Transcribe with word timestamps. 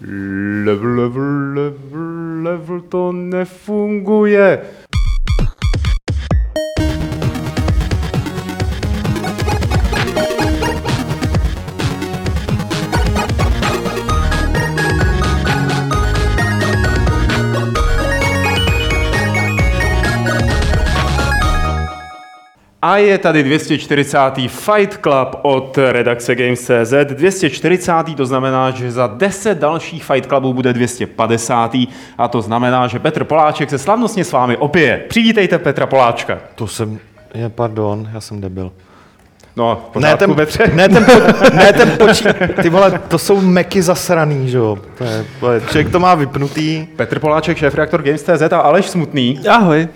Level, 0.00 0.94
level, 0.96 1.54
level, 1.54 2.42
level 2.42 2.80
to 2.90 3.12
nefunguje. 3.12 4.60
A 22.86 22.96
je 22.96 23.18
tady 23.18 23.42
240. 23.42 24.18
Fight 24.48 24.98
Club 25.02 25.36
od 25.42 25.78
redakce 25.90 26.34
Games.cz. 26.34 26.92
240. 27.04 27.92
to 28.16 28.26
znamená, 28.26 28.70
že 28.70 28.92
za 28.92 29.06
10 29.06 29.58
dalších 29.58 30.04
Fight 30.04 30.26
Clubů 30.28 30.54
bude 30.54 30.72
250. 30.72 31.74
A 32.18 32.28
to 32.28 32.42
znamená, 32.42 32.86
že 32.86 32.98
Petr 32.98 33.24
Poláček 33.24 33.70
se 33.70 33.78
slavnostně 33.78 34.24
s 34.24 34.32
vámi 34.32 34.56
opije. 34.56 35.04
Přivítejte 35.08 35.58
Petra 35.58 35.86
Poláčka. 35.86 36.38
To 36.54 36.66
jsem, 36.66 36.98
je, 37.34 37.48
pardon, 37.48 38.08
já 38.14 38.20
jsem 38.20 38.40
debil. 38.40 38.72
No, 39.56 39.90
Ne 39.98 40.16
ten, 40.16 40.34
Petře. 40.34 40.70
ne 40.74 40.88
ten, 40.88 41.04
po, 41.04 41.12
ne 41.56 41.72
ten 41.72 41.90
počí, 41.98 42.24
ty 42.62 42.68
vole, 42.68 43.00
to 43.08 43.18
jsou 43.18 43.40
meky 43.40 43.82
zasraný, 43.82 44.48
že 44.48 44.58
jo. 44.58 44.78
To 44.98 45.04
je, 45.04 45.24
to 45.40 45.52
je, 45.52 45.60
člověk 45.60 45.90
to 45.90 46.00
má 46.00 46.14
vypnutý. 46.14 46.86
Petr 46.96 47.18
Poláček, 47.18 47.58
šéf-reaktor 47.58 48.02
Games.cz 48.02 48.52
a 48.52 48.58
Aleš 48.58 48.86
Smutný. 48.86 49.40
Ahoj. 49.48 49.88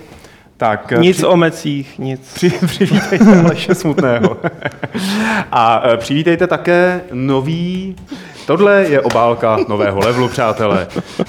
Tak, 0.61 0.93
Nic 0.99 1.17
při, 1.17 1.27
o 1.27 1.37
mecích, 1.37 1.99
nic. 1.99 2.35
při, 2.35 2.51
přivítejte 2.67 3.41
Aleše 3.45 3.75
Smutného. 3.75 4.37
A 5.53 5.83
eh, 5.85 5.97
přivítejte 5.97 6.47
také 6.47 7.01
nový 7.13 7.97
Tohle 8.47 8.85
je 8.89 9.01
obálka 9.01 9.59
nového 9.69 10.01
levelu, 10.01 10.29
přátelé. 10.29 10.89
Uh, 11.19 11.27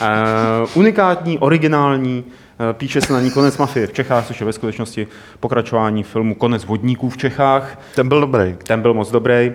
unikátní, 0.73 1.39
originální, 1.39 2.23
uh, 2.23 2.65
píše 2.73 3.01
se 3.01 3.13
na 3.13 3.21
ní 3.21 3.31
Konec 3.31 3.57
mafie 3.57 3.87
v 3.87 3.93
Čechách, 3.93 4.27
což 4.27 4.39
je 4.39 4.45
ve 4.45 4.53
skutečnosti 4.53 5.07
pokračování 5.39 6.03
filmu 6.03 6.35
Konec 6.35 6.65
vodníků 6.65 7.09
v 7.09 7.17
Čechách. 7.17 7.79
Ten 7.95 8.07
byl 8.07 8.21
dobrý. 8.21 8.55
Ten 8.63 8.81
byl 8.81 8.93
moc 8.93 9.11
dobrý. 9.11 9.51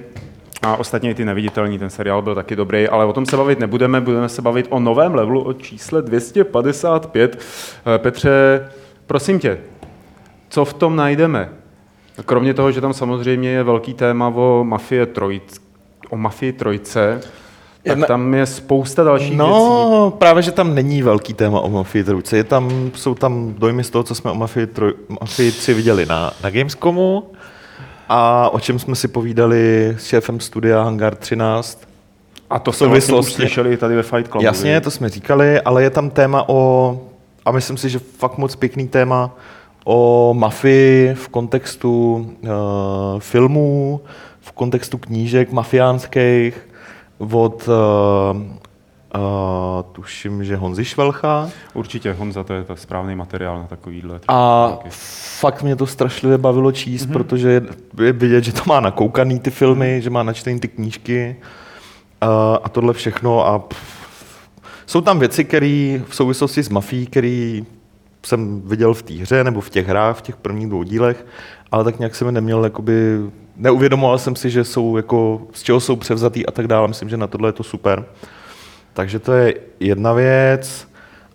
A 0.62 0.77
ostatně 0.77 1.11
i 1.11 1.15
ty 1.15 1.25
neviditelní, 1.25 1.78
ten 1.78 1.91
seriál 1.91 2.22
byl 2.22 2.34
taky 2.34 2.56
dobrý, 2.56 2.89
ale 2.89 3.05
o 3.05 3.12
tom 3.12 3.27
se 3.27 3.37
bavit 3.37 3.59
nebudeme, 3.59 4.00
budeme 4.00 4.28
se 4.28 4.43
bavit 4.43 4.67
o 4.70 4.81
novém 4.81 5.15
levelu, 5.15 5.43
o 5.43 5.53
čísle 5.53 6.03
255. 6.03 7.39
Eh, 7.95 7.98
Petře, 7.98 8.69
prosím 9.06 9.39
tě, 9.39 9.59
co 10.48 10.64
v 10.64 10.75
tom 10.75 10.97
najdeme? 10.97 11.48
Kromě 12.25 12.55
toho, 12.55 12.72
že 12.72 12.80
tam 12.80 12.94
samozřejmě 12.94 13.48
je 13.48 13.62
velký 13.62 13.94
téma 13.94 14.28
o 14.28 14.64
mafie 14.64 15.06
trojc, 15.06 15.61
o 16.11 16.16
mafii 16.16 16.53
trojce, 16.53 17.20
tak 17.86 18.06
tam 18.06 18.34
je 18.34 18.47
spousta 18.47 19.05
dalších 19.05 19.28
věcí. 19.28 19.38
No, 19.38 20.12
právě, 20.19 20.42
že 20.42 20.53
tam 20.53 20.75
není 20.75 21.03
velký 21.03 21.34
téma 21.34 21.61
o 21.61 21.70
Mafii 21.70 22.05
trojce. 22.05 22.36
Je 22.36 22.44
tam, 22.44 22.91
jsou 22.94 23.14
tam 23.14 23.55
dojmy 23.58 23.84
z 23.84 23.91
toho, 23.91 24.03
co 24.03 24.14
jsme 24.14 24.30
o 24.30 24.34
Mafii, 24.34 24.66
troj, 24.66 24.94
Mafii 25.20 25.53
3 25.53 25.75
viděli 25.75 26.06
na, 26.06 26.33
na 26.44 26.50
Gamescomu 26.50 27.31
a 28.08 28.50
o 28.53 28.60
čem 28.60 28.78
jsme 28.78 28.94
si 28.94 29.08
povídali 29.08 29.94
s 29.98 30.06
šéfem 30.06 30.41
studia 30.41 30.83
Hangar 30.83 31.14
13. 31.14 31.88
A 32.50 32.58
to 32.58 32.72
jsme 32.72 32.86
vlastně 32.86 33.14
už 33.14 33.33
slyšeli 33.33 33.77
tady 33.77 33.97
ve 33.97 34.03
Fight 34.03 34.31
Clubu. 34.31 34.44
Jasně, 34.44 34.81
to 34.81 34.91
jsme 34.91 35.08
říkali, 35.08 35.60
ale 35.60 35.83
je 35.83 35.91
tam 35.91 36.10
téma 36.10 36.48
o, 36.48 37.00
a 37.44 37.53
myslím 37.53 37.77
si, 37.77 37.88
že 37.88 37.98
fakt 37.98 38.38
moc 38.38 38.56
pěkný 38.56 38.88
téma, 38.88 39.34
o 39.89 40.34
mafii 40.34 41.15
v 41.15 41.29
kontextu 41.29 42.15
uh, 42.15 42.51
filmů, 43.19 44.01
v 44.41 44.53
kontextu 44.53 44.98
knížek 44.98 45.53
mafiánských 45.53 46.69
od, 47.19 47.69
uh, 47.69 48.41
uh, 48.41 49.23
tuším, 49.93 50.45
že 50.45 50.56
Honzy 50.56 50.84
Švelcha. 50.84 51.51
Určitě, 51.75 52.12
Honza, 52.12 52.45
to 52.45 52.53
je 52.53 52.65
to 52.65 52.77
správný 52.77 53.17
materiál 53.17 53.59
na 53.59 53.67
takovýhle. 53.67 54.20
A 54.28 54.69
taky. 54.70 54.89
fakt 55.41 55.62
mě 55.62 55.77
to 55.77 55.87
strašlivě 55.87 56.39
bavilo 56.39 56.73
číst, 56.73 57.06
mm-hmm. 57.06 57.12
protože 57.12 57.49
je, 57.49 57.62
je 58.05 58.12
vidět, 58.12 58.44
že 58.44 58.53
to 58.53 58.62
má 58.66 58.81
nakoukaný 58.81 59.41
ty 59.41 59.50
filmy, 59.50 60.03
že 60.03 60.10
má 60.10 60.22
načtený 60.22 60.60
ty 60.60 60.69
knížky 60.69 61.37
uh, 62.22 62.28
a 62.62 62.69
tohle 62.69 62.93
všechno. 62.93 63.47
A 63.47 63.59
pff, 63.59 63.97
jsou 64.87 65.00
tam 65.00 65.19
věci, 65.19 65.44
které 65.44 66.00
v 66.09 66.15
souvislosti 66.15 66.62
s 66.62 66.69
mafií, 66.69 67.06
které 67.06 67.60
jsem 68.26 68.62
viděl 68.64 68.94
v 68.94 69.03
té 69.03 69.14
hře 69.14 69.44
nebo 69.44 69.60
v 69.60 69.70
těch 69.70 69.88
hrách, 69.88 70.19
v 70.19 70.22
těch 70.22 70.37
prvních 70.37 70.69
dvou 70.69 70.82
dílech, 70.82 71.26
ale 71.72 71.84
tak 71.84 71.98
nějak 71.98 72.14
jsem 72.14 72.34
neměl, 72.34 72.64
jakoby, 72.64 73.20
neuvědomoval 73.56 74.19
jsem 74.19 74.37
si, 74.37 74.50
že 74.50 74.64
jsou 74.64 74.97
jako, 74.97 75.42
z 75.53 75.62
čeho 75.62 75.81
jsou 75.81 75.97
převzatý 75.97 76.47
a 76.47 76.50
tak 76.50 76.66
dále. 76.66 76.88
Myslím, 76.88 77.09
že 77.09 77.16
na 77.16 77.26
tohle 77.26 77.48
je 77.48 77.53
to 77.53 77.62
super. 77.62 78.04
Takže 78.92 79.19
to 79.19 79.32
je 79.32 79.54
jedna 79.81 80.12
věc. 80.12 80.88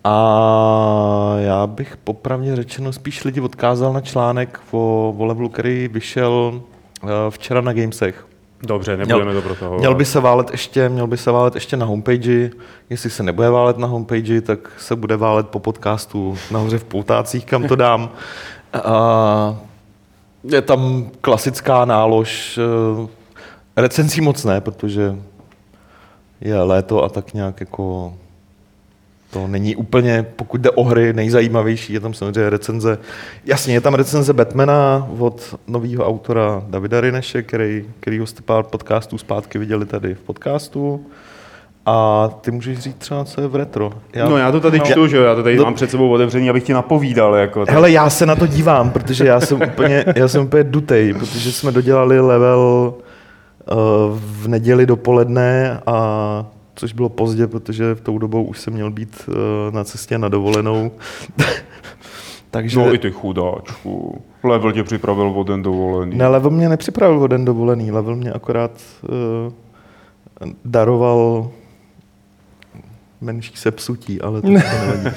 A 0.03 1.35
já 1.37 1.67
bych 1.67 1.97
popravně 1.97 2.55
řečeno 2.55 2.93
spíš 2.93 3.23
lidi 3.23 3.41
odkázal 3.41 3.93
na 3.93 4.01
článek 4.01 4.59
o, 4.71 5.15
o 5.17 5.25
levelu, 5.25 5.49
který 5.49 5.87
vyšel 5.87 6.61
eh, 7.03 7.07
včera 7.29 7.61
na 7.61 7.73
Gamesech. 7.73 8.27
Dobře, 8.63 8.97
nebudeme 8.97 9.33
to 9.33 9.41
pro 9.41 9.55
toho. 9.55 9.77
Měl 9.77 9.95
by 9.95 10.05
se 10.05 10.19
válet 10.19 10.51
ještě, 10.51 10.89
měl 10.89 11.07
by 11.07 11.17
se 11.17 11.31
válet 11.31 11.55
ještě 11.55 11.77
na 11.77 11.85
homepage. 11.85 12.49
Jestli 12.89 13.09
se 13.09 13.23
nebude 13.23 13.49
válet 13.49 13.77
na 13.77 13.87
homepage, 13.87 14.41
tak 14.41 14.59
se 14.77 14.95
bude 14.95 15.17
válet 15.17 15.47
po 15.49 15.59
podcastu 15.59 16.37
nahoře 16.51 16.77
v 16.77 16.83
Poutácích, 16.83 17.45
kam 17.45 17.67
to 17.67 17.75
dám. 17.75 18.09
A 18.73 19.55
je 20.43 20.61
tam 20.61 21.09
klasická 21.21 21.85
nálož. 21.85 22.59
eh, 23.05 23.07
Recenzí 23.77 24.21
moc 24.21 24.43
ne, 24.43 24.61
protože 24.61 25.15
je 26.41 26.61
léto 26.61 27.03
a 27.03 27.09
tak 27.09 27.33
nějak 27.33 27.59
jako 27.59 28.13
to 29.33 29.47
není 29.47 29.75
úplně, 29.75 30.25
pokud 30.35 30.61
jde 30.61 30.69
o 30.71 30.83
hry, 30.83 31.13
nejzajímavější. 31.13 31.93
Je 31.93 31.99
tam 31.99 32.13
samozřejmě 32.13 32.49
recenze. 32.49 32.97
Jasně, 33.45 33.73
je 33.73 33.81
tam 33.81 33.93
recenze 33.93 34.33
Batmana 34.33 35.07
od 35.19 35.55
nového 35.67 36.07
autora 36.07 36.63
Davida 36.69 37.01
Rineše, 37.01 37.41
který, 37.43 37.85
který 37.99 38.21
jste 38.27 38.41
pár 38.41 38.63
podcastů 38.63 39.17
zpátky 39.17 39.57
viděli 39.57 39.85
tady 39.85 40.15
v 40.15 40.19
podcastu. 40.21 41.05
A 41.85 42.27
ty 42.41 42.51
můžeš 42.51 42.79
říct 42.79 42.95
třeba, 42.95 43.25
co 43.25 43.41
je 43.41 43.47
v 43.47 43.55
retro. 43.55 43.91
Já, 44.15 44.29
No 44.29 44.37
já 44.37 44.51
to 44.51 44.59
tady 44.59 44.79
no. 44.79 44.85
čtu, 44.85 45.07
že 45.07 45.17
jo, 45.17 45.23
já 45.23 45.35
to 45.35 45.43
tady 45.43 45.57
No. 45.57 45.63
mám 45.63 45.73
před 45.73 45.91
sebou 45.91 46.09
otevřený, 46.11 46.49
abych 46.49 46.63
ti 46.63 46.73
napovídal. 46.73 47.35
Jako, 47.35 47.65
tak. 47.65 47.73
Hele, 47.75 47.91
já 47.91 48.09
se 48.09 48.25
na 48.25 48.35
to 48.35 48.47
dívám, 48.47 48.91
protože 48.91 49.25
já 49.27 49.39
jsem 49.39 49.61
úplně, 49.61 50.05
já 50.15 50.27
jsem 50.27 50.43
úplně 50.43 50.63
dutej, 50.63 51.13
protože 51.13 51.51
jsme 51.51 51.71
dodělali 51.71 52.19
level 52.19 52.93
uh, 52.93 53.77
v 54.17 54.47
neděli 54.47 54.85
dopoledne 54.85 55.79
a 55.85 56.45
což 56.81 56.93
bylo 56.93 57.09
pozdě, 57.09 57.47
protože 57.47 57.95
v 57.95 58.01
tou 58.01 58.17
dobou 58.17 58.43
už 58.43 58.59
jsem 58.59 58.73
měl 58.73 58.91
být 58.91 59.21
uh, 59.27 59.35
na 59.73 59.83
cestě 59.83 60.17
na 60.17 60.29
dovolenou. 60.29 60.91
Takže 62.51 62.79
No 62.79 62.93
i 62.93 62.97
ty 62.97 63.11
chudáčku. 63.11 64.21
Level 64.43 64.71
tě 64.71 64.83
připravil 64.83 65.33
o 65.35 65.43
den 65.43 65.61
dovolený. 65.61 66.17
ne, 66.17 66.27
level 66.27 66.51
mě 66.51 66.69
nepřipravil 66.69 67.19
o 67.23 67.27
den 67.27 67.45
dovolený, 67.45 67.91
level 67.91 68.15
mě 68.15 68.31
akorát 68.31 68.71
uh, 69.01 69.53
daroval 70.65 71.49
menší 73.21 73.51
sepsutí, 73.55 74.21
ale 74.21 74.41
to, 74.41 74.47
to 74.47 74.53
nevadí. 74.53 75.09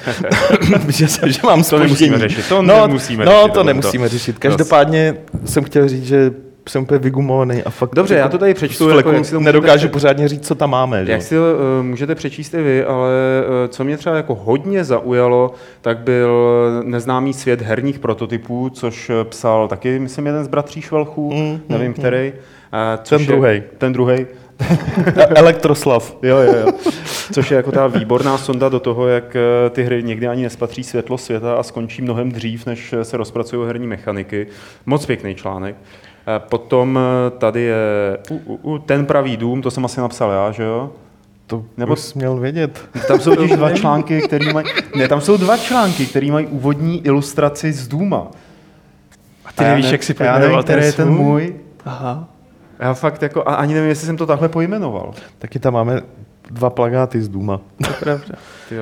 že, 0.91 1.07
jsem- 1.07 1.31
že 1.31 1.39
mám 1.43 1.63
To 1.63 1.79
nemusíme 1.79 2.17
řešit, 2.19 2.45
to 2.49 2.61
no, 2.61 2.87
nemusíme 2.87 3.25
no, 3.25 3.31
řešit, 3.41 3.53
to 3.53 3.63
nemusíme 3.63 4.09
řešit. 4.09 4.39
Každopádně 4.39 5.17
jsem 5.45 5.63
chtěl 5.63 5.87
říct, 5.87 6.05
že 6.05 6.31
jsem 6.69 6.81
úplně 6.83 6.99
vygumovaný 6.99 7.63
a 7.63 7.69
fakt 7.69 7.95
Dobře, 7.95 8.15
já 8.15 8.27
to 8.29 8.37
tady 8.37 8.53
přečtu, 8.53 8.89
jako 8.89 9.11
jak 9.11 9.25
si 9.25 9.31
to 9.31 9.39
nedokážu 9.39 9.89
pořádně 9.89 10.27
říct, 10.27 10.47
co 10.47 10.55
tam 10.55 10.69
máme. 10.69 11.05
Že? 11.05 11.11
Jak 11.11 11.21
si 11.21 11.39
uh, 11.39 11.45
můžete 11.81 12.15
přečíst 12.15 12.53
i 12.53 12.61
vy, 12.61 12.83
ale 12.83 13.09
uh, 13.47 13.69
co 13.69 13.83
mě 13.83 13.97
třeba 13.97 14.15
jako 14.15 14.35
hodně 14.35 14.83
zaujalo, 14.83 15.53
tak 15.81 15.97
byl 15.97 16.29
neznámý 16.83 17.33
svět 17.33 17.61
herních 17.61 17.99
prototypů, 17.99 18.69
což 18.69 19.09
eh, 19.09 19.23
psal 19.23 19.67
taky, 19.67 19.99
myslím, 19.99 20.25
jeden 20.25 20.43
z 20.43 20.47
bratří 20.47 20.81
Švelchů, 20.81 21.31
Mm, 21.33 21.61
nevím 21.69 21.87
mm, 21.87 21.93
který. 21.93 22.33
Uh, 23.13 23.19
je- 23.21 23.27
druhej. 23.27 23.63
Ten 23.77 23.93
druhý. 23.93 24.25
Elektroslav. 25.35 26.17
Jo, 26.23 26.37
jo, 26.37 26.53
jo. 26.55 26.67
Což 27.33 27.51
je 27.51 27.57
jako 27.57 27.71
ta 27.71 27.87
výborná 27.87 28.37
sonda 28.37 28.69
do 28.69 28.79
toho, 28.79 29.07
jak 29.07 29.37
ty 29.69 29.83
hry 29.83 30.03
někdy 30.03 30.27
ani 30.27 30.43
nespatří 30.43 30.83
světlo 30.83 31.17
světa 31.17 31.55
a 31.55 31.63
skončí 31.63 32.01
mnohem 32.01 32.31
dřív, 32.31 32.65
než 32.65 32.93
se 33.03 33.17
rozpracují 33.17 33.67
herní 33.67 33.87
mechaniky. 33.87 34.47
Moc 34.85 35.05
pěkný 35.05 35.35
článek. 35.35 35.75
Eh, 36.27 36.39
Potom 36.39 36.99
eh, 36.99 37.31
tady 37.37 37.61
je 37.61 38.17
u, 38.29 38.35
u, 38.35 38.55
u, 38.55 38.77
Ten 38.77 39.05
pravý 39.05 39.37
dům, 39.37 39.61
to 39.61 39.71
jsem 39.71 39.85
asi 39.85 39.99
napsal 39.99 40.31
já, 40.31 40.51
že 40.51 40.63
jo? 40.63 40.91
To 41.47 41.63
Nebo- 41.77 41.95
jsi 41.95 42.17
měl 42.17 42.37
vědět. 42.37 42.89
Tam 43.07 43.19
jsou 43.19 43.35
totiž 43.35 43.51
dva 43.51 43.71
články, 43.71 44.21
který 44.21 44.53
mají... 44.53 44.67
Ne, 44.95 45.07
tam 45.07 45.21
jsou 45.21 45.37
dva 45.37 45.57
články, 45.57 46.05
který 46.05 46.31
mají 46.31 46.47
úvodní 46.47 47.05
ilustraci 47.05 47.73
z 47.73 47.87
Důma. 47.87 48.27
A 49.45 49.51
ty 49.51 49.63
nevíš, 49.63 49.91
jak 49.91 50.03
si 50.03 50.15
Já 50.19 50.25
nevím, 50.25 50.39
pojmenoval 50.39 50.63
který 50.63 50.85
je 50.85 50.93
ten 50.93 51.09
můj. 51.09 51.55
Aha. 51.85 52.27
Já 52.79 52.93
fakt 52.93 53.21
jako, 53.21 53.41
a 53.49 53.55
ani 53.55 53.73
nevím, 53.73 53.89
jestli 53.89 54.05
jsem 54.05 54.17
to 54.17 54.25
takhle 54.25 54.49
pojmenoval. 54.49 55.13
Taky 55.39 55.59
tam 55.59 55.73
máme 55.73 56.01
dva 56.51 56.69
plagáty 56.69 57.21
z 57.21 57.29
Duma. 57.29 57.57
To 57.83 57.89
je 57.89 57.93
pravda. 57.93 58.35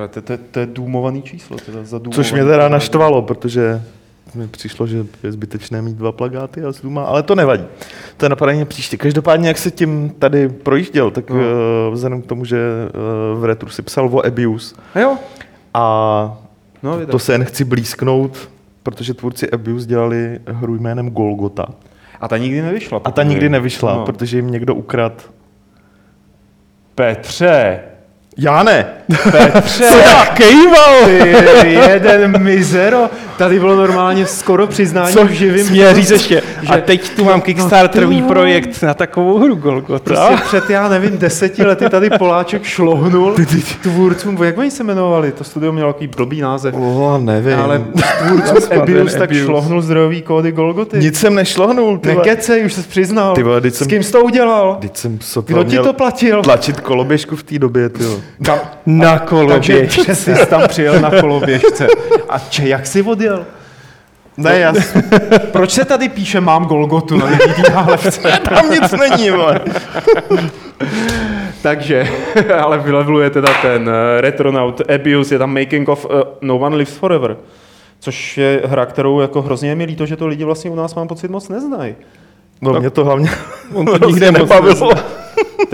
To, 0.07 0.21
to, 0.21 0.37
to, 0.51 0.59
je 0.59 0.65
důmovaný 0.65 1.21
číslo. 1.21 1.57
Teda 1.65 1.83
za 1.83 1.99
Což 2.11 2.31
mě 2.31 2.45
teda 2.45 2.69
naštvalo, 2.69 3.21
protože 3.21 3.81
mi 4.35 4.47
přišlo, 4.47 4.87
že 4.87 5.05
je 5.23 5.31
zbytečné 5.31 5.81
mít 5.81 5.97
dva 5.97 6.11
plagáty 6.11 6.63
a 6.63 6.71
Zuma, 6.71 7.03
ale 7.03 7.23
to 7.23 7.35
nevadí. 7.35 7.63
To 8.17 8.25
je 8.25 8.29
napadení 8.29 8.65
příště. 8.65 8.97
Každopádně, 8.97 9.47
jak 9.47 9.57
se 9.57 9.71
tím 9.71 10.09
tady 10.19 10.49
projížděl, 10.49 11.11
tak 11.11 11.29
No. 11.29 11.35
uh, 11.35 11.41
vzhledem 11.93 12.21
k 12.21 12.25
tomu, 12.25 12.45
že 12.45 12.57
uh, 13.33 13.39
v 13.41 13.45
Retru 13.45 13.69
si 13.69 13.81
psal 13.81 14.09
o 14.11 14.25
Abuse 14.25 14.75
A 14.95 14.99
jo, 14.99 15.17
a 15.73 16.37
no, 16.83 17.05
to 17.05 17.19
se 17.19 17.31
jen 17.31 17.45
chci 17.45 17.63
blízknout, 17.63 18.49
protože 18.83 19.13
tvůrci 19.13 19.49
Abuse 19.51 19.87
dělali 19.87 20.39
hru 20.47 20.75
jménem 20.75 21.09
Golgota. 21.09 21.65
A 22.21 22.27
ta 22.27 22.37
nikdy 22.37 22.61
nevyšla. 22.61 23.01
A 23.03 23.11
ta 23.11 23.23
nikdy 23.23 23.49
nevyšla, 23.49 23.95
No. 23.95 24.05
protože 24.05 24.37
jim 24.37 24.51
někdo 24.51 24.75
ukradl. 24.75 25.15
Petře, 26.95 27.79
Já 28.37 28.63
ne! 28.63 28.85
Petře, 29.31 29.85
Kejval! 30.33 30.95
ty 31.61 31.73
jeden 31.73 32.41
mizero. 32.43 33.09
Tady 33.37 33.59
bylo 33.59 33.75
normálně 33.75 34.25
skoro 34.25 34.67
přiznání 34.67 35.13
Co 35.13 35.25
v 35.25 35.29
živým. 35.29 35.65
Směl 35.65 35.93
říct 35.93 36.11
ještě. 36.11 36.41
že- 36.61 36.67
A 36.73 36.77
teď 36.77 37.09
tu 37.09 37.23
mám 37.23 37.41
Kickstarterový 37.41 38.21
ty 38.21 38.27
projekt 38.27 38.81
na 38.83 38.93
takovou 38.93 39.39
hru 39.39 39.55
Golgota. 39.55 40.03
Prostě 40.27 40.43
před, 40.45 40.69
já 40.69 40.89
nevím, 40.89 41.17
deseti 41.17 41.63
lety 41.65 41.89
tady 41.89 42.09
Poláček 42.09 42.63
šlohnul 42.63 43.35
tvůrcům, 43.81 44.43
jak 44.43 44.57
oni 44.57 44.71
se 44.71 44.83
jmenovali? 44.83 45.31
To 45.31 45.43
studio 45.43 45.71
mělo 45.71 45.93
takový 45.93 46.07
blbý 46.07 46.41
název. 46.41 46.75
Oh, 46.77 47.17
nevím. 47.21 47.59
Ale 47.59 47.81
tvůrcům 48.27 48.55
ten 48.69 49.07
tak 49.19 49.29
Abuse. 49.29 49.45
šlohnul 49.45 49.81
zdrojový 49.81 50.21
kódy 50.21 50.51
Golgoty. 50.51 50.97
Nic 50.99 51.19
jsem 51.19 51.35
nešlohnul, 51.35 51.97
ty. 51.97 52.09
Nekecej, 52.15 52.65
už 52.65 52.73
se 52.73 52.81
přiznal. 52.81 53.35
Ty 53.35 53.43
vole, 53.43 53.61
teď 53.61 53.73
S 53.73 53.77
jsem- 53.77 53.87
kým 53.87 54.03
jsi 54.03 54.11
to 54.11 54.21
udělal? 54.23 54.77
Teď 54.81 54.97
jsem 54.97 55.19
Kdo 55.45 55.63
ti 55.63 55.77
to 55.77 55.93
platil? 55.93 56.41
tlačit 56.41 56.79
koloběžku 56.79 57.35
v 57.35 57.43
té 57.43 57.59
době, 57.59 57.89
ty 57.89 58.03
jo. 58.03 58.19
Kam? 58.45 58.59
Na 58.85 59.09
Takže 59.09 59.25
koloběž. 59.29 60.05
že 60.05 60.15
jsi 60.15 60.45
tam 60.45 60.67
přijel 60.67 60.99
na 60.99 61.11
koloběžce. 61.21 61.87
A 62.29 62.39
če, 62.39 62.67
jak 62.67 62.87
jsi 62.87 63.01
odjel? 63.01 63.45
Ne, 64.37 64.59
já, 64.59 64.73
Proč 65.51 65.71
se 65.71 65.85
tady 65.85 66.09
píše 66.09 66.41
mám 66.41 66.65
Golgotu 66.65 67.17
na 67.17 67.29
nálepce? 67.73 68.39
tam 68.49 68.71
nic 68.71 68.91
není, 68.91 69.29
vole. 69.29 69.61
Takže, 71.61 72.07
ale 72.61 72.77
vylevluje 72.79 73.29
teda 73.29 73.53
ten 73.61 73.81
uh, 73.81 73.93
Retronaut 74.19 74.81
Abuse, 74.91 75.35
je 75.35 75.39
tam 75.39 75.53
Making 75.53 75.89
of 75.89 76.05
uh, 76.05 76.11
No 76.41 76.57
One 76.57 76.75
Lives 76.75 76.93
Forever. 76.97 77.37
Což 77.99 78.37
je 78.37 78.61
hra, 78.65 78.85
kterou 78.85 79.19
jako 79.19 79.41
hrozně 79.41 79.69
je 79.69 79.75
mi 79.75 79.85
líto, 79.85 80.05
že 80.05 80.15
to 80.15 80.27
lidi 80.27 80.43
vlastně 80.43 80.71
u 80.71 80.75
nás 80.75 80.95
mám 80.95 81.07
pocit 81.07 81.31
moc 81.31 81.49
neznají. 81.49 81.95
No 82.61 82.79
mě 82.79 82.89
to 82.89 83.05
hlavně 83.05 83.29
On 83.73 83.85
to 83.85 84.05
nikde 84.09 84.31
moc 84.31 84.49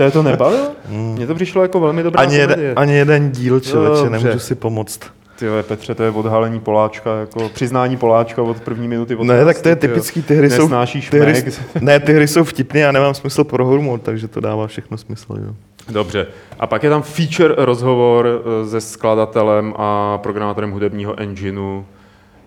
To 0.00 0.02
je 0.02 0.10
to 0.10 0.22
nebavilo? 0.22 0.70
Mně 1.14 1.26
to 1.26 1.34
přišlo 1.34 1.62
jako 1.62 1.80
velmi 1.80 2.02
dobrá 2.02 2.20
Ani 2.22 2.36
komedie. 2.40 2.58
jeden, 2.66 2.78
ani 2.78 2.94
jeden 2.94 3.30
díl, 3.30 3.60
člověče, 3.60 4.02
Dobře. 4.04 4.10
nemůžu 4.10 4.38
si 4.38 4.54
pomoct. 4.54 5.00
Ty 5.38 5.46
jo, 5.46 5.52
Petře, 5.62 5.94
to 5.94 6.02
je 6.02 6.10
odhalení 6.10 6.60
Poláčka, 6.60 7.16
jako 7.16 7.48
přiznání 7.48 7.96
Poláčka 7.96 8.42
od 8.42 8.60
první 8.60 8.88
minuty. 8.88 9.16
Od 9.16 9.24
Ne, 9.24 9.44
tak 9.44 9.60
to 9.62 9.68
je 9.68 9.72
jo. 9.72 9.76
typický, 9.76 10.22
ty 10.22 10.34
hry 10.36 10.50
jsou, 10.50 10.68
ty 11.10 11.18
hry, 11.20 11.44
ne, 11.80 12.00
ty 12.00 12.12
hry 12.12 12.28
jsou 12.28 12.44
vtipné 12.44 12.86
a 12.88 12.92
nemám 12.92 13.14
smysl 13.14 13.44
pro 13.44 13.66
humor, 13.66 13.98
takže 14.00 14.28
to 14.28 14.40
dává 14.40 14.66
všechno 14.66 14.96
smysl, 14.96 15.36
jo. 15.46 15.54
Dobře. 15.88 16.26
A 16.58 16.66
pak 16.66 16.82
je 16.82 16.90
tam 16.90 17.02
feature 17.02 17.54
rozhovor 17.58 18.28
eh, 18.64 18.68
se 18.68 18.80
skladatelem 18.80 19.74
a 19.76 20.18
programátorem 20.18 20.70
hudebního 20.70 21.20
engineu 21.20 21.84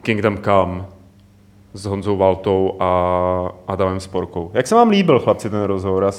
Kingdom 0.01 0.37
Come 0.37 0.85
s 1.73 1.85
Honzou 1.85 2.17
Valtou 2.17 2.75
a 2.79 3.51
Adamem 3.67 3.99
Sporkou. 3.99 4.51
Jak 4.53 4.67
se 4.67 4.75
vám 4.75 4.89
líbil, 4.89 5.19
chlapci, 5.19 5.49
ten 5.49 5.63
rozhovor? 5.63 6.11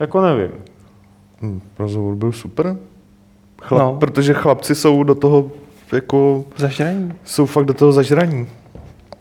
Jako 0.00 0.20
nevím. 0.20 0.50
Hm, 1.42 1.60
Rozhovor 1.78 2.14
byl 2.14 2.32
super. 2.32 2.76
Chlap, 3.62 3.82
No. 3.82 3.96
Protože 4.00 4.34
chlapci 4.34 4.74
jsou 4.74 5.02
do 5.02 5.14
toho, 5.14 5.50
jako, 5.92 6.44
Zažraní. 6.56 7.12
jsou 7.24 7.46
fakt 7.46 7.64
do 7.64 7.74
toho 7.74 7.92
zažraní. 7.92 8.46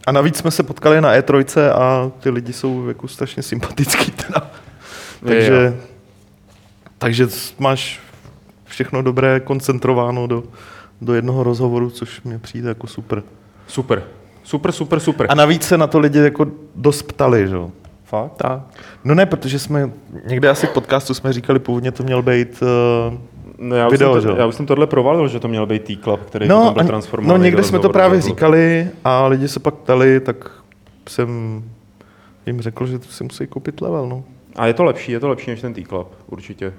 A 0.07 0.11
navíc 0.11 0.37
jsme 0.37 0.51
se 0.51 0.63
potkali 0.63 1.01
na 1.01 1.13
E3 1.15 1.71
a 1.71 2.11
ty 2.19 2.29
lidi 2.29 2.53
jsou 2.53 2.87
jako 2.87 3.07
strašně 3.07 3.43
sympatický 3.43 4.11
teda. 4.11 4.51
Takže, 5.25 5.77
takže 6.97 7.27
máš 7.59 7.99
všechno 8.65 9.01
dobré 9.01 9.39
koncentrováno 9.39 10.27
do, 10.27 10.43
do 11.01 11.13
jednoho 11.13 11.43
rozhovoru, 11.43 11.89
což 11.89 12.21
mě 12.21 12.39
přijde 12.39 12.69
jako 12.69 12.87
super. 12.87 13.23
Super. 13.67 14.03
Super, 14.43 14.71
super, 14.71 14.99
super. 14.99 15.27
A 15.29 15.35
navíc 15.35 15.63
se 15.63 15.77
na 15.77 15.87
to 15.87 15.99
lidi 15.99 16.19
jako 16.19 16.47
dost 16.75 17.01
ptali, 17.03 17.47
že? 17.47 17.55
Fakt? 18.09 18.31
Tak. 18.37 18.59
No 19.03 19.15
ne, 19.15 19.25
protože 19.25 19.59
jsme 19.59 19.91
někde 20.25 20.49
asi 20.49 20.67
v 20.67 20.69
podcastu 20.73 21.13
jsme 21.13 21.33
říkali, 21.33 21.59
původně 21.59 21.91
to 21.91 22.03
měl 22.03 22.21
být 22.21 22.61
uh, 23.11 23.17
No, 23.61 23.75
já, 23.75 23.87
už 23.87 23.91
Video, 23.91 24.11
jsem 24.13 24.21
že 24.21 24.27
to, 24.27 24.33
jo? 24.33 24.39
já 24.39 24.45
už 24.45 24.55
jsem 24.55 24.65
tohle 24.65 24.87
provalil, 24.87 25.27
že 25.27 25.39
to 25.39 25.47
měl 25.47 25.65
být 25.65 25.83
T-Club, 25.83 26.19
který 26.25 26.47
potom 26.47 26.63
No, 26.65 26.71
byl 26.73 26.81
a- 26.81 26.85
transformovaný 26.85 27.39
no 27.39 27.43
někde 27.43 27.63
jsme 27.63 27.79
to 27.79 27.89
právě 27.89 28.19
byl. 28.19 28.27
říkali 28.27 28.87
a 29.03 29.27
lidi 29.27 29.47
se 29.47 29.59
pak 29.59 29.73
ptali, 29.73 30.19
tak 30.19 30.51
jsem 31.09 31.63
jim 32.45 32.61
řekl, 32.61 32.85
že 32.87 32.99
si 33.09 33.23
musí 33.23 33.47
koupit 33.47 33.81
level, 33.81 34.07
no. 34.09 34.23
A 34.55 34.67
je 34.67 34.73
to 34.73 34.83
lepší, 34.83 35.11
je 35.11 35.19
to 35.19 35.29
lepší 35.29 35.51
než 35.51 35.61
ten 35.61 35.73
T-Club, 35.73 36.07
určitě. 36.27 36.73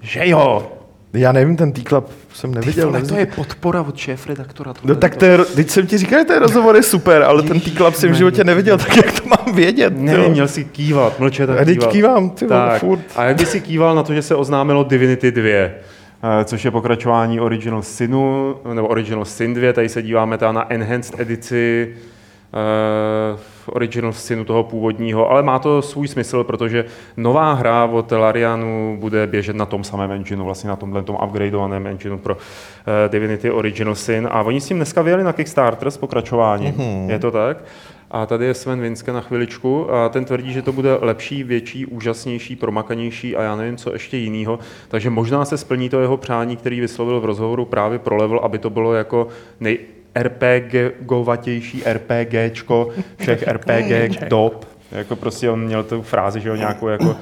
Že 0.00 0.28
jo? 0.28 0.72
Já 1.14 1.32
nevím, 1.32 1.56
ten 1.56 1.72
T-Club 1.72 2.10
jsem 2.34 2.54
neviděl. 2.54 2.88
Ale 2.88 3.00
to 3.00 3.06
nevím. 3.06 3.18
je 3.18 3.26
podpora 3.26 3.80
od 3.82 3.96
šéf-redaktora. 3.96 4.74
No 4.84 4.94
tak 4.94 5.16
to 5.16 5.24
je, 5.24 5.38
teď 5.38 5.70
jsem 5.70 5.86
ti 5.86 5.98
říkal, 5.98 6.18
že 6.18 6.24
ten 6.24 6.38
rozhovor 6.42 6.76
je 6.76 6.82
super, 6.82 7.22
ale 7.22 7.42
ten 7.42 7.60
T-Club 7.60 7.94
jsem 7.94 8.10
v 8.10 8.14
životě 8.14 8.44
neviděl, 8.44 8.78
tak 8.78 8.96
jak 8.96 9.20
to 9.20 9.28
mám 9.28 9.54
vědět? 9.56 9.92
Ne, 9.98 10.14
jo? 10.14 10.28
měl 10.30 10.48
si 10.48 10.64
kývat, 10.64 11.20
mlčet 11.20 11.50
a 11.50 11.52
A 11.52 11.64
teď 11.64 11.78
kývat. 11.78 11.92
kývám, 11.92 12.30
ty 12.30 12.46
vole, 12.46 12.60
tak. 12.70 12.80
furt. 12.80 13.00
A 13.16 13.24
jak 13.24 13.36
by 13.36 13.46
si 13.46 13.60
kýval 13.60 13.94
na 13.94 14.02
to, 14.02 14.14
že 14.14 14.22
se 14.22 14.34
oznámilo 14.34 14.84
Divinity 14.84 15.30
2, 15.32 15.48
eh, 15.48 15.70
což 16.44 16.64
je 16.64 16.70
pokračování 16.70 17.40
Original 17.40 17.82
Sinu, 17.82 18.54
nebo 18.74 18.88
Original 18.88 19.24
Sin 19.24 19.54
2, 19.54 19.72
tady 19.72 19.88
se 19.88 20.02
díváme 20.02 20.38
teda 20.38 20.52
na 20.52 20.72
Enhanced 20.72 21.20
edici 21.20 21.94
eh, 22.54 23.38
Original 23.66 24.12
Sinu 24.12 24.44
toho 24.44 24.64
původního, 24.64 25.30
ale 25.30 25.42
má 25.42 25.58
to 25.58 25.82
svůj 25.82 26.08
smysl, 26.08 26.44
protože 26.44 26.84
nová 27.16 27.52
hra 27.52 27.84
od 27.84 28.12
Larianu 28.12 28.96
bude 29.00 29.26
běžet 29.26 29.56
na 29.56 29.66
tom 29.66 29.84
samém 29.84 30.10
engineu, 30.10 30.44
vlastně 30.44 30.70
na 30.70 30.76
tomhle 30.76 31.02
tom 31.02 31.18
upgradeovaném 31.24 31.86
engineu 31.86 32.18
pro 32.18 32.36
eh, 32.36 33.08
Divinity 33.08 33.50
Original 33.50 33.94
Sin 33.94 34.28
a 34.32 34.42
oni 34.42 34.60
s 34.60 34.66
tím 34.66 34.76
dneska 34.76 35.02
vyjeli 35.02 35.24
na 35.24 35.32
Kickstarter 35.32 35.90
s 35.90 35.96
pokračováním, 35.96 36.74
Mhm. 36.76 37.10
je 37.10 37.18
to 37.18 37.30
tak? 37.30 37.56
A 38.10 38.26
tady 38.26 38.44
je 38.46 38.54
Sven 38.54 38.80
Vinske 38.80 39.12
na 39.12 39.20
chviličku 39.20 39.94
a 39.94 40.08
ten 40.08 40.24
tvrdí, 40.24 40.52
že 40.52 40.62
to 40.62 40.72
bude 40.72 40.98
lepší, 41.00 41.44
větší, 41.44 41.86
úžasnější, 41.86 42.56
promakanější 42.56 43.36
a 43.36 43.42
já 43.42 43.56
nevím, 43.56 43.76
co 43.76 43.92
ještě 43.92 44.16
jiného. 44.16 44.58
Takže 44.88 45.10
možná 45.10 45.44
se 45.44 45.56
splní 45.58 45.88
to 45.88 46.00
jeho 46.00 46.16
přání, 46.16 46.56
který 46.56 46.80
vyslovil 46.80 47.20
v 47.20 47.24
rozhovoru 47.24 47.64
právě 47.64 47.98
pro 47.98 48.16
level, 48.16 48.38
aby 48.42 48.58
to 48.58 48.70
bylo 48.70 48.94
jako 48.94 49.28
nej 49.60 49.78
RPGovatější 50.14 51.82
RPGčko 51.92 52.88
všech 53.18 53.42
RPG 53.52 54.18
dob. 54.28 54.66
Jako 54.92 55.16
prostě 55.16 55.50
on 55.50 55.64
měl 55.64 55.82
tu 55.84 56.02
frázi, 56.02 56.40
že 56.40 56.48
jo, 56.48 56.54
nějakou 56.54 56.88
jako 56.88 57.16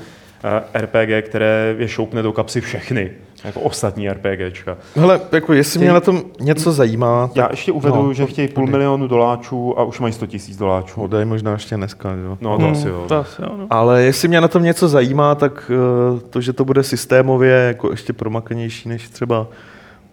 eh, 0.74 0.80
RPG, 0.80 1.24
které 1.28 1.74
je 1.78 1.88
šoupne 1.88 2.22
do 2.22 2.32
kapsy 2.32 2.60
všechny, 2.60 3.10
jako 3.44 3.60
ostatní 3.60 4.10
RPGčka. 4.10 4.76
Hele, 4.96 5.20
jako 5.32 5.52
jestli 5.52 5.80
mě 5.80 5.92
na 5.92 6.00
tom 6.00 6.22
něco 6.40 6.72
zajímá, 6.72 7.26
tak 7.28 7.36
Já 7.36 7.48
ještě 7.50 7.72
uvedu, 7.72 8.02
No, 8.02 8.12
že 8.12 8.26
chtějí 8.26 8.48
půl 8.48 8.66
milionu 8.66 9.06
doláčů 9.06 9.78
a 9.78 9.84
už 9.84 10.00
mají 10.00 10.12
100 10.12 10.26
tisíc 10.26 10.56
doláčů. 10.56 11.02
Odej 11.02 11.24
možná 11.24 11.52
ještě 11.52 11.76
dneska, 11.76 12.12
jo. 12.24 12.38
No 12.40 12.58
to 12.58 12.68
asi 12.68 12.88
jo. 12.88 13.04
To 13.08 13.16
asi 13.16 13.42
jo, 13.42 13.48
no. 13.58 13.66
Ale 13.70 14.02
jestli 14.02 14.28
mě 14.28 14.40
na 14.40 14.48
tom 14.48 14.62
něco 14.62 14.88
zajímá, 14.88 15.34
tak 15.34 15.70
eh, 15.74 16.20
to, 16.30 16.40
že 16.40 16.52
to 16.52 16.64
bude 16.64 16.82
systémově 16.82 17.52
jako 17.52 17.90
ještě 17.90 18.12
promakanější 18.12 18.88
než 18.88 19.08
třeba 19.08 19.46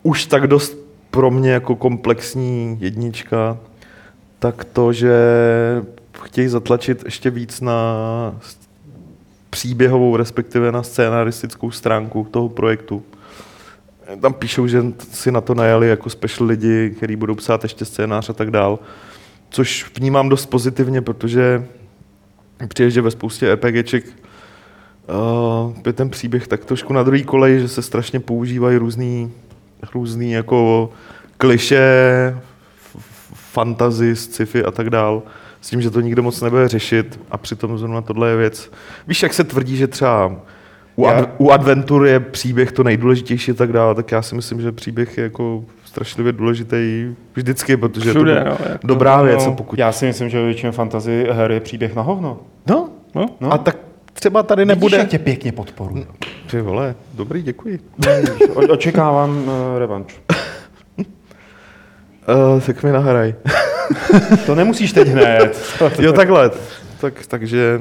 už 0.04 0.26
tak 0.26 0.48
dost 0.48 0.87
pro 1.18 1.32
mě 1.32 1.52
jako 1.52 1.76
komplexní 1.76 2.78
jednička, 2.80 3.58
tak 4.40 4.64
to, 4.64 4.94
že 4.94 5.14
chtějí 6.22 6.48
zatlačit 6.48 7.04
ještě 7.06 7.30
víc 7.30 7.62
na 7.62 7.96
příběhovou, 9.50 10.18
respektive 10.18 10.72
na 10.72 10.84
scénaristickou 10.84 11.72
stránku 11.72 12.28
toho 12.32 12.50
projektu. 12.50 13.04
Tam 14.22 14.34
píšou, 14.34 14.68
že 14.68 14.84
si 15.12 15.32
na 15.32 15.42
to 15.42 15.56
najali 15.56 15.90
jako 15.90 16.10
special 16.10 16.48
lidi, 16.48 16.94
kteří 16.98 17.16
budou 17.16 17.36
psát 17.36 17.64
ještě 17.64 17.86
scénář 17.86 18.30
a 18.30 18.34
tak 18.34 18.52
dál. 18.52 18.80
Což 19.50 19.92
vnímám 19.98 20.30
dost 20.30 20.46
pozitivně, 20.46 21.02
protože 21.02 21.66
přijde, 22.68 22.92
že 22.92 23.02
ve 23.02 23.12
spoustě 23.12 23.56
RPGček 23.56 24.06
uh, 24.06 25.74
je 25.86 25.94
ten 25.94 26.10
příběh 26.10 26.48
tak 26.48 26.66
trošku 26.66 26.94
na 26.94 27.04
druhý 27.04 27.24
kolej, 27.24 27.60
že 27.60 27.68
se 27.68 27.82
strašně 27.82 28.20
používají 28.20 28.78
různý, 28.78 29.32
různý 29.94 30.32
jako 30.32 30.90
kliše, 31.38 31.78
f- 32.36 32.96
f- 32.96 33.52
fantasy, 33.52 34.16
sci-fi 34.16 34.64
a 34.64 34.72
tak 34.72 34.90
dál. 34.90 35.24
S 35.62 35.70
tím, 35.70 35.82
že 35.82 35.90
to 35.90 36.02
nikdo 36.02 36.24
moc 36.24 36.42
nebude 36.42 36.68
řešit 36.68 37.20
a 37.32 37.38
přitom 37.38 37.78
zrovna 37.78 38.02
tohle 38.02 38.30
je 38.30 38.36
věc. 38.38 38.72
Víš, 39.08 39.24
jak 39.24 39.34
se 39.34 39.44
tvrdí, 39.44 39.78
že 39.78 39.88
třeba 39.88 40.32
u, 40.96 41.06
Já- 41.06 41.12
ad, 41.12 41.30
u 41.38 41.52
Adventur 41.52 42.06
je 42.08 42.20
příběh 42.20 42.72
to 42.72 42.84
nejdůležitější 42.84 43.52
a 43.52 43.54
tak 43.54 43.72
dále, 43.74 43.96
tak 43.96 44.12
já 44.12 44.22
si 44.22 44.36
myslím, 44.36 44.62
že 44.62 44.72
příběh 44.72 45.18
je 45.18 45.24
jako 45.24 45.64
strašlivě 45.86 46.32
důležitý 46.34 47.16
vždycky, 47.34 47.78
protože 47.78 48.10
Všude, 48.10 48.32
je 48.32 48.40
to 48.44 48.46
no, 48.50 48.58
jako- 48.70 48.88
dobrá 48.88 49.22
věc. 49.22 49.46
no. 49.46 49.52
A 49.52 49.56
pokud... 49.56 49.80
Já 49.80 49.92
si 49.92 50.06
myslím, 50.06 50.30
že 50.30 50.46
většinou 50.46 50.72
fantasy 50.72 51.28
her 51.32 51.52
je 51.52 51.60
příběh 51.60 51.96
na 51.96 52.02
hovno. 52.02 52.40
No, 52.70 52.90
No. 53.16 53.26
No. 53.42 53.54
a 53.54 53.58
tak 53.58 53.78
třeba 54.20 54.44
tady 54.44 54.66
nebude. 54.66 54.98
Vidíš, 54.98 55.12
tě 55.12 55.20
pěkně 55.20 55.52
podporu. 55.52 56.06
Ty 56.52 56.62
vole, 56.62 56.96
dobrý, 57.14 57.42
děkuji. 57.44 57.80
O- 58.54 58.74
očekávám 58.74 59.38
uh, 59.38 59.80
revanš. 59.80 60.22
Uh, 60.98 62.62
tak 62.66 62.84
mi 62.84 62.92
nahraj. 62.92 63.36
To 64.46 64.56
nemusíš 64.56 64.94
teď 64.94 65.08
hned. 65.08 65.76
Jo, 66.00 66.14
takhle. 66.14 66.52
Tak, 67.02 67.26
takže, 67.28 67.80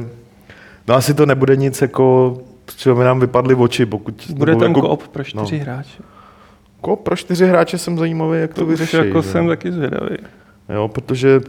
no 0.88 0.94
asi 0.94 1.14
to 1.14 1.26
nebude 1.26 1.56
nic 1.56 1.82
jako, 1.82 2.36
z 2.70 2.76
čeho 2.76 2.96
by 2.96 3.04
nám 3.04 3.20
vypadly 3.20 3.54
oči, 3.54 3.86
pokud... 3.86 4.30
Bude 4.34 4.56
ten 4.56 4.68
jako, 4.68 4.80
koop 4.80 5.08
pro 5.08 5.24
čtyři 5.24 5.58
no. 5.58 5.64
hráče. 5.64 6.02
Ko, 6.80 6.96
pro 6.96 7.16
čtyři 7.16 7.46
hráče 7.46 7.78
jsem 7.78 7.98
zajímavý, 7.98 8.40
jak 8.40 8.54
to, 8.54 8.60
To 8.60 8.66
vyřeší. 8.66 8.96
jako 8.96 9.22
že? 9.22 9.28
jsem 9.28 9.48
taky 9.48 9.72
zvědavý. 9.72 10.16
Jo, 10.74 10.88
protože 10.88 11.40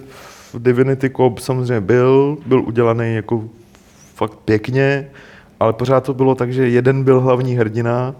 v 0.54 0.60
Divinity 0.60 1.10
Coop 1.10 1.40
samozřejmě 1.40 1.82
byl, 1.82 2.38
byl 2.46 2.60
udělaný 2.62 3.16
jako 3.16 3.44
fakt 4.18 4.36
pěkně, 4.46 5.10
ale 5.60 5.74
pořád 5.74 6.04
to 6.04 6.14
bylo 6.14 6.36
tak, 6.36 6.54
že 6.54 6.70
jeden 6.70 7.04
byl 7.04 7.22
hlavní 7.22 7.56
hrdina 7.56 8.16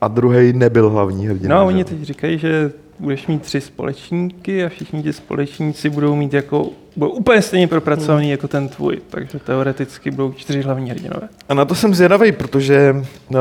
a 0.00 0.08
druhý 0.08 0.52
nebyl 0.52 0.90
hlavní 0.90 1.26
hrdina. 1.28 1.54
No 1.54 1.60
a 1.60 1.64
oni 1.64 1.84
teď 1.84 2.02
říkají, 2.02 2.38
že 2.38 2.72
budeš 2.98 3.26
mít 3.26 3.42
tři 3.42 3.60
společníky 3.60 4.64
a 4.64 4.68
všichni 4.68 5.02
ti 5.02 5.12
společníci 5.12 5.90
budou 5.90 6.16
mít 6.16 6.34
jako, 6.34 6.68
budou 6.96 7.10
úplně 7.12 7.42
stejně 7.42 7.68
propracovaný 7.68 8.24
Hmm. 8.26 8.30
jako 8.30 8.48
ten 8.48 8.68
tvůj, 8.68 8.98
takže 9.10 9.38
teoreticky 9.38 10.10
budou 10.10 10.32
čtyři 10.32 10.62
hlavní 10.62 10.90
hrdinové. 10.90 11.28
A 11.48 11.54
na 11.54 11.64
to 11.64 11.74
jsem 11.74 11.94
zvědavý, 11.94 12.32
protože 12.32 12.94
uh, 13.30 13.36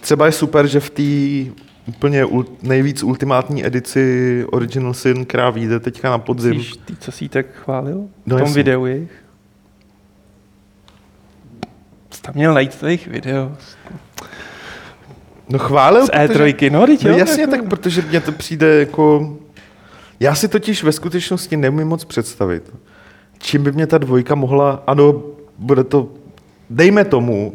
třeba 0.00 0.26
je 0.26 0.32
super, 0.32 0.66
že 0.66 0.80
v 0.80 0.90
té 0.90 1.52
úplně 1.88 2.24
ul, 2.24 2.46
nejvíc 2.62 3.02
ultimátní 3.02 3.66
edici 3.66 4.44
Original 4.52 4.94
Sin, 4.94 5.24
která 5.24 5.50
vyjde 5.50 5.80
teďka 5.80 6.10
na 6.10 6.18
podzim. 6.18 6.56
Myslíš, 6.56 6.76
ty, 6.84 6.96
co 7.00 7.12
si 7.12 7.28
tak 7.28 7.46
chválil? 7.52 7.96
V 7.96 8.26
No 8.26 8.36
tom 8.36 8.46
jasně. 8.46 8.54
videu 8.54 8.84
jejich? 8.86 9.10
Jsi 12.10 12.15
tam 12.26 12.34
měl 12.34 12.54
najít 12.54 12.80
to 12.80 12.86
jejich 12.86 13.08
video. 13.08 13.52
No 15.48 15.58
chválil, 15.58 16.06
Z 16.06 16.10
E3, 16.10 16.70
no, 16.72 16.86
teď 16.86 17.04
No 17.04 17.10
jo, 17.10 17.16
jasně, 17.18 17.40
jako- 17.42 17.50
tak 17.50 17.64
protože 17.68 18.02
mně 18.02 18.20
to 18.20 18.32
přijde 18.32 18.78
jako... 18.78 19.36
Já 20.20 20.34
si 20.34 20.48
totiž 20.48 20.82
ve 20.82 20.92
skutečnosti 20.92 21.56
neumím 21.56 21.88
moc 21.88 22.04
představit, 22.04 22.74
čím 23.38 23.62
by 23.62 23.72
mě 23.72 23.86
ta 23.86 23.98
dvojka 23.98 24.34
mohla... 24.34 24.82
Ano, 24.86 25.22
bude 25.58 25.84
to... 25.84 26.08
Dejme 26.70 27.04
tomu 27.04 27.52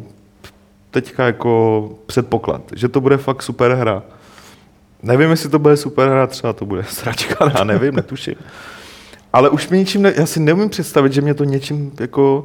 teďka 0.90 1.26
jako 1.26 1.90
předpoklad, 2.06 2.62
že 2.74 2.88
to 2.88 3.00
bude 3.00 3.16
fakt 3.16 3.42
super 3.42 3.72
hra. 3.74 4.02
Nevím, 5.02 5.30
jestli 5.30 5.48
to 5.48 5.58
bude 5.58 5.76
super 5.76 6.08
hra, 6.08 6.26
třeba 6.26 6.52
to 6.52 6.66
bude 6.66 6.84
sračka, 6.84 7.52
já 7.58 7.64
nevím, 7.64 7.94
netuším. 7.96 8.34
Ale 9.32 9.50
už 9.50 9.68
mi 9.68 9.78
ničím, 9.78 10.02
ne, 10.02 10.12
já 10.16 10.26
si 10.26 10.40
neumím 10.40 10.68
představit, 10.68 11.12
že 11.12 11.20
mě 11.20 11.34
to 11.34 11.44
něčím 11.44 11.92
jako 12.00 12.44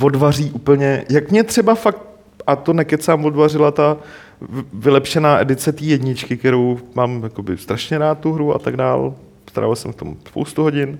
odvaří 0.00 0.50
úplně, 0.50 1.04
jak 1.08 1.30
mě 1.30 1.44
třeba 1.44 1.74
fakt, 1.74 1.98
a 2.46 2.56
to 2.56 2.72
nekecám, 2.72 3.24
odvařila 3.24 3.70
ta 3.70 3.96
vylepšená 4.72 5.40
edice 5.40 5.72
té 5.72 5.84
jedničky, 5.84 6.36
kterou 6.36 6.78
mám 6.94 7.22
jakoby 7.22 7.56
strašně 7.56 7.98
rád 7.98 8.18
tu 8.18 8.32
hru 8.32 8.54
a 8.54 8.58
tak 8.58 8.76
dál. 8.76 9.14
Strávil 9.50 9.76
jsem 9.76 9.92
v 9.92 9.96
tom 9.96 10.16
spoustu 10.28 10.62
hodin. 10.62 10.98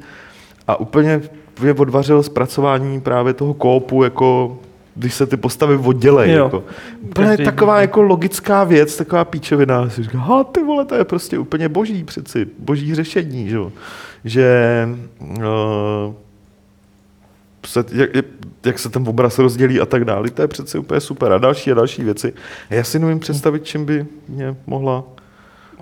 A 0.68 0.80
úplně 0.80 1.22
mě 1.60 1.72
odvařil 1.72 2.22
zpracování 2.22 3.00
právě 3.00 3.34
toho 3.34 3.54
kópu, 3.54 4.04
jako 4.04 4.58
když 4.94 5.14
se 5.14 5.26
ty 5.26 5.36
postavy 5.36 5.76
oddělejí. 5.76 6.32
Jo. 6.32 6.44
Jako. 6.44 6.64
Úplně 7.02 7.36
taková 7.36 7.80
jako 7.80 8.02
logická 8.02 8.64
věc, 8.64 8.96
taková 8.96 9.24
píčovina. 9.24 9.90
Si 9.90 10.02
říká, 10.02 10.18
ha, 10.18 10.44
ty 10.44 10.62
vole, 10.62 10.84
to 10.84 10.94
je 10.94 11.04
prostě 11.04 11.38
úplně 11.38 11.68
boží 11.68 12.04
přeci, 12.04 12.46
boží 12.58 12.94
řešení, 12.94 13.48
že, 13.48 13.58
že 14.24 14.88
uh, 15.20 16.14
se, 17.66 17.84
jak, 17.92 18.10
jak, 18.66 18.78
se 18.78 18.88
ten 18.88 19.08
obraz 19.08 19.38
rozdělí 19.38 19.80
a 19.80 19.86
tak 19.86 20.04
dále, 20.04 20.30
to 20.30 20.42
je 20.42 20.48
přece 20.48 20.78
úplně 20.78 21.00
super. 21.00 21.32
A 21.32 21.38
další 21.38 21.72
a 21.72 21.74
další 21.74 22.04
věci. 22.04 22.34
A 22.70 22.74
já 22.74 22.84
si 22.84 22.98
nemůžu 22.98 23.18
představit, 23.18 23.64
čím 23.64 23.84
by 23.84 24.06
mě 24.28 24.56
mohla 24.66 25.04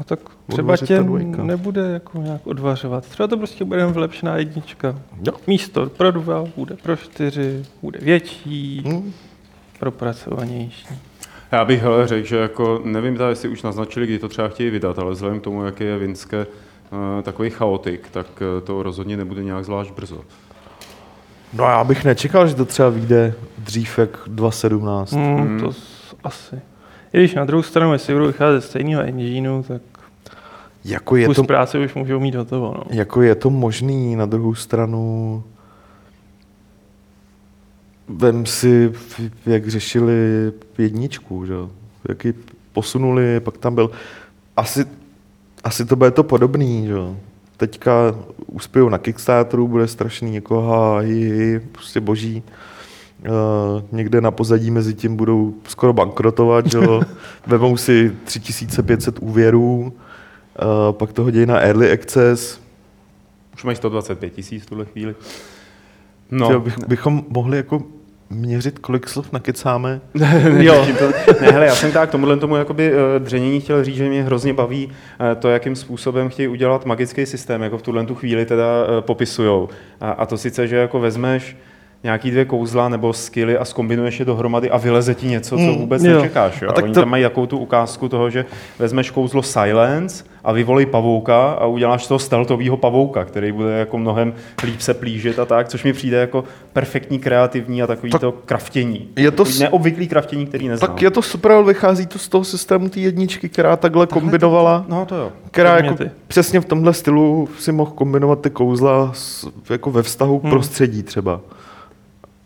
No 0.00 0.04
tak 0.04 0.20
třeba 0.46 0.76
tě 0.76 1.02
nebude 1.42 1.80
jako 1.80 2.18
nějak 2.18 2.46
odvařovat. 2.46 3.06
Třeba 3.06 3.26
to 3.26 3.37
prostě 3.37 3.64
bude 3.64 3.80
jen 3.80 3.92
vylepšená 3.92 4.37
jednička. 4.37 4.99
Jo. 5.26 5.32
Místo 5.46 5.87
pro 5.87 6.10
dva 6.10 6.44
bude 6.56 6.76
pro 6.76 6.96
čtyři, 6.96 7.62
bude 7.82 7.99
větší, 8.02 8.82
Hm? 8.87 9.12
propracovanější. 9.78 10.88
Já 11.52 11.64
bych 11.64 11.82
hele, 11.82 12.06
řekl, 12.06 12.26
že 12.26 12.37
jako, 12.37 12.82
nevím, 12.84 13.16
teda, 13.16 13.28
jestli 13.28 13.49
už 13.49 13.62
naznačili, 13.62 14.06
kdy 14.06 14.18
to 14.18 14.28
třeba 14.28 14.49
chtějí 14.49 14.70
vydat, 14.70 14.99
ale 14.99 15.12
vzhledem 15.12 15.40
k 15.40 15.44
tomu, 15.44 15.64
jaký 15.64 15.84
je 15.84 15.99
Vinské 15.99 16.46
uh, 16.46 17.22
takový 17.22 17.50
chaotik, 17.50 18.10
tak 18.10 18.26
uh, 18.26 18.66
to 18.66 18.82
rozhodně 18.82 19.16
nebude 19.16 19.44
nějak 19.44 19.64
zvlášť 19.64 19.92
brzo. 19.92 20.25
No 21.52 21.64
já 21.64 21.85
bych 21.85 22.04
nečekal, 22.04 22.47
že 22.49 22.54
to 22.54 22.64
třeba 22.64 22.88
vyjde 22.88 23.35
dřív 23.59 23.99
jak 23.99 24.11
2017. 24.26 25.12
Hmm, 25.12 25.37
Hmm. 25.37 25.61
To 25.61 25.73
s- 25.73 26.14
asi. 26.25 26.57
I 27.12 27.19
když 27.19 27.35
na 27.35 27.45
druhou 27.45 27.62
stranu, 27.62 27.92
jestli 27.92 28.12
budou 28.14 28.26
vycházet 28.26 28.61
ze 28.61 28.66
stejného 28.69 29.02
engineu, 29.02 29.62
tak 29.62 29.83
Jako 30.85 31.16
je 31.16 31.26
kus 31.26 31.37
to, 31.37 31.45
práce 31.45 31.78
už 31.78 31.95
můžou 31.95 32.21
mít 32.21 32.35
hotovo. 32.35 32.75
No. 32.76 32.83
jako 32.90 33.23
je 33.23 33.35
to 33.35 33.50
možný, 33.50 34.16
na 34.16 34.26
druhou 34.26 34.54
stranu 34.54 35.42
vem 38.09 38.47
si, 38.47 38.92
jak 39.47 39.69
řešili 39.69 40.14
jedničku, 40.78 41.47
že? 41.47 41.52
jo? 41.52 41.71
jak 42.09 42.25
ji 42.25 42.35
posunuli, 42.73 43.40
pak 43.40 43.59
tam 43.59 43.75
byl, 43.75 43.90
asi, 44.57 44.85
asi 45.64 45.85
to 45.87 45.97
bude 45.97 46.11
to 46.11 46.23
podobný, 46.25 46.87
že? 46.87 46.95
Teďka 47.61 48.14
uspějou 48.47 48.88
na 48.88 48.99
Kickstarteru, 48.99 49.69
bude 49.69 49.88
strašný, 49.88 50.35
jako 50.35 50.67
hi, 51.00 51.61
prostě 51.73 52.00
boží. 52.00 52.43
Uh, 53.29 53.83
někde 53.93 54.21
na 54.21 54.31
pozadí 54.31 54.71
mezi 54.71 54.95
tím 54.95 55.17
budou 55.17 55.55
skoro 55.69 55.93
bankrotovat, 55.93 56.67
že 56.67 56.79
jo? 56.79 57.02
Vemou 57.47 57.76
si 57.76 58.17
3500 58.25 59.19
úvěrů, 59.19 59.93
uh, 59.93 59.93
pak 60.93 61.12
to 61.12 61.23
hodí 61.23 61.47
na 61.47 61.61
Early 61.61 61.93
Access. 61.93 62.61
Už 63.55 63.64
mají 63.64 63.76
125 63.76 64.31
tisíc 64.31 64.62
v 64.62 64.67
tuhle 64.67 64.85
chvíli. 64.85 65.14
No. 66.31 66.52
No, 66.52 66.61
Bych, 66.61 66.79
bychom 66.88 67.25
mohli 67.29 67.57
jako 67.57 67.83
měřit, 68.30 68.78
kolik 68.78 69.08
slov 69.08 69.32
nakecáme. 69.32 70.00
jo. 70.58 70.87
To, 70.99 71.08
ne, 71.40 71.50
hele, 71.50 71.66
já 71.66 71.75
jsem 71.75 71.92
tak 71.92 72.10
tomuhle 72.10 72.37
tomu 72.37 72.56
jakoby 72.56 72.92
eh, 72.92 73.18
dřenění 73.18 73.60
chtěl 73.60 73.84
říct, 73.84 73.96
že 73.96 74.08
mě 74.08 74.22
hrozně 74.22 74.52
baví 74.52 74.88
eh, 75.32 75.34
to, 75.34 75.49
jakým 75.49 75.76
způsobem 75.76 76.28
chtějí 76.28 76.49
udělat 76.49 76.87
magický 76.87 77.26
systém, 77.26 77.62
jako 77.62 77.78
v 77.78 77.82
tuhle 77.82 78.06
tu 78.06 78.14
chvíli 78.14 78.46
teda 78.46 78.64
eh, 78.64 79.02
popisujou. 79.02 79.68
A, 80.00 80.10
a 80.10 80.26
to 80.26 80.38
sice, 80.38 80.68
že 80.68 80.76
jako 80.76 81.00
vezmeš 81.00 81.56
nějaký 82.04 82.30
dvě 82.30 82.45
kouzla 82.45 82.88
nebo 82.88 83.12
skily 83.12 83.59
a 83.59 83.64
skombinuješ 83.64 84.19
je 84.19 84.25
dohromady 84.25 84.71
a 84.71 84.76
vyleze 84.78 85.14
ti 85.14 85.26
něco, 85.26 85.57
co 85.57 85.62
Mm, 85.62 85.78
vůbec 85.78 86.04
jo. 86.04 86.16
nečekáš. 86.16 86.62
Jo? 86.62 86.69
A 86.69 86.73
A 86.73 86.75
tak 86.75 86.85
Oni 86.85 86.95
to- 86.95 87.00
tam 87.00 87.09
mají 87.11 87.23
jakou 87.23 87.47
tu 87.47 87.59
ukázku 87.59 88.09
toho, 88.09 88.30
že 88.30 88.45
vezmeš 88.78 89.11
kouzlo 89.11 89.42
Silence 89.42 90.25
a 90.45 90.52
vyvolej 90.52 90.87
pavouka 90.87 91.50
a 91.52 91.66
uděláš 91.66 92.04
z 92.04 92.09
toho 92.09 92.19
stealthovýho 92.19 92.76
pavouka, 92.76 93.25
který 93.25 93.52
bude 93.52 93.73
jako 93.78 93.99
mnohem 93.99 94.35
líp 94.64 94.80
se 94.80 94.95
plížit 94.95 95.38
a 95.38 95.45
tak, 95.45 95.69
což 95.69 95.85
mi 95.85 95.92
přijde 95.92 96.16
jako 96.16 96.45
perfektní, 96.73 97.19
kreativní 97.19 97.83
a 97.83 97.87
takový 97.87 98.12
Tak 98.12 98.21
to 98.21 98.33
kraftění. 98.33 99.09
je 99.16 99.30
to 99.30 99.45
s- 99.45 99.59
neobvyklý 99.61 100.09
kraftění, 100.09 100.47
který 100.47 100.69
neznám. 100.69 100.90
Tak 100.90 101.02
je 101.02 101.11
to 101.11 101.23
super, 101.23 101.52
ale 101.52 101.64
vychází 101.64 102.07
to 102.07 102.19
z 102.19 102.28
toho 102.28 102.45
systému 102.45 102.88
té 102.88 103.00
jedničky, 103.00 103.49
která 103.49 103.76
takhle 103.76 104.07
kombinovala, 104.07 104.85
No 104.88 105.07
to 105.07 105.14
jo. 105.14 105.33
která 105.50 105.76
jako 105.76 105.97
přesně 106.28 106.61
v 106.61 106.64
tomhle 106.64 106.92
stylu 106.95 107.49
si 107.59 107.73
mohl 107.73 107.90
kombinovat 107.90 108.40
ty 108.40 108.50
kouzla 108.50 109.11
s, 109.14 109.49
jako 109.71 109.90
ve 109.90 110.02
vztahu 110.02 110.38
k 110.38 110.42
Hmm. 110.42 110.50
prostředí 110.50 111.02
třeba. 111.02 111.40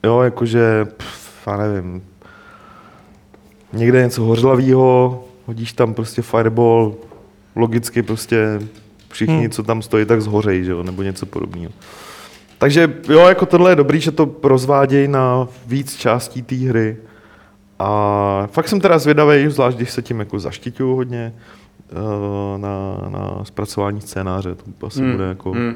Jo, 0.04 0.20
jakože, 0.22 0.84
pff, 0.84 1.46
já 1.46 1.56
nevím, 1.56 2.02
někde 3.72 4.02
něco 4.02 4.22
hořlavého, 4.22 5.24
hodíš 5.46 5.72
tam 5.72 5.94
prostě 5.94 6.22
fireball, 6.22 6.94
logicky 7.56 8.02
prostě 8.02 8.60
všichni, 9.08 9.38
Hmm. 9.40 9.50
co 9.50 9.62
tam 9.62 9.82
stojí, 9.82 10.04
tak 10.06 10.22
zhořejí, 10.22 10.64
že 10.64 10.70
jo, 10.70 10.82
nebo 10.82 11.02
něco 11.02 11.26
podobného. 11.26 11.72
Takže 12.58 12.94
jo, 13.08 13.20
jako 13.20 13.46
tohle 13.46 13.70
je 13.70 13.76
dobrý, 13.76 14.00
že 14.00 14.10
to 14.10 14.30
rozvádějí 14.42 15.08
na 15.08 15.48
víc 15.66 15.96
částí 15.96 16.42
té 16.42 16.54
hry. 16.54 16.96
A 17.78 18.48
fakt 18.52 18.68
jsem 18.68 18.80
teda 18.80 18.98
zvědavý, 18.98 19.48
zvlášť 19.48 19.76
když 19.76 19.90
se 19.90 20.02
tím 20.02 20.18
jako 20.20 20.38
zaštiťuju 20.40 20.96
hodně 20.96 21.34
eh, 21.90 22.58
na, 22.58 22.96
na 23.08 23.44
zpracování 23.44 24.00
scénáře. 24.00 24.54
To 24.54 24.86
asi 24.86 25.00
Hmm, 25.00 25.12
bude 25.12 25.24
jako... 25.24 25.50
hmm. 25.52 25.74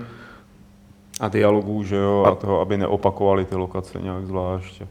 A 1.20 1.28
dialogů, 1.28 1.82
že 1.84 1.96
jo, 1.96 2.25
a, 2.26 2.34
toho, 2.34 2.60
aby 2.60 2.76
neopakovali 2.76 3.44
ty 3.44 3.56
lokace 3.56 3.98
nějak 4.02 4.26
zvlášť. 4.26 4.82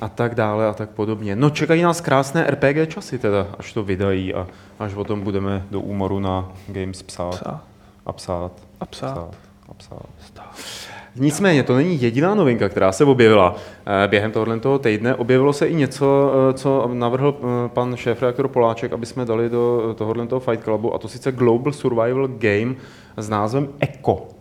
A 0.00 0.08
tak 0.08 0.34
dále 0.34 0.66
a 0.66 0.72
tak 0.72 0.90
podobně. 0.90 1.36
No 1.36 1.50
čekají 1.50 1.82
nás 1.82 2.00
krásné 2.00 2.50
RPG 2.50 2.88
časy 2.88 3.18
teda, 3.18 3.46
až 3.58 3.72
to 3.72 3.82
vydají 3.82 4.34
a 4.34 4.46
až 4.78 4.94
o 4.94 5.04
tom 5.04 5.20
budeme 5.20 5.66
do 5.70 5.80
úmoru 5.80 6.18
na 6.18 6.52
Games 6.68 7.02
psát. 7.02 7.30
Psát. 7.30 7.60
A 8.06 8.12
psát. 8.12 8.52
A 8.80 8.86
psát. 8.86 9.34
A 9.68 9.74
psát. 9.74 10.06
Nicméně, 11.18 11.62
to 11.62 11.76
není 11.76 12.02
jediná 12.02 12.34
novinka, 12.34 12.68
která 12.68 12.92
se 12.92 13.04
objevila. 13.04 13.56
Eh, 14.04 14.08
Během 14.08 14.32
tohoto 14.32 14.60
toho 14.60 14.78
týdne 14.78 15.14
objevilo 15.14 15.52
se 15.52 15.66
i 15.66 15.74
něco, 15.74 16.32
eh, 16.50 16.52
co 16.52 16.90
navrhl 16.92 17.36
eh, 17.38 17.68
pan 17.68 17.96
šéf-reaktor 17.96 18.48
Poláček, 18.48 18.92
aby 18.92 19.06
jsme 19.06 19.24
dali 19.24 19.48
do 19.48 19.94
tohoto 19.98 20.26
toho 20.26 20.40
Fight 20.40 20.64
Clubu, 20.64 20.94
a 20.94 20.98
to 20.98 21.08
sice 21.08 21.32
Global 21.32 21.72
Survival 21.72 22.28
Game 22.28 22.74
s 23.16 23.28
názvem 23.28 23.68
ECO. 23.80 24.35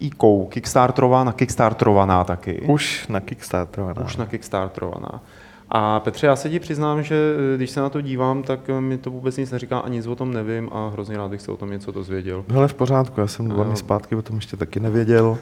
ICO, 0.00 0.46
kickstarterovaná, 0.48 1.32
kickstarterovaná 1.32 2.24
taky. 2.24 2.60
Už 2.60 3.08
na 3.08 3.20
Kickstarter. 3.20 3.84
Už 4.04 4.16
na 4.16 4.26
kickstarterovaná. 4.26 5.22
A 5.70 6.00
Petře, 6.00 6.26
já 6.26 6.36
se 6.36 6.50
ti 6.50 6.60
přiznám, 6.60 7.02
že 7.02 7.14
eh, 7.54 7.56
když 7.56 7.70
se 7.70 7.80
na 7.80 7.88
to 7.88 8.00
dívám, 8.00 8.42
tak 8.42 8.60
eh, 8.68 8.80
mi 8.80 8.98
to 8.98 9.10
vůbec 9.10 9.36
nic 9.36 9.50
neříká 9.50 9.78
a 9.78 9.88
nic 9.88 10.06
o 10.06 10.16
tom 10.16 10.34
nevím 10.34 10.68
a 10.72 10.88
hrozně 10.88 11.16
rád 11.16 11.30
bych 11.30 11.42
se 11.42 11.52
o 11.52 11.56
tom 11.56 11.70
něco 11.70 11.92
dozvěděl. 11.92 12.44
Hele, 12.48 12.68
v 12.68 12.74
pořádku, 12.74 13.20
já 13.20 13.26
jsem 13.26 13.48
dva 13.48 13.64
dny 13.64 13.76
zpátky 13.76 14.16
o 14.16 14.22
tom 14.22 14.36
ještě 14.36 14.56
taky 14.56 14.80
nevěděl. 14.80 15.38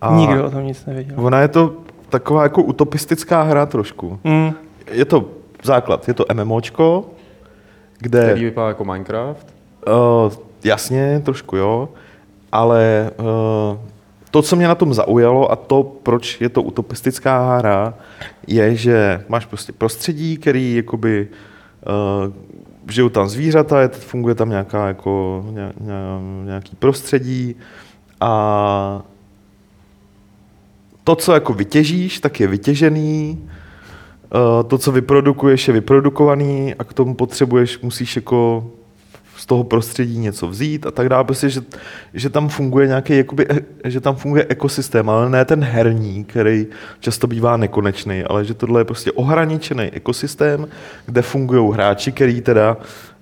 A 0.00 0.14
Nikdo 0.16 0.44
o 0.44 0.50
tom 0.50 0.64
nic 0.64 0.86
nevěděl. 0.86 1.14
Ona 1.18 1.40
je 1.40 1.48
to 1.48 1.76
taková 2.08 2.42
jako 2.42 2.62
utopistická 2.62 3.42
hra 3.42 3.66
trošku. 3.66 4.18
Mm. 4.24 4.52
Je 4.90 5.04
to 5.04 5.30
základ, 5.62 6.08
je 6.08 6.14
to 6.14 6.24
MMOčko, 6.34 7.04
kde... 7.98 8.24
Který 8.24 8.44
vypadá 8.44 8.68
jako 8.68 8.84
Minecraft? 8.84 9.54
Uh, 9.86 10.32
jasně, 10.64 11.22
trošku 11.24 11.56
jo, 11.56 11.88
ale 12.54 13.10
uh, 13.18 13.78
to, 14.30 14.42
co 14.42 14.56
mě 14.56 14.68
na 14.68 14.74
tom 14.74 14.94
zaujalo 14.94 15.52
a 15.52 15.56
to, 15.56 15.82
proč 15.82 16.40
je 16.40 16.48
to 16.48 16.62
utopistická 16.62 17.56
hra, 17.56 17.94
je, 18.46 18.76
že 18.76 19.24
máš 19.28 19.46
prostě 19.46 19.72
prostředí, 19.72 20.36
který 20.36 20.76
jakoby 20.76 21.28
uh, 22.26 22.32
žijou 22.90 23.08
tam 23.08 23.28
zvířata, 23.28 23.80
je, 23.80 23.88
funguje 23.88 24.34
tam 24.34 24.50
nějaká 24.50 24.88
jako, 24.88 25.44
ně, 25.50 25.72
ně, 25.80 25.94
nějaký 26.44 26.76
prostředí 26.76 27.56
a 28.20 29.02
to, 31.04 31.16
co 31.16 31.34
jako 31.34 31.52
vytěžíš, 31.52 32.20
tak 32.20 32.40
je 32.40 32.46
vytěžený, 32.46 33.48
uh, 34.34 34.68
to, 34.68 34.78
co 34.78 34.92
vyprodukuješ, 34.92 35.68
je 35.68 35.74
vyprodukovaný 35.74 36.74
a 36.74 36.84
k 36.84 36.92
tomu 36.92 37.14
potřebuješ, 37.14 37.80
musíš 37.80 38.16
jako 38.16 38.70
z 39.44 39.46
toho 39.46 39.64
prostředí 39.64 40.18
něco 40.18 40.48
vzít 40.48 40.86
a 40.86 40.90
tak 40.90 41.08
dále. 41.08 41.24
Prostě, 41.24 41.48
že, 41.48 41.60
že 42.14 42.30
tam 42.30 42.48
funguje 42.48 42.86
nějaký, 42.86 43.16
jakoby, 43.16 43.46
e, 43.84 43.90
že 43.90 44.00
tam 44.00 44.16
funguje 44.16 44.46
ekosystém, 44.48 45.10
ale 45.10 45.30
ne 45.30 45.44
ten 45.44 45.64
herní, 45.64 46.24
který 46.24 46.66
často 47.00 47.26
bývá 47.26 47.56
nekonečný, 47.56 48.24
ale 48.24 48.44
že 48.44 48.54
tohle 48.54 48.80
je 48.80 48.84
prostě 48.84 49.12
ohraničený 49.12 49.84
ekosystém, 49.84 50.68
kde 51.06 51.22
fungují 51.22 51.72
hráči, 51.72 52.12
který 52.12 52.40
teda, 52.40 52.76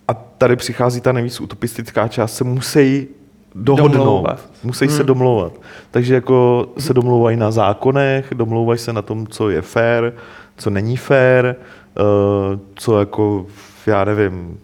a 0.08 0.14
tady 0.14 0.56
přichází 0.56 1.00
ta 1.00 1.12
nejvíc 1.12 1.40
utopistická 1.40 2.08
část, 2.08 2.34
se 2.34 2.44
musí 2.44 3.08
dohodnout. 3.54 3.98
Domlouvat. 3.98 4.48
Musí 4.62 4.86
hmm. 4.86 4.96
se 4.96 5.04
domlouvat. 5.04 5.52
Takže 5.90 6.14
jako 6.14 6.68
se 6.78 6.94
domlouvají 6.94 7.36
na 7.36 7.50
zákonech, 7.50 8.34
domlouvají 8.34 8.78
se 8.78 8.92
na 8.92 9.02
tom, 9.02 9.26
co 9.26 9.50
je 9.50 9.62
fair, 9.62 10.12
co 10.56 10.70
není 10.70 10.96
fair, 10.96 11.54
uh, 11.98 12.58
co 12.74 12.98
jako, 13.00 13.46
já 13.86 14.04
nevím, 14.04 14.58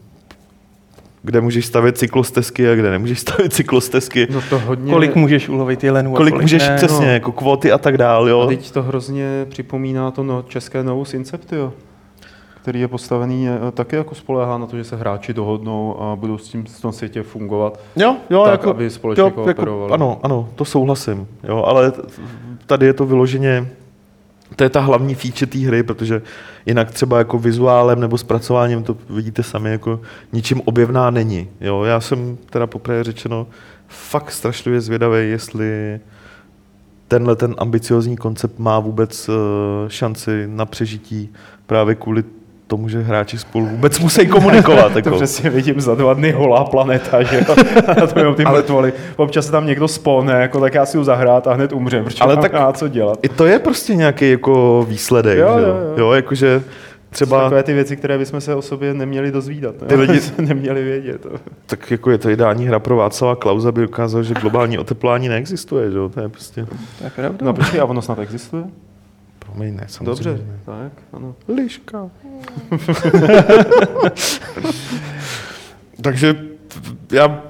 kde 1.23 1.41
můžeš 1.41 1.67
stavět 1.67 1.99
cyklostezky 1.99 2.71
a 2.71 2.75
kde 2.75 2.91
nemůžeš 2.91 3.19
stavět 3.27 3.53
cyklostezky. 3.53 4.27
No 4.31 4.41
to 4.51 4.59
hodně... 4.59 4.93
Kolik 4.93 5.15
můžeš 5.15 5.49
ulovit 5.49 5.85
jelenů 5.85 6.13
kolik, 6.15 6.33
kolik 6.33 6.43
můžeš, 6.43 6.69
ne, 6.69 6.77
přesně, 6.77 7.07
no. 7.07 7.13
jako 7.13 7.33
kvóty 7.33 7.73
a 7.73 7.79
tak 7.79 7.99
dále. 7.99 8.31
Jo. 8.31 8.41
A 8.41 8.47
teď 8.47 8.71
to 8.71 8.83
hrozně 8.83 9.47
připomíná 9.49 10.11
to 10.11 10.23
no, 10.23 10.45
české 10.49 10.83
Novus 10.83 11.15
Inceptio 11.15 11.73
který 12.69 12.81
je 12.81 12.89
postavený 12.89 13.49
eh, 13.49 13.73
taky 13.73 13.97
jako 13.97 14.15
spolehá 14.15 14.59
na 14.59 14.67
to, 14.67 14.77
že 14.77 14.85
se 14.85 14.97
hráči 14.97 15.35
dohodnou 15.35 16.03
a 16.03 16.17
budou 16.17 16.39
s 16.39 16.49
tím 16.49 16.65
v 16.65 16.81
tom 16.81 16.93
světě 16.93 17.23
fungovat. 17.23 17.81
Jo, 17.97 18.17
jo, 18.31 18.45
tak, 18.45 18.53
jako, 18.53 18.71
aby 18.71 18.91
společně 18.91 19.23
jo, 19.23 19.45
Jako, 19.47 19.89
ano, 19.93 20.21
ano, 20.23 20.49
to 20.55 20.65
souhlasím. 20.65 21.29
Jo, 21.49 21.65
ale 21.67 21.93
tady 22.67 22.87
je 22.87 22.93
to 22.93 23.07
vyloženě 23.07 23.69
to 24.57 24.65
je 24.65 24.71
ta 24.71 24.81
hlavní 24.81 25.15
feature 25.15 25.47
té 25.47 25.59
hry, 25.59 25.83
protože 25.83 26.23
jinak 26.67 26.91
třeba 26.91 27.19
jako 27.19 27.39
vizuálem 27.39 28.01
nebo 28.01 28.19
zpracováním, 28.19 28.83
to 28.83 28.97
vidíte 29.11 29.43
sami, 29.43 29.71
jako 29.71 30.01
ničím 30.33 30.61
objevná 30.65 31.11
není. 31.11 31.49
Jo, 31.61 31.83
já 31.83 32.01
jsem 32.01 32.39
teda 32.51 32.67
poprvé 32.67 33.05
řečeno 33.05 33.47
fakt 33.89 34.31
strašlivě 34.31 34.81
zvědavý, 34.81 35.31
jestli 35.31 36.01
tenhle 37.09 37.37
ten 37.37 37.55
ambiciozní 37.59 38.17
koncept 38.17 38.59
má 38.59 38.79
vůbec 38.79 39.29
uh, 39.29 39.35
šanci 39.89 40.47
na 40.47 40.67
přežití 40.67 41.33
právě 41.67 41.95
kvůli 41.95 42.25
tomu, 42.69 42.89
že 42.89 43.03
hráči 43.03 43.39
spolu 43.39 43.67
vůbec 43.67 43.99
musí 43.99 44.27
komunikovat. 44.27 44.93
Jako. 44.97 45.11
to 45.11 45.17
přesně 45.17 45.51
vidím 45.51 45.81
za 45.81 45.95
dva 45.95 46.15
dny 46.15 46.33
holá 46.33 46.65
planeta, 46.65 47.23
že 47.23 47.45
na 48.01 48.07
to 48.07 48.19
jenom 48.19 48.35
ty 48.35 48.45
ale, 48.45 48.59
mrtvoly. 48.59 48.93
Občas 49.17 49.47
se 49.47 49.53
tam 49.53 49.67
někdo 49.67 49.89
spone, 49.89 50.33
jako 50.33 50.61
tak 50.61 50.75
já 50.75 50.87
si 50.87 50.97
ho 50.97 51.05
zahrát 51.05 51.47
a 51.47 51.55
hned 51.55 51.73
umřem, 51.73 52.05
protože 52.05 52.19
ale 52.21 52.37
tak 52.37 52.53
má 52.53 52.73
co 52.73 52.89
dělat. 52.89 53.19
I 53.23 53.29
to 53.29 53.47
je 53.47 53.59
prostě 53.59 53.95
nějaký 53.95 54.31
jako 54.31 54.87
výsledek, 54.89 55.39
jo, 55.39 55.55
že? 55.59 55.65
jo, 55.65 55.69
jo. 55.69 55.95
jo 55.97 56.13
jakože 56.13 56.63
třeba... 57.11 57.43
Takové 57.43 57.63
ty 57.63 57.73
věci, 57.75 57.97
které 57.97 58.19
bychom 58.19 58.41
se 58.41 58.55
o 58.55 58.63
sobě 58.63 58.95
neměli 58.95 59.33
dozvídat. 59.33 59.81
Ne? 59.81 59.87
Ty 59.87 59.95
lidi 59.95 60.21
neměli 60.39 60.85
vědět. 60.85 61.27
Tak 61.67 61.91
jako 61.91 62.11
je 62.11 62.19
to 62.19 62.31
ideální 62.31 62.67
hra 62.67 62.79
pro 62.79 62.97
Václava 62.97 63.37
Klauza, 63.37 63.73
by 63.73 63.87
ukázal, 63.87 64.23
že 64.23 64.35
globální 64.35 64.79
oteplání 64.79 65.29
neexistuje, 65.29 65.91
že? 65.91 65.99
To 66.15 66.21
je 66.21 66.29
prostě... 66.29 66.67
To 66.99 67.05
je 67.05 67.11
pravda. 67.11 67.39
No 67.47 67.55
počkej, 67.55 67.81
a 67.81 67.85
ono 67.85 68.03
snad 68.03 68.19
existuje? 68.19 68.65
Promiň, 69.53 69.77
ne, 69.77 69.85
samozřejmě. 69.87 70.25
Dobře, 70.25 70.47
tak, 70.65 70.93
ano. 71.13 71.35
Liška. 71.49 72.11
Takže 76.03 76.47
já 77.13 77.43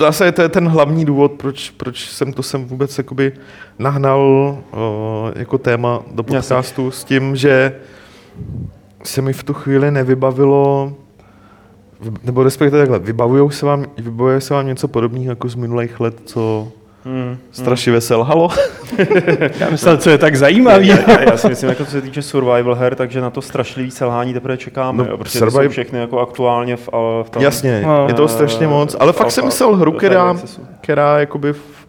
zase 0.00 0.32
to 0.32 0.42
je 0.42 0.48
ten 0.48 0.68
hlavní 0.68 1.04
důvod, 1.04 1.32
proč, 1.32 1.70
proč 1.70 2.10
jsem 2.10 2.32
to 2.32 2.42
sem 2.42 2.64
vůbec 2.64 2.98
jakoby 2.98 3.32
nahnal 3.78 4.20
o, 4.70 5.32
jako 5.36 5.58
téma 5.58 6.02
do 6.14 6.22
podcastu 6.22 6.84
Jasně. 6.86 7.00
s 7.00 7.04
tím, 7.04 7.36
že 7.36 7.80
se 9.04 9.22
mi 9.22 9.32
v 9.32 9.42
tu 9.42 9.54
chvíli 9.54 9.90
nevybavilo, 9.90 10.92
nebo 12.24 12.42
respektive 12.42 12.78
takhle, 12.78 12.98
vybavuje 12.98 13.50
se 13.50 13.66
vám, 13.66 13.86
vybavuje 13.98 14.40
se 14.40 14.54
vám 14.54 14.66
něco 14.66 14.88
podobného 14.88 15.32
jako 15.32 15.48
z 15.48 15.54
minulých 15.54 16.00
let, 16.00 16.20
co 16.24 16.72
Hmm, 17.04 17.38
strašivě 17.50 18.00
selhalo. 18.00 18.48
já 19.58 19.70
myslel, 19.70 19.96
co 19.96 20.10
je 20.10 20.18
tak 20.18 20.36
zajímavý. 20.36 20.88
já, 20.88 21.10
já, 21.10 21.22
já, 21.22 21.36
si 21.36 21.48
myslím, 21.48 21.68
jako 21.68 21.84
co 21.84 21.90
se 21.90 22.02
týče 22.02 22.22
survival 22.22 22.74
her, 22.74 22.94
takže 22.94 23.20
na 23.20 23.30
to 23.30 23.42
strašlivý 23.42 23.90
selhání 23.90 24.34
teprve 24.34 24.56
čekáme, 24.56 25.04
no, 25.04 25.10
jo, 25.10 25.18
protože 25.18 25.38
survival... 25.38 25.64
jsou 25.64 25.70
všechny 25.70 25.98
jako 25.98 26.20
aktuálně 26.20 26.76
v, 26.76 26.88
v 27.22 27.30
tom, 27.30 27.42
Jasně, 27.42 27.82
no, 27.86 28.06
je 28.08 28.14
to 28.14 28.28
strašně 28.28 28.66
moc, 28.66 28.96
ale 29.00 29.12
fakt 29.12 29.30
jsem 29.30 29.44
myslel 29.44 29.76
hru, 29.76 29.92
která, 29.92 30.36
která 30.80 31.20
jakoby 31.20 31.52
v, 31.52 31.86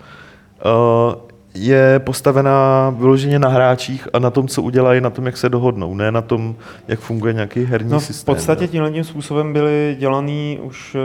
uh, 0.65 1.24
je 1.55 1.99
postavená 1.99 2.89
vyloženě 2.97 3.39
na 3.39 3.49
hráčích 3.49 4.07
a 4.13 4.19
na 4.19 4.29
tom, 4.29 4.47
co 4.47 4.61
udělají, 4.61 5.01
na 5.01 5.09
tom, 5.09 5.25
jak 5.25 5.37
se 5.37 5.49
dohodnou, 5.49 5.95
ne 5.95 6.11
na 6.11 6.21
tom, 6.21 6.55
jak 6.87 6.99
funguje 6.99 7.33
nějaký 7.33 7.63
herní 7.63 7.91
no, 7.91 7.99
systém. 7.99 8.33
V 8.33 8.35
podstatě 8.35 8.67
tímhle 8.67 8.91
tím 8.91 9.03
způsobem 9.03 9.53
byly 9.53 9.95
dělaný 9.99 10.59
už 10.63 10.95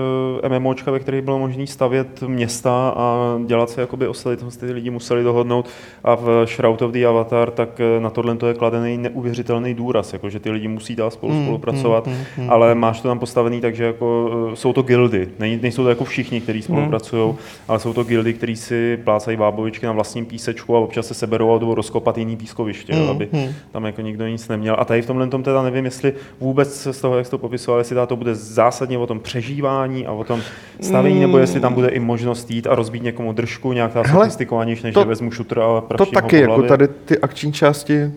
uh, 0.42 0.58
MMOčka, 0.58 0.90
ve 0.90 0.98
kterých 0.98 1.22
bylo 1.22 1.38
možné 1.38 1.66
stavět 1.66 2.22
města 2.22 2.94
a 2.96 3.38
dělat 3.46 3.70
se 3.70 3.80
jakoby 3.80 4.08
osady, 4.08 4.36
tam 4.36 4.50
ty 4.50 4.72
lidi 4.72 4.90
museli 4.90 5.22
dohodnout 5.22 5.68
a 6.04 6.14
v 6.14 6.46
Shroud 6.46 6.82
of 6.82 6.90
the 6.90 7.06
Avatar, 7.06 7.50
tak 7.50 7.80
uh, 7.96 8.02
na 8.02 8.10
tohle 8.10 8.36
to 8.36 8.46
je 8.46 8.54
kladený 8.54 8.98
neuvěřitelný 8.98 9.74
důraz, 9.74 10.12
jako, 10.12 10.30
že 10.30 10.40
ty 10.40 10.50
lidi 10.50 10.68
musí 10.68 10.96
dál 10.96 11.10
spolu 11.10 11.32
mm, 11.32 11.42
spolupracovat, 11.42 12.06
mm, 12.06 12.12
mm, 12.12 12.44
mm, 12.44 12.50
ale 12.50 12.74
máš 12.74 13.00
to 13.00 13.08
tam 13.08 13.18
postavený 13.18 13.60
tak, 13.60 13.74
že 13.74 13.84
jako, 13.84 14.30
uh, 14.48 14.54
jsou 14.54 14.72
to 14.72 14.82
gildy, 14.82 15.28
nejsou 15.38 15.82
to 15.82 15.88
jako 15.88 16.04
všichni, 16.04 16.40
kteří 16.40 16.62
spolupracují, 16.62 17.28
mm. 17.28 17.36
ale 17.68 17.78
jsou 17.78 17.92
to 17.92 18.04
gildy, 18.04 18.34
kteří 18.34 18.56
si 18.56 18.98
plácají 19.04 19.36
bábovičky 19.36 19.86
na 19.86 19.92
vlastním 19.92 20.26
písečku 20.40 20.76
a 20.76 20.79
občas 20.79 21.07
se 21.07 21.14
seberou 21.14 21.55
a 21.55 21.59
jdou 21.59 21.74
rozkopat 21.74 22.18
jiný 22.18 22.37
pískoviště, 22.37 22.94
mm, 22.94 23.11
aby 23.11 23.29
mm. 23.33 23.48
tam 23.72 23.85
jako 23.87 24.00
nikdo 24.00 24.26
nic 24.26 24.48
neměl. 24.48 24.76
A 24.79 24.85
tady 24.85 25.03
v 25.03 25.07
tomhle 25.07 25.26
tom 25.26 25.42
teda 25.42 25.62
nevím, 25.62 25.85
jestli 25.85 26.12
vůbec 26.40 26.88
z 26.90 27.00
toho, 27.00 27.16
jak 27.16 27.26
jsi 27.26 27.31
to 27.31 27.38
popisoval, 27.38 27.81
jestli 27.81 27.96
to 28.07 28.16
bude 28.16 28.35
zásadně 28.35 28.98
o 28.98 29.07
tom 29.07 29.20
přežívání 29.20 30.07
a 30.07 30.12
o 30.12 30.24
tom 30.24 30.40
stavění, 30.81 31.16
mm. 31.16 31.22
nebo 31.22 31.38
jestli 31.38 31.61
tam 31.61 31.74
bude 31.74 31.88
i 31.88 31.98
možnost 31.98 32.50
jít 32.50 32.66
a 32.66 32.74
rozbít 32.74 33.03
někomu 33.03 33.33
držku, 33.33 33.72
nějak 33.72 33.92
ta 33.92 34.05
sofistikovanější, 34.05 34.83
než 34.85 34.94
to, 34.94 35.00
že 35.00 35.07
vezmu 35.07 35.31
šutr 35.31 35.61
a 35.61 35.81
To 35.96 36.07
taky, 36.07 36.40
jako 36.40 36.62
tady 36.62 36.88
ty 36.88 37.18
akční 37.18 37.53
části 37.53 38.12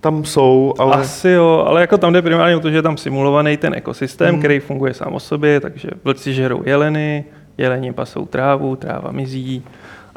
tam 0.00 0.24
jsou, 0.24 0.74
ale... 0.78 0.96
Asi 0.96 1.28
jo, 1.28 1.64
ale 1.66 1.80
jako 1.80 1.98
tam 1.98 2.12
jde 2.12 2.22
primárně 2.22 2.56
o 2.56 2.60
to, 2.60 2.70
že 2.70 2.76
je 2.76 2.82
tam 2.82 2.96
simulovaný 2.96 3.56
ten 3.56 3.74
ekosystém, 3.74 4.34
mm. 4.34 4.38
který 4.38 4.60
funguje 4.60 4.94
sám 4.94 5.14
o 5.14 5.20
sobě, 5.20 5.60
takže 5.60 5.88
vlci 6.04 6.34
žerou 6.34 6.62
jeleny, 6.66 7.24
jeleni 7.58 7.92
pasou 7.92 8.26
trávu, 8.26 8.76
tráva 8.76 9.12
mizí 9.12 9.62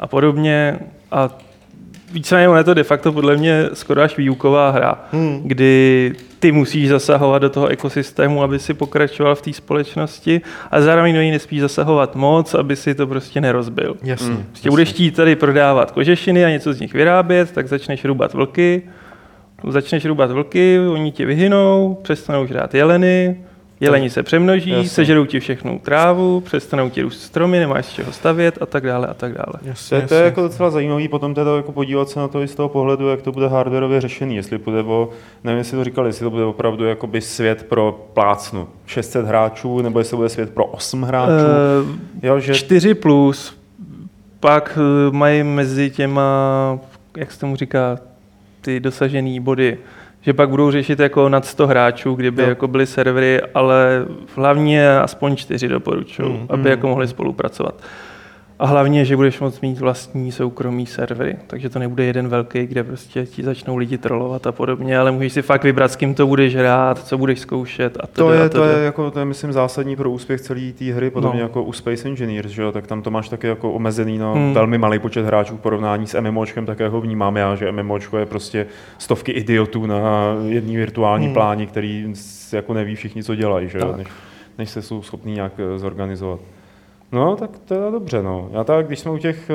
a 0.02 0.06
podobně. 0.06 0.78
A 1.10 1.30
víceméně 2.12 2.56
je 2.56 2.64
to 2.64 2.74
de 2.74 2.84
facto 2.84 3.12
podle 3.12 3.36
mě 3.36 3.68
skoro 3.72 4.02
až 4.02 4.16
výuková 4.16 4.70
hra, 4.70 5.04
hmm. 5.12 5.40
kdy 5.44 6.12
ty 6.38 6.52
musíš 6.52 6.88
zasahovat 6.88 7.38
do 7.38 7.50
toho 7.50 7.66
ekosystému, 7.66 8.42
aby 8.42 8.58
si 8.58 8.74
pokračoval 8.74 9.34
v 9.34 9.42
té 9.42 9.52
společnosti 9.52 10.40
a 10.70 10.80
zároveň 10.80 11.14
do 11.14 11.20
ní 11.20 11.30
nespíš 11.30 11.60
zasahovat 11.60 12.16
moc, 12.16 12.54
aby 12.54 12.76
si 12.76 12.94
to 12.94 13.06
prostě 13.06 13.40
nerozbil. 13.40 13.96
Jasně. 14.02 14.34
Hmm. 14.34 14.44
Prostě 14.50 14.70
budeš 14.70 14.88
chtít 14.88 15.16
tady 15.16 15.36
prodávat 15.36 15.90
kožešiny 15.90 16.44
a 16.44 16.50
něco 16.50 16.72
z 16.72 16.80
nich 16.80 16.92
vyrábět, 16.92 17.52
tak 17.52 17.68
začneš 17.68 18.04
rubat 18.04 18.34
vlky, 18.34 18.82
začneš 19.68 20.04
rubat 20.04 20.30
vlky, 20.30 20.78
oni 20.92 21.12
ti 21.12 21.24
vyhynou, 21.24 21.98
přestanou 22.02 22.46
žrát 22.46 22.74
jeleny, 22.74 23.44
Jeleni 23.82 24.10
se 24.10 24.22
přemnoží, 24.22 24.70
Jasně. 24.70 24.88
sežerou 24.88 25.24
ti 25.24 25.40
všechnu 25.40 25.78
trávu, 25.78 26.40
přestanou 26.40 26.90
ti 26.90 27.02
růst 27.02 27.22
stromy, 27.22 27.58
nemáš 27.58 27.86
z 27.86 27.92
čeho 27.92 28.12
stavět 28.12 28.58
a 28.60 28.66
tak 28.66 28.86
dále 28.86 29.06
a 29.06 29.14
tak 29.14 29.32
dále. 29.32 29.52
Jasně, 29.62 30.00
to, 30.00 30.08
to 30.08 30.14
je 30.14 30.24
jako 30.24 30.42
docela 30.42 30.70
zajímavý 30.70 31.08
potom 31.08 31.34
teda 31.34 31.56
jako 31.56 31.72
podívat 31.72 32.08
se 32.08 32.20
na 32.20 32.28
to 32.28 32.42
i 32.42 32.48
z 32.48 32.54
toho 32.54 32.68
pohledu, 32.68 33.08
jak 33.08 33.22
to 33.22 33.32
bude 33.32 33.48
hardwareově 33.48 34.00
řešený, 34.00 34.36
jestli 34.36 34.58
bude 34.58 34.82
o, 34.82 35.08
nevím, 35.44 35.58
jestli 35.58 35.76
to 35.76 35.84
říkali, 35.84 36.08
jestli 36.08 36.24
to 36.24 36.30
bude 36.30 36.44
opravdu 36.44 36.84
jakoby 36.84 37.20
svět 37.20 37.66
pro 37.68 38.08
plácnu 38.14 38.68
600 38.86 39.26
hráčů, 39.26 39.82
nebo 39.82 39.98
jestli 39.98 40.10
to 40.10 40.16
bude 40.16 40.28
svět 40.28 40.50
pro 40.50 40.64
8 40.64 41.02
hráčů. 41.02 41.32
Uh, 41.32 41.96
jo, 42.22 42.40
že... 42.40 42.54
4 42.54 42.94
plus, 42.94 43.56
pak 44.40 44.78
eh, 44.78 45.12
mají 45.16 45.42
mezi 45.42 45.90
těma, 45.90 46.78
jak 47.16 47.32
se 47.32 47.40
tomu 47.40 47.56
říká, 47.56 47.98
ty 48.60 48.80
dosažené 48.80 49.40
body, 49.40 49.78
že 50.22 50.32
pak 50.32 50.48
budou 50.48 50.70
řešit 50.70 51.00
jako 51.00 51.28
nad 51.28 51.44
100 51.46 51.66
hráčů, 51.66 52.14
kdyby 52.14 52.42
Jo. 52.42 52.48
jako 52.48 52.68
byly 52.68 52.86
servery, 52.86 53.40
ale 53.54 54.04
hlavně 54.36 54.90
aspoň 54.98 55.36
čtyři 55.36 55.68
doporučuju, 55.68 56.28
Mm, 56.32 56.46
aby 56.48 56.70
jako 56.70 56.88
mohli 56.88 57.08
spolupracovat. 57.08 57.74
A 58.58 58.66
hlavně, 58.66 59.04
že 59.04 59.16
budeš 59.16 59.40
moct 59.40 59.60
mít 59.60 59.78
vlastní 59.80 60.32
soukromý 60.32 60.86
servery, 60.86 61.36
takže 61.46 61.68
to 61.68 61.78
nebude 61.78 62.04
jeden 62.04 62.28
velký, 62.28 62.66
kde 62.66 62.84
prostě 62.84 63.26
ti 63.26 63.42
začnou 63.42 63.76
lidi 63.76 63.98
trolovat 63.98 64.46
a 64.46 64.52
podobně, 64.52 64.98
ale 64.98 65.10
můžeš 65.10 65.32
si 65.32 65.42
fakt 65.42 65.64
vybrat, 65.64 65.92
s 65.92 65.96
kým 65.96 66.14
to 66.14 66.26
budeš 66.26 66.56
hrát, 66.56 66.98
co 67.06 67.18
budeš 67.18 67.38
zkoušet 67.40 67.96
a 68.00 68.06
To 68.06 68.32
je, 68.32 68.48
to 68.48 68.64
je, 68.64 68.84
jako, 68.84 69.10
to 69.10 69.18
je, 69.18 69.24
myslím, 69.24 69.52
zásadní 69.52 69.96
pro 69.96 70.10
úspěch 70.10 70.40
celé 70.40 70.72
té 70.78 70.84
hry, 70.92 71.10
podobně 71.10 71.40
No. 71.40 71.46
jako 71.46 71.62
u 71.62 71.72
Space 71.72 72.08
Engineers, 72.08 72.50
že 72.50 72.62
tak 72.72 72.86
tam 72.86 73.02
to 73.02 73.10
máš 73.10 73.28
taky 73.28 73.46
jako 73.46 73.72
omezený 73.72 74.18
na 74.18 74.32
Hmm. 74.32 74.54
velmi 74.54 74.78
malý 74.78 74.98
počet 74.98 75.26
hráčů 75.26 75.56
v 75.56 75.60
porovnání 75.60 76.06
s 76.06 76.20
MMOčkem, 76.20 76.66
tak 76.66 76.80
jak 76.80 76.92
ho 76.92 77.00
vnímám 77.00 77.36
já, 77.36 77.54
že 77.54 77.72
MMOčko 77.72 78.18
je 78.18 78.26
prostě 78.26 78.66
stovky 78.98 79.32
idiotů 79.32 79.86
na 79.86 80.00
jedný 80.46 80.76
virtuální 80.76 81.26
Hmm. 81.26 81.34
pláni, 81.34 81.66
který 81.66 82.14
jako 82.52 82.74
neví 82.74 82.94
všichni, 82.94 83.22
co 83.24 83.34
dělají, 83.34 83.68
že? 83.68 83.78
Tak. 83.78 83.96
Než, 83.96 84.06
než 84.58 84.70
se 84.70 84.82
jsou 84.82 85.02
schopní 85.02 85.32
nějak 85.34 85.52
eh, 85.58 85.78
zorganizovat. 85.78 86.40
No, 87.12 87.36
tak 87.36 87.50
to 87.58 87.74
je 87.74 87.90
dobře, 87.90 88.22
no. 88.22 88.48
Já 88.52 88.64
tak, 88.64 88.86
když 88.86 88.98
jsme 88.98 89.10
u 89.10 89.18
těch, 89.18 89.50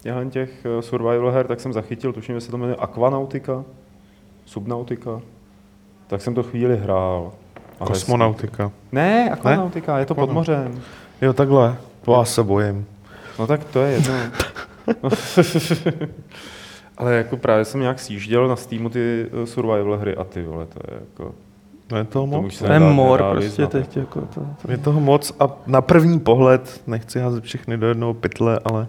těchhle 0.00 0.26
těch 0.26 0.66
eh, 0.66 0.82
survival 0.82 1.30
her, 1.30 1.46
tak 1.46 1.60
jsem 1.60 1.72
zachytil, 1.72 2.12
tuším, 2.12 2.34
že 2.34 2.40
se 2.40 2.50
to 2.50 2.58
jmenuje 2.58 2.76
Aquanautica, 2.76 3.64
Subnautica, 4.44 5.20
tak 6.06 6.22
jsem 6.22 6.34
to 6.34 6.42
chvíli 6.42 6.76
hrál. 6.76 7.32
A. 7.80 7.84
Kosmonautika. 7.86 8.72
Ne, 8.92 9.30
akvanautika, 9.30 9.98
je 9.98 10.06
to 10.06 10.14
pod 10.14 10.30
mořem. 10.30 10.80
Jo, 11.22 11.32
takhle. 11.32 11.76
To 12.02 12.12
já 12.12 12.24
se 12.24 12.42
bojím. 12.42 12.86
No 13.38 13.46
tak 13.46 13.64
to 13.64 13.82
je 13.82 13.92
jedno. 13.92 14.14
Ale 16.96 17.14
jako 17.14 17.36
právě 17.36 17.64
jsem 17.64 17.80
nějak 17.80 17.98
sjížděl 17.98 18.48
na 18.48 18.56
Steamu 18.56 18.88
ty 18.88 19.26
eh, 19.42 19.46
survival 19.46 19.96
hry 19.98 20.16
a 20.16 20.24
ty 20.24 20.42
vole, 20.42 20.66
to 20.66 20.80
je 20.90 21.00
jako... 21.00 21.34
To 21.90 21.96
je 21.96 22.04
toho 22.04 22.26
To 22.26 22.42
moc. 22.42 22.58
To 22.58 22.72
je 22.72 22.80
mor 22.80 23.22
prostě 23.30 23.48
vyznat. 23.48 23.70
teď. 23.70 23.96
Jako 23.96 24.20
to, 24.20 24.40
to. 24.62 24.70
Je 24.70 24.78
toho 24.78 25.00
moc 25.00 25.32
a 25.40 25.48
na 25.66 25.80
první 25.80 26.20
pohled, 26.20 26.82
nechci 26.86 27.20
házet 27.20 27.44
všechny 27.44 27.76
do 27.76 27.88
jednoho 27.88 28.14
pytle, 28.14 28.60
ale 28.64 28.86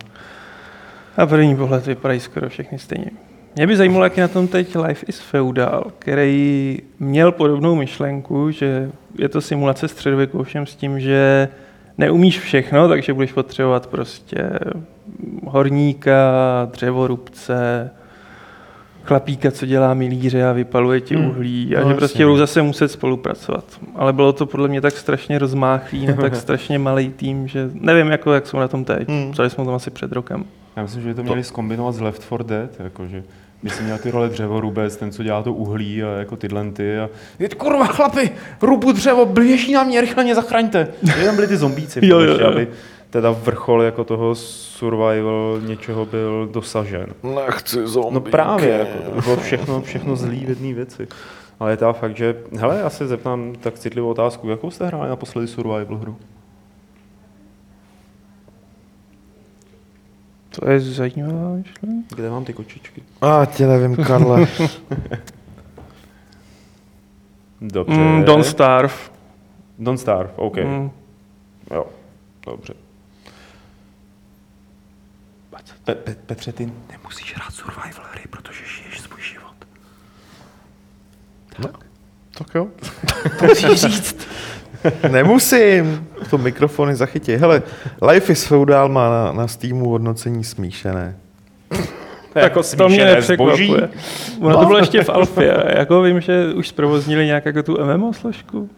A 1.17 1.25
první 1.25 1.55
pohled 1.55 1.85
vypadají 1.85 2.19
skoro 2.19 2.49
všechny 2.49 2.79
stejně. 2.79 3.11
Mě 3.55 3.67
by 3.67 3.77
zajímalo, 3.77 4.03
jak 4.03 4.17
je 4.17 4.21
na 4.21 4.27
tom 4.27 4.47
teď 4.47 4.75
Life 4.75 5.05
is 5.09 5.19
Feudal, 5.19 5.91
který 5.99 6.79
měl 6.99 7.31
podobnou 7.31 7.75
myšlenku, 7.75 8.51
že 8.51 8.91
je 9.17 9.29
to 9.29 9.41
simulace 9.41 9.87
středověku, 9.87 10.39
ovšem 10.39 10.65
s 10.65 10.75
tím, 10.75 10.99
že 10.99 11.47
neumíš 11.97 12.39
všechno, 12.39 12.87
takže 12.87 13.13
budeš 13.13 13.31
potřebovat 13.33 13.87
prostě 13.87 14.49
horníka, 15.45 16.21
dřevorubce, 16.71 17.91
chlapíka, 19.03 19.51
co 19.51 19.65
dělá 19.65 19.93
milíře 19.93 20.45
a 20.45 20.51
vypaluje 20.51 21.01
ti 21.01 21.15
Hmm. 21.15 21.25
uhlí 21.29 21.75
a 21.75 21.79
No, 21.79 21.85
že 21.85 21.89
jasně, 21.89 21.97
prostě 21.97 22.23
no. 22.23 22.29
budou 22.29 22.37
zase 22.37 22.61
muset 22.61 22.87
spolupracovat. 22.91 23.65
Ale 23.95 24.13
bylo 24.13 24.33
to 24.33 24.45
podle 24.45 24.67
mě 24.67 24.81
tak 24.81 24.97
strašně 24.97 25.39
rozmáchlý, 25.39 26.07
no, 26.07 26.13
tak 26.13 26.35
strašně 26.35 26.79
malý 26.79 27.09
tým, 27.09 27.47
že 27.47 27.69
nevím, 27.73 28.07
jako, 28.07 28.33
jak 28.33 28.47
jsou 28.47 28.57
na 28.57 28.67
tom 28.67 28.85
teď. 28.85 29.09
Hmm. 29.09 29.31
Psali 29.31 29.49
jsme 29.49 29.61
o 29.61 29.65
tom 29.65 29.75
asi 29.75 29.91
před 29.91 30.11
rokem. 30.11 30.45
Já 30.75 30.83
myslím, 30.83 31.01
že 31.01 31.07
by 31.09 31.13
to 31.15 31.23
měli 31.23 31.43
zkombinovat 31.43 31.95
s 31.95 32.01
Left 32.01 32.21
4 32.23 32.43
Dead, 32.43 32.69
jakože 32.79 33.23
by 33.63 33.69
si 33.69 33.83
měl 33.83 33.97
ty 33.97 34.11
role 34.11 34.29
dřevorubec, 34.29 34.95
ten, 34.95 35.11
co 35.11 35.23
dělá 35.23 35.43
to 35.43 35.53
uhlí 35.53 36.03
a 36.03 36.07
jako 36.07 36.35
tyhle 36.35 36.71
ty 36.71 36.99
a 36.99 37.09
je 37.39 37.49
kurva 37.49 37.85
chlapi, 37.85 38.31
rubu 38.61 38.91
dřevo, 38.91 39.25
běží 39.25 39.73
na 39.73 39.83
mě, 39.83 40.01
rychle 40.01 40.23
mě 40.23 40.35
zachraňte. 40.35 40.87
Tam 41.25 41.35
byli 41.35 41.47
ty 41.47 41.57
zombíci, 41.57 41.99
Jo, 42.07 42.19
jo, 42.19 42.37
jo. 42.39 42.47
aby 42.47 42.67
teda 43.11 43.31
vrchol 43.31 43.81
jako 43.81 44.03
toho 44.03 44.35
survival 44.35 45.59
něčeho 45.65 46.05
byl 46.05 46.47
dosažen. 46.51 47.07
nechci 47.23 47.87
zombie. 47.87 48.13
No 48.13 48.21
právě, 48.21 48.69
jako, 48.69 49.11
to 49.15 49.21
bylo 49.21 49.37
všechno, 49.37 49.81
všechno 49.81 50.15
zlý 50.15 50.45
v 50.45 50.49
jedné 50.49 50.73
věci. 50.73 51.07
Ale 51.59 51.71
je 51.71 51.77
ta 51.77 51.93
fakt, 51.93 52.17
že, 52.17 52.35
hele, 52.59 52.79
já 52.79 52.89
se 52.89 53.07
zeptám 53.07 53.53
tak 53.59 53.79
citlivou 53.79 54.09
otázku, 54.09 54.49
jakou 54.49 54.71
jste 54.71 54.87
hráli 54.87 55.09
naposledy 55.09 55.47
survival 55.47 55.97
hru? 55.97 56.17
To 60.59 60.69
je 60.69 60.79
zajímavá 60.79 61.55
myšlenka. 61.55 62.15
Kde 62.15 62.29
mám 62.29 62.45
ty 62.45 62.53
kočičky? 62.53 63.03
A 63.21 63.45
tě 63.45 63.67
nevím, 63.67 63.95
Karle. 63.95 64.47
Dobře. 67.61 67.97
Mm, 67.97 68.23
Don't 68.23 68.45
Starve. 68.45 68.93
Don't 69.79 69.99
Starve, 69.99 70.31
OK. 70.35 70.57
Mm. 70.57 70.91
Jo, 71.73 71.85
dobře. 72.45 72.73
Pe- 75.85 75.95
Pe- 75.95 76.15
Petře, 76.25 76.51
ty 76.51 76.71
nemusíš 76.91 77.35
hrát 77.35 77.51
survival 77.53 78.05
hry, 78.11 78.21
protože 78.29 78.59
žiješ 78.65 78.99
svůj 79.01 79.21
život. 79.21 79.53
tak 82.37 82.47
jo. 82.55 82.67
To 83.39 83.45
musíš 83.45 83.81
říct. 83.81 84.27
Nemusím. 85.11 86.07
To 86.29 86.37
mikrofony 86.37 86.95
zachytí. 86.95 87.35
Hele, 87.35 87.61
Life 88.11 88.31
is 88.33 88.43
Feudal 88.45 88.89
má 88.89 89.09
na, 89.09 89.31
na 89.31 89.47
Steamu 89.47 89.89
hodnocení 89.89 90.43
smíšené. 90.43 91.17
Tak 92.33 92.53
to 92.77 92.89
mě 92.89 93.05
nepřekvapuje. 93.05 93.89
Ono 94.39 94.49
No. 94.49 94.59
to 94.59 94.65
bylo 94.65 94.77
ještě 94.79 95.03
v 95.03 95.09
Alfě. 95.09 95.63
Jako 95.77 96.01
vím, 96.01 96.21
že 96.21 96.53
už 96.53 96.67
zprovoznili 96.67 97.25
nějak 97.25 97.45
jako 97.45 97.63
tu 97.63 97.77
MMO 97.85 98.13
složku. 98.13 98.69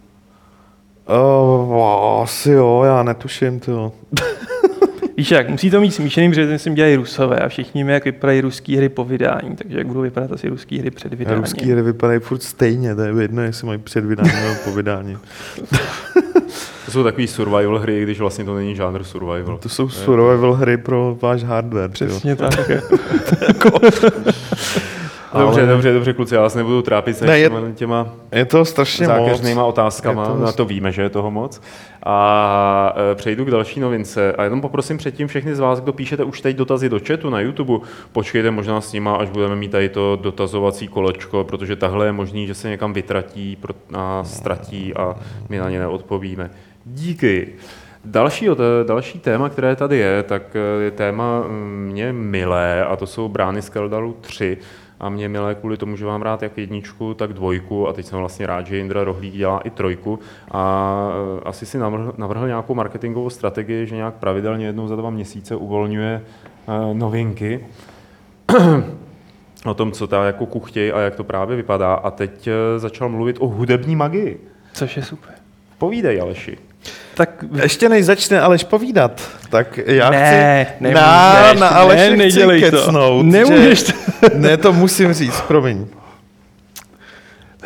Uh, 1.69 1.83
asi 2.23 2.49
jo, 2.51 2.83
já 2.85 3.03
netuším 3.03 3.59
to. 3.59 3.91
Víš 5.17 5.31
jak, 5.31 5.49
musí 5.49 5.71
to 5.71 5.81
mít 5.81 5.91
smíšený, 5.91 6.29
protože 6.29 6.47
ten 6.47 6.59
si 6.59 6.73
dělají 6.73 6.95
rusové 6.95 7.39
a 7.39 7.49
všichni 7.49 7.83
víme, 7.83 7.93
jak 7.93 8.05
vypadají 8.05 8.41
ruský 8.41 8.77
hry 8.77 8.89
po 8.89 9.05
vydání, 9.05 9.55
takže 9.55 9.77
jak 9.77 9.87
budou 9.87 10.01
vypadat 10.01 10.31
asi 10.31 10.49
ruský 10.49 10.79
hry 10.79 10.91
před 10.91 11.13
vydáním. 11.13 11.41
Ruský 11.41 11.71
hry 11.71 11.81
vypadají 11.81 12.19
furt 12.19 12.43
stejně, 12.43 12.95
to 12.95 13.01
je 13.01 13.13
jedno, 13.21 13.41
jestli 13.41 13.67
mají 13.67 13.79
před 13.79 14.05
vydáním 14.05 14.35
nebo 14.35 14.55
po 14.63 14.71
vydání. 14.71 15.17
To 16.85 16.91
jsou 16.91 17.03
takový 17.03 17.27
survival 17.27 17.79
hry, 17.79 18.03
když 18.03 18.19
vlastně 18.19 18.45
to 18.45 18.55
není 18.55 18.75
žánr 18.75 19.03
survival. 19.03 19.57
To 19.57 19.69
jsou 19.69 19.89
survival 19.89 20.53
hry 20.53 20.77
pro 20.77 21.17
váš 21.21 21.43
hardware. 21.43 21.89
Přesně 21.89 22.35
tak. 22.35 22.71
Dobře, 25.39 25.61
Ale- 25.61 25.69
dobře, 25.71 25.93
dobře, 25.93 26.13
kluci, 26.13 26.35
já 26.35 26.41
vás 26.41 26.55
nebudu 26.55 26.81
trápit 26.81 27.17
se 27.17 27.25
Ne, 27.25 27.39
je- 27.39 27.51
těma, 27.75 28.07
Je 28.31 28.45
to 28.45 28.65
strašně 28.65 29.07
moc. 29.07 29.17
zákeřnýma 29.17 29.65
otázkama, 29.65 30.21
Je 30.21 30.27
to 30.27 30.37
na 30.37 30.51
to 30.51 30.65
víme, 30.65 30.91
že 30.91 31.01
je 31.01 31.09
toho 31.09 31.31
moc. 31.31 31.61
A 32.05 32.95
e, 33.11 33.15
přejdu 33.15 33.45
k 33.45 33.51
další 33.51 33.79
novince. 33.79 34.33
A 34.33 34.43
jenom 34.43 34.61
poprosím 34.61 34.97
předtím 34.97 35.27
všechny 35.27 35.55
z 35.55 35.59
vás, 35.59 35.79
kdo 35.79 35.93
píšete 35.93 36.23
už 36.23 36.41
teď 36.41 36.55
dotazy 36.55 36.89
do 36.89 36.99
chatu 37.07 37.29
na 37.29 37.39
YouTube, 37.39 37.85
počkejte 38.11 38.51
možná 38.51 38.81
s 38.81 38.93
nima, 38.93 39.15
až 39.15 39.29
budeme 39.29 39.55
mít 39.55 39.71
tady 39.71 39.89
to 39.89 40.19
dotazovací 40.21 40.87
kolečko, 40.87 41.43
protože 41.43 41.75
tahle 41.75 42.05
je 42.05 42.11
možný, 42.11 42.47
že 42.47 42.53
se 42.53 42.69
někam 42.69 42.93
vytratí 42.93 43.57
a 43.93 44.23
ztratí 44.23 44.93
a 44.93 45.15
my 45.49 45.57
na 45.57 45.69
ně 45.69 45.79
neodpovíme. 45.79 46.49
Díky. 46.85 47.47
Další, 48.05 48.47
další 48.87 49.19
téma, 49.19 49.49
které 49.49 49.75
tady 49.75 49.97
je, 49.97 50.23
tak 50.23 50.55
e, 50.55 50.83
je 50.83 50.91
téma 50.91 51.39
mm, 51.47 51.87
mě 51.91 52.13
milé 52.13 52.85
a 52.85 52.95
to 52.95 53.07
jsou 53.07 53.29
brány 53.29 53.61
z 53.61 53.69
Keldalu 53.69 54.15
3 54.21 54.57
a 54.99 55.09
mě 55.09 55.29
milé 55.29 55.55
kvůli 55.55 55.77
tomu, 55.77 55.95
že 55.95 56.05
mám 56.05 56.21
rád 56.21 56.43
jak 56.43 56.57
jedničku, 56.57 57.13
tak 57.13 57.33
dvojku 57.33 57.87
a 57.87 57.93
teď 57.93 58.05
jsem 58.05 58.19
vlastně 58.19 58.47
rád, 58.47 58.67
že 58.67 58.79
Indra 58.79 59.03
Rohlík 59.03 59.33
dělá 59.33 59.59
i 59.59 59.69
trojku 59.69 60.19
a 60.51 60.93
e, 61.39 61.43
asi 61.43 61.65
si 61.65 61.77
navrhl, 61.77 62.13
navrhl 62.17 62.47
nějakou 62.47 62.75
marketingovou 62.75 63.29
strategii, 63.29 63.87
že 63.87 63.95
nějak 63.95 64.13
pravidelně 64.13 64.65
jednou 64.65 64.87
za 64.87 64.95
dva 64.95 65.09
měsíce 65.09 65.55
uvolňuje 65.55 66.21
e, 66.67 66.93
novinky 66.93 67.65
o 69.65 69.73
tom, 69.73 69.91
co 69.91 70.07
ta 70.07 70.25
jako 70.25 70.45
kuchtěj 70.45 70.93
a 70.95 70.99
jak 70.99 71.15
to 71.15 71.23
právě 71.23 71.55
vypadá 71.55 71.93
a 71.93 72.11
teď 72.11 72.47
e, 72.47 72.79
začal 72.79 73.09
mluvit 73.09 73.37
o 73.39 73.47
hudební 73.47 73.95
magii. 73.95 74.47
Což 74.73 74.97
je 74.97 75.03
super. 75.03 75.33
Povídej, 75.77 76.21
Aleši. 76.21 76.57
Tak 77.13 77.29
Ještě 77.61 77.89
než 77.89 78.05
začne 78.05 78.41
Aleš 78.41 78.63
povídat, 78.63 79.21
tak 79.49 79.79
já 79.85 80.09
ne, 80.09 80.65
chci 80.65 80.83
nemůžeš, 80.83 81.01
na, 81.03 81.53
na 81.53 81.67
Aleše 81.67 82.01
ne, 82.01 82.09
chci 82.09 82.17
nedělej 82.17 82.61
to. 82.61 82.77
kecnout, 82.77 83.25
Nemůžeš 83.25 83.85
že, 83.85 83.93
Ne, 84.35 84.57
to 84.57 84.73
musím 84.73 85.13
říct, 85.13 85.41
promiň. 85.41 85.85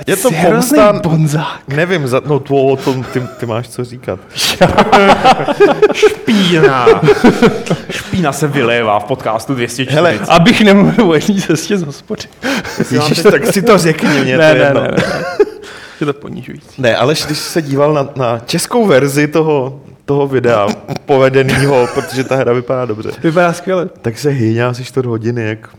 Je 0.08 0.16
to 0.18 0.30
pomsta, 0.32 0.94
bonzák. 0.94 1.62
nevím, 1.68 2.08
za, 2.08 2.22
no 2.26 2.40
to, 2.40 2.56
o 2.56 2.76
tom 2.76 3.04
ty, 3.04 3.22
ty 3.40 3.46
máš 3.46 3.70
co 3.70 3.84
říkat. 3.84 4.20
Špína. 5.94 6.86
Špína 7.90 8.32
se 8.34 8.48
vylévá 8.48 9.00
v 9.00 9.04
podcastu 9.04 9.54
240. 9.56 9.96
Hele, 9.96 10.20
Abych 10.28 10.62
nemluvil 10.62 11.10
o 11.10 11.14
jedné 11.14 11.42
cestě 11.42 11.78
z 11.78 11.84
hospody. 11.84 12.22
Ježiš, 12.92 13.24
tak 13.32 13.46
si 13.46 13.62
to 13.62 13.78
řekni, 13.78 14.10
mě 14.24 14.38
Ne, 14.38 14.52
to 14.52 14.58
je 14.58 14.64
ne, 14.64 14.66
jedno. 14.66 14.82
ne, 14.82 14.88
ne. 14.92 15.24
Je 16.00 16.06
to 16.06 16.14
ponižující. 16.14 16.82
Ne, 16.82 16.96
ale 16.96 17.14
když 17.26 17.38
se 17.38 17.62
díval 17.62 17.94
na, 17.94 18.10
na 18.16 18.40
českou 18.40 18.86
verzi 18.88 19.28
toho, 19.28 19.82
toho 20.06 20.28
videa, 20.28 20.68
povedenýho, 21.06 21.88
protože 21.94 22.24
ta 22.24 22.36
hra 22.36 22.54
vypadá 22.54 22.86
dobře, 22.86 23.12
Vypadá 23.24 23.54
skvěle. 23.54 23.90
tak 24.02 24.18
se 24.20 24.30
hyně 24.30 24.66
asi 24.66 24.84
čtvrt 24.86 25.06
hodiny, 25.06 25.44
jak 25.48 25.70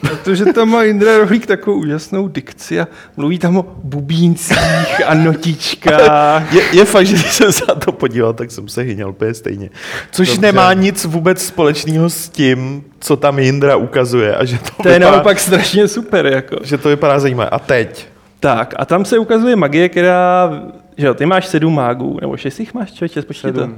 Protože 0.00 0.44
tam 0.44 0.68
má 0.68 0.84
Indra 0.84 1.18
Rohlík 1.18 1.46
takovou 1.46 1.78
úžasnou 1.78 2.28
dikci 2.28 2.80
a 2.80 2.88
mluví 3.16 3.38
tam 3.38 3.56
o 3.56 3.66
bubíncích 3.84 5.06
a 5.06 5.14
notičkách. 5.14 6.52
Je, 6.52 6.62
je 6.72 6.84
fakt, 6.84 7.06
že 7.06 7.14
když 7.14 7.32
jsem 7.32 7.52
se 7.52 7.64
na 7.68 7.74
to 7.74 7.92
podíval, 7.92 8.32
tak 8.32 8.50
jsem 8.50 8.68
se 8.68 8.82
hyněl 8.82 9.10
úplně 9.10 9.34
stejně. 9.34 9.70
Což 10.10 10.28
Dobře. 10.28 10.42
nemá 10.42 10.72
nic 10.72 11.04
vůbec 11.04 11.46
společného 11.46 12.10
s 12.10 12.28
tím, 12.28 12.84
co 13.00 13.16
tam 13.16 13.38
Jindra 13.38 13.76
ukazuje 13.76 14.36
a 14.36 14.44
že 14.44 14.58
to, 14.58 14.82
To 14.82 14.88
je 14.88 14.94
vypadá, 14.94 15.12
naopak 15.12 15.40
strašně 15.40 15.88
super. 15.88 16.26
Jako. 16.26 16.56
že 16.62 16.78
to 16.78 16.88
vypadá 16.88 17.18
zajímavé. 17.20 17.50
A 17.50 17.58
teď, 17.58 18.06
Tak 18.40 18.74
a 18.78 18.84
tam 18.84 19.04
se 19.04 19.18
ukazuje 19.18 19.56
magie, 19.56 19.88
která, 19.88 20.50
že 20.96 21.06
jo, 21.06 21.14
ty 21.14 21.26
máš 21.26 21.46
sedm 21.46 21.74
mágů, 21.74 22.18
nebo 22.20 22.36
šest 22.36 22.60
jich 22.60 22.74
máš, 22.74 22.92
člověče, 22.92 23.22
spočítej 23.22 23.52
to. 23.52 23.68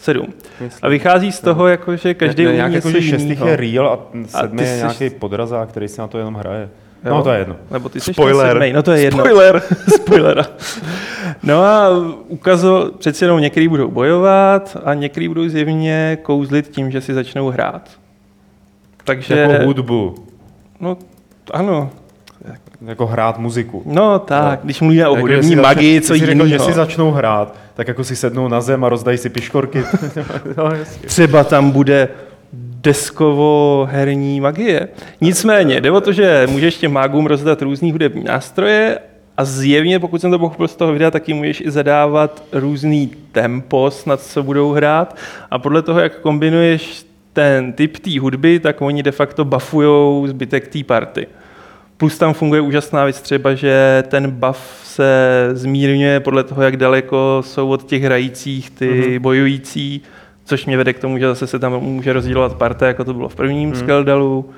Sedm. 0.00 0.24
Myslím. 0.60 0.80
A 0.82 0.88
vychází 0.88 1.32
z 1.32 1.40
toho, 1.40 1.66
jako, 1.68 1.96
že 1.96 2.14
každý 2.14 2.42
ne, 2.44 2.48
umí 2.48 2.56
nějak 2.56 2.72
něco 2.72 2.88
jako, 2.88 3.00
že 3.00 3.16
je 3.44 3.56
real 3.56 3.88
a 3.88 3.98
sedmý 4.26 4.58
ty 4.58 4.64
je 4.64 4.70
jsi- 4.70 4.78
nějaký 4.78 5.10
podrazák, 5.10 5.68
který 5.68 5.88
si 5.88 6.00
na 6.00 6.06
to 6.06 6.18
jenom 6.18 6.34
hraje. 6.34 6.68
Jo. 7.04 7.14
No 7.14 7.22
to 7.22 7.30
je 7.30 7.38
jedno. 7.38 7.56
Nebo 7.70 7.88
ty 7.88 8.00
jsi 8.00 8.12
Spoiler. 8.12 8.48
sedmej, 8.48 8.72
no 8.72 8.82
to 8.82 8.92
je 8.92 9.00
jedno. 9.00 9.18
Spoiler. 9.24 9.62
Spoilera. 9.94 10.46
No 11.42 11.62
a 11.64 11.88
ukazo, 12.28 12.90
přeci 12.98 13.24
jenom 13.24 13.40
některý 13.40 13.68
budou 13.68 13.88
bojovat 13.90 14.76
a 14.84 14.94
některý 14.94 15.28
budou 15.28 15.48
zjevně 15.48 16.18
kouzlit 16.22 16.68
tím, 16.68 16.90
že 16.90 17.00
si 17.00 17.14
začnou 17.14 17.50
hrát. 17.50 17.90
Takže, 19.04 19.34
Jako 19.38 19.64
hudbu, 19.64 20.14
no 20.80 20.96
ano, 21.52 21.90
jako 22.86 23.06
hrát 23.06 23.38
muziku. 23.38 23.82
no 23.86 24.18
tak, 24.18 24.60
když 24.64 24.80
mluvíme 24.80 25.08
o 25.08 25.14
Jako, 25.16 25.28
že 25.28 25.34
hudební 25.34 25.48
si 25.48 25.56
magii, 25.56 26.00
co 26.00 26.14
jsi 26.14 26.18
řekl, 26.18 26.30
jiného. 26.30 26.48
že 26.48 26.58
si 26.58 26.72
začnou 26.72 27.10
hrát, 27.10 27.54
tak 27.74 27.88
jako 27.88 28.04
si 28.04 28.16
sednou 28.16 28.48
na 28.48 28.60
zem 28.60 28.84
a 28.84 28.88
rozdají 28.88 29.18
si 29.18 29.28
piškorky. 29.28 29.84
no. 30.56 30.70
Třeba 31.06 31.44
tam 31.44 31.70
bude 31.70 32.08
deskovo-herní 32.80 34.40
magie. 34.40 34.88
Nicméně, 35.20 35.80
jde 35.80 35.90
o 35.90 36.00
to, 36.00 36.12
že 36.12 36.46
můžeš 36.50 36.76
těm 36.76 36.92
mágům 36.92 37.26
rozdat 37.26 37.62
různý 37.62 37.92
hudební 37.92 38.24
nástroje 38.24 38.98
a 39.36 39.44
zjevně, 39.44 39.98
pokud 39.98 40.20
jsem 40.20 40.30
to 40.30 40.38
pochopil 40.38 40.68
z 40.68 40.76
toho 40.76 40.92
videa, 40.92 41.10
taky 41.10 41.34
můžeš 41.34 41.60
i 41.60 41.70
zadávat 41.70 42.42
různý 42.52 43.10
tempos, 43.32 44.06
na 44.06 44.16
co 44.16 44.42
budou 44.42 44.72
hrát 44.72 45.16
a 45.50 45.58
podle 45.58 45.82
toho, 45.82 46.00
jak 46.00 46.20
kombinuješ 46.20 47.06
ten 47.32 47.72
typ 47.72 47.98
té 47.98 48.20
hudby, 48.20 48.58
tak 48.60 48.82
oni 48.82 49.02
de 49.02 49.12
facto 49.12 49.44
buffujou 49.44 50.26
zbytek 50.26 50.68
té 50.68 50.84
party. 50.84 51.26
Plus 51.98 52.18
tam 52.18 52.34
funguje 52.34 52.60
úžasná 52.60 53.04
věc 53.04 53.20
třeba, 53.20 53.54
že 53.54 54.04
ten 54.08 54.30
buff 54.30 54.80
se 54.84 55.48
zmírňuje 55.52 56.20
podle 56.20 56.44
toho, 56.44 56.62
jak 56.62 56.76
daleko 56.76 57.42
jsou 57.46 57.68
od 57.68 57.84
těch 57.86 58.02
hrajících 58.02 58.70
ty 58.70 58.88
Mhm. 58.88 59.00
mm-hmm. 59.00 59.18
bojující, 59.18 60.02
což 60.44 60.66
mě 60.66 60.76
vede 60.76 60.92
k 60.92 60.98
tomu, 60.98 61.18
že 61.18 61.26
zase 61.26 61.46
se 61.46 61.58
tam 61.58 61.80
může 61.80 62.12
rozdělovat 62.12 62.54
parta, 62.54 62.86
jako 62.86 63.04
to 63.04 63.14
bylo 63.14 63.28
v 63.28 63.34
prvním 63.34 63.68
mm. 63.68 63.74
Skeldalu. 63.74 64.50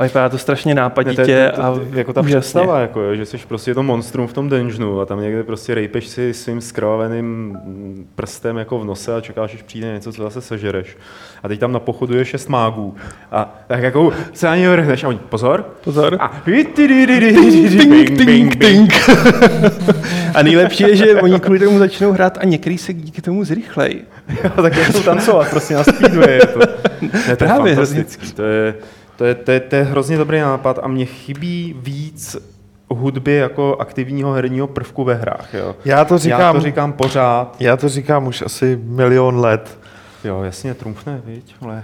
A 0.00 0.04
vypadá 0.04 0.28
to 0.28 0.38
strašně 0.38 0.74
Ne, 0.74 0.80
nápaditě 0.80 1.24
to, 1.24 1.30
je- 1.30 1.52
to, 1.56 1.62
a 1.62 1.74
to, 1.74 1.82
jako 1.92 2.12
ta 2.12 2.20
úžasně. 2.20 2.40
představa, 2.40 2.80
jako, 2.80 3.00
jo, 3.00 3.14
že 3.14 3.26
jsi 3.26 3.38
prostě 3.48 3.74
to 3.74 3.82
monstrum 3.82 4.26
v 4.26 4.32
tom 4.32 4.48
dungeonu 4.48 5.00
a 5.00 5.06
tam 5.06 5.20
někde 5.20 5.42
prostě 5.44 5.74
rejpeš 5.74 6.08
si 6.08 6.34
svým 6.34 6.60
skrvaveným 6.60 7.58
prstem 8.14 8.56
jako 8.56 8.78
v 8.78 8.84
nose 8.84 9.14
a 9.16 9.20
čekáš, 9.20 9.54
až 9.54 9.62
přijde 9.62 9.92
něco, 9.92 10.12
co 10.12 10.22
zase 10.22 10.40
sežereš. 10.40 10.96
A 11.42 11.48
teď 11.48 11.60
tam 11.60 11.72
na 11.72 11.80
pochodu 11.80 12.14
je 12.16 12.24
šest 12.24 12.48
mágů. 12.48 12.94
A 13.32 13.58
tak 13.66 13.82
jako 13.82 14.12
se 14.32 14.48
ani 14.48 14.68
vrhneš 14.68 15.04
a 15.04 15.08
oni, 15.08 15.18
pozor. 15.28 15.64
Pozor. 15.84 16.16
A 16.20 16.40
Tink, 16.44 16.74
tink, 18.24 18.56
tink. 18.56 18.92
a 20.34 20.42
nejlepší 20.42 20.82
je, 20.82 20.96
že 20.96 21.20
oni 21.22 21.40
kvůli 21.40 21.58
tomu 21.58 21.78
začnou 21.78 22.12
hrát 22.12 22.38
a 22.40 22.44
některý 22.44 22.78
se 22.78 22.92
díky 22.92 23.22
tomu 23.22 23.44
zrychlej. 23.44 24.00
tak 24.62 24.76
jak 24.76 24.86
jsou 24.92 25.02
tancovat, 25.02 25.50
prostě 25.50 25.74
na 25.74 25.84
speedway. 25.84 26.34
Je 26.34 26.46
to, 26.46 26.58
ne, 27.28 27.36
to 27.36 27.44
je 27.44 27.48
fantastický. 27.50 28.32
To 28.32 28.42
je, 28.42 28.74
to, 29.20 29.24
je, 29.26 29.34
to, 29.34 29.50
je, 29.50 29.60
to 29.60 29.76
je 29.76 29.82
hrozně 29.82 30.16
dobrý 30.18 30.40
nápad 30.40 30.78
a 30.82 30.88
mně 30.88 31.04
chybí 31.06 31.76
víc 31.82 32.36
hudby 32.90 33.34
jako 33.34 33.76
aktivního 33.80 34.32
herního 34.32 34.66
prvku 34.66 35.04
ve 35.04 35.14
hrách. 35.14 35.54
Jo. 35.54 35.76
Já 35.84 36.04
to 36.04 36.18
říkám, 36.18 36.40
Já 36.40 36.52
to 36.52 36.60
říkám 36.60 36.92
pořád. 36.92 37.56
já 37.60 37.76
to 37.76 37.88
říkám 37.88 38.26
už 38.26 38.42
asi 38.42 38.78
milion 38.82 39.36
let. 39.38 39.78
Jo, 40.24 40.42
jasně, 40.42 40.74
trumfne, 40.74 41.20
viď, 41.24 41.54
ale 41.60 41.82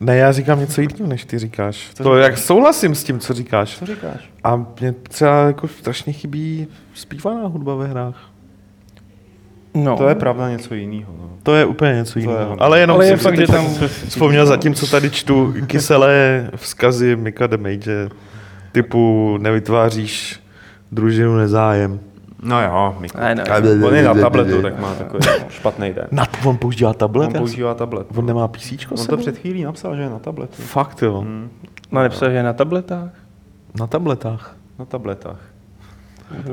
Ne, 0.00 0.16
já 0.16 0.32
říkám 0.32 0.60
něco 0.60 0.80
jiného, 0.80 1.06
než 1.06 1.24
ty 1.24 1.38
říkáš. 1.38 1.90
Co 1.94 2.02
to 2.02 2.14
říkáš? 2.16 2.30
jak 2.30 2.38
souhlasím 2.38 2.94
s 2.94 3.04
tím, 3.04 3.20
co 3.20 3.32
říkáš. 3.32 3.78
co 3.78 3.86
říkáš? 3.86 4.30
A 4.44 4.56
mě 4.80 4.92
třeba 4.92 5.42
jako 5.46 5.68
strašně 5.68 6.12
chybí 6.12 6.66
zpívaná 6.94 7.46
hudba 7.46 7.74
ve 7.74 7.86
hrách. 7.86 8.31
No. 9.74 9.96
To 9.96 10.08
je 10.08 10.14
pravda 10.14 10.50
něco 10.50 10.74
jiného. 10.74 11.12
No. 11.18 11.30
To 11.42 11.54
je 11.54 11.64
úplně 11.64 11.92
něco 11.94 12.18
jiného. 12.18 12.56
Ale 12.62 12.80
jenom 12.80 12.94
Ale 12.96 13.04
je 13.06 13.08
jsem 13.08 13.18
si 13.18 13.22
fakt, 13.24 13.36
teď 13.36 13.46
že 13.46 13.52
tam- 13.52 13.66
vzpomněl 14.08 14.46
za 14.46 14.56
tím, 14.56 14.74
co 14.74 14.86
tady 14.86 15.10
čtu, 15.10 15.54
kyselé 15.66 16.50
vzkazy 16.56 17.16
Mika 17.16 17.46
de 17.46 17.56
Mage, 17.56 18.08
typu 18.72 19.36
nevytváříš 19.40 20.40
družinu 20.92 21.36
nezájem. 21.36 22.00
no 22.42 22.62
jo, 22.62 22.96
Miku. 23.00 23.18
Ne, 23.18 23.34
ne. 23.34 23.44
On 23.86 23.94
je 23.94 24.02
na 24.02 24.14
tabletu, 24.14 24.62
tak 24.62 24.78
má 24.80 24.94
takový 24.94 25.22
špatný 25.48 25.92
den. 25.92 26.06
Na, 26.10 26.26
on 26.44 26.56
používá 26.56 26.94
tablet? 26.94 27.26
On 27.26 27.32
používá 27.32 27.74
tablet. 27.74 28.06
On 28.16 28.26
nemá 28.26 28.48
PC? 28.48 28.72
On 28.90 29.06
to 29.06 29.16
před 29.16 29.38
chvílí 29.38 29.62
napsal, 29.64 29.96
že 29.96 30.02
je 30.02 30.10
na 30.10 30.18
tabletu. 30.18 30.52
Fakt 30.62 31.02
jo. 31.02 31.20
Hmm, 31.20 31.50
No 31.92 32.02
nepsal, 32.02 32.30
že 32.30 32.36
je 32.36 32.42
na 32.42 32.52
tabletách. 32.52 33.10
Na 33.80 33.86
tabletách. 33.86 34.56
na 34.78 34.84
tabletách. 34.84 35.38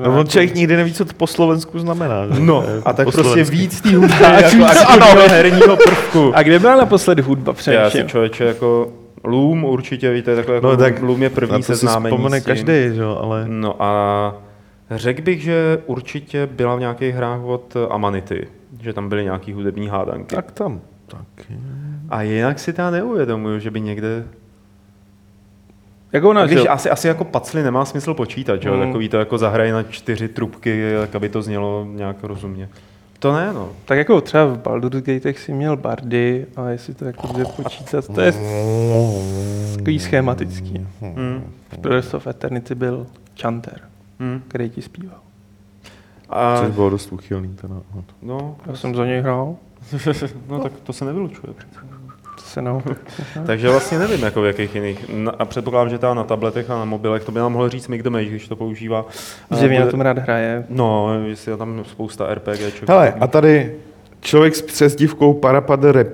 No, 0.04 0.20
on 0.20 0.28
člověk 0.28 0.56
nikdy 0.56 0.76
neví, 0.78 0.94
co 0.94 1.06
to 1.06 1.14
po 1.18 1.28
Slovensku 1.28 1.80
znamená. 1.80 2.28
že? 2.28 2.40
No, 2.40 2.62
To 2.62 2.88
a 2.88 2.94
tak 2.94 3.06
po 3.06 3.12
prostě 3.12 3.44
víc 3.44 3.82
té 3.82 3.96
hudby 3.96 4.14
jako 4.24 4.66
aktivního 4.66 5.28
herního 5.30 5.78
prvku. 5.78 6.32
A 6.36 6.44
kde 6.44 6.60
byla 6.60 6.76
naposled 6.76 7.20
hudba 7.20 7.52
Já 7.52 7.56
si 7.56 7.62
především? 7.62 8.08
člověče 8.10 8.44
jako 8.46 8.94
Loom 9.24 9.64
určitě, 9.64 10.12
víte, 10.12 10.36
takhle 10.36 10.56
jako 10.56 10.68
No, 10.68 10.72
no, 10.74 10.78
tak 10.78 10.94
tak 10.94 11.04
Loom 11.04 11.24
je 11.24 11.30
první 11.30 11.58
to 11.58 11.64
si 11.64 11.66
seznámení 11.76 12.16
vzpomene 12.18 12.42
s 12.42 12.44
tím. 12.44 12.52
každý, 12.54 12.96
že 12.96 13.02
jo, 13.02 13.20
ale... 13.22 13.44
No 13.48 13.76
a 13.84 14.36
řekl 14.92 15.22
bych, 15.22 15.42
že 15.44 15.82
určitě 15.86 16.48
byla 16.52 16.76
v 16.76 16.80
nějakých 16.80 17.16
hrách 17.16 17.42
od 17.44 17.78
Amanity, 17.90 18.48
že 18.82 18.94
tam 18.94 19.10
byly 19.10 19.24
nějaký 19.24 19.54
hudební 19.54 19.88
hádanky. 19.88 20.36
Tak 20.36 20.52
tam. 20.52 20.82
Taky. 21.08 21.60
A 22.10 22.22
jinak 22.22 22.60
si 22.60 22.74
ta 22.74 22.90
neuvědomuju, 22.90 23.60
že 23.60 23.72
by 23.72 23.82
někde... 23.82 24.24
Jakou 26.14 26.30
A 26.30 26.34
náš 26.34 26.50
když 26.50 26.66
asi, 26.70 26.90
asi 26.90 27.08
jako 27.08 27.24
pacly 27.24 27.64
nemá 27.64 27.86
smysl 27.86 28.14
počítat, 28.14 28.62
že 28.62 28.70
jo? 28.70 28.76
Mm. 28.78 28.86
Takový 28.86 29.10
to 29.10 29.18
jako 29.18 29.38
zahrají 29.38 29.72
na 29.72 29.84
čtyři 29.84 30.28
trubky, 30.28 30.92
tak 31.02 31.16
aby 31.16 31.30
to 31.30 31.42
znělo 31.42 31.88
nějak 31.90 32.24
rozumně. 32.24 32.70
To 33.20 33.34
ne, 33.34 33.54
no. 33.54 33.70
Tak 33.86 33.98
jako 33.98 34.22
třeba 34.22 34.46
v 34.46 34.58
Baldur's 34.60 34.96
Gatech 35.04 35.40
si 35.40 35.54
měl 35.54 35.78
bardy, 35.78 36.46
a 36.56 36.70
jestli 36.70 36.94
to 36.94 37.06
jako 37.06 37.28
bude 37.28 37.46
počítat, 37.46 38.08
to 38.16 38.22
je 38.22 38.34
takový 39.78 40.00
schematický. 40.00 40.88
Hmm. 41.02 41.44
V 41.70 41.78
Pillars 41.78 42.14
of 42.14 42.28
Eternity 42.28 42.76
byl 42.76 43.08
Chanter, 43.42 43.80
Hmm. 44.20 44.42
který 44.48 44.70
ti 44.70 44.82
zpíval. 44.82 45.18
A, 46.30 46.58
Což 46.60 46.76
bylo 46.76 46.90
dost 46.90 47.12
uchylný. 47.12 47.56
Teda. 47.62 47.76
no, 48.22 48.56
Já 48.68 48.76
jsem 48.76 48.96
za 48.96 49.06
něj 49.06 49.22
hrál, 49.22 49.56
no, 50.50 50.60
tak 50.60 50.72
to 50.84 50.94
se 50.94 51.06
nevylučuje. 51.06 51.54
přece. 51.54 51.99
Se 52.50 52.62
naopak. 52.62 52.98
Takže 53.46 53.70
vlastně 53.70 54.00
nevím, 54.00 54.24
jako 54.24 54.42
v 54.42 54.46
jakých 54.46 54.76
jiných. 54.76 55.06
Na, 55.14 55.32
a 55.40 55.46
předpokládám, 55.46 55.90
že 55.90 55.98
ta 55.98 56.14
na 56.14 56.24
tabletech 56.24 56.70
a 56.70 56.76
na 56.76 56.86
mobilech, 56.86 57.24
to 57.24 57.32
by 57.32 57.40
nám 57.40 57.52
mohl 57.54 57.70
říct 57.70 57.88
Mick 57.88 58.08
Mage, 58.08 58.26
když 58.26 58.48
to 58.48 58.56
používá. 58.56 59.06
Že 59.60 59.68
mě 59.68 59.80
na 59.80 59.86
tom 59.86 60.02
rád 60.02 60.18
hraje. 60.18 60.66
No, 60.70 61.10
jestli 61.26 61.52
je 61.52 61.58
tam 61.58 61.84
spousta 61.88 62.34
RPG. 62.34 62.90
Hele, 62.90 63.14
a 63.20 63.28
tady 63.28 63.76
člověk 64.22 64.56
s 64.56 64.62
přezdívkou 64.62 65.34
Parapad 65.34 65.84
rap, 65.84 66.08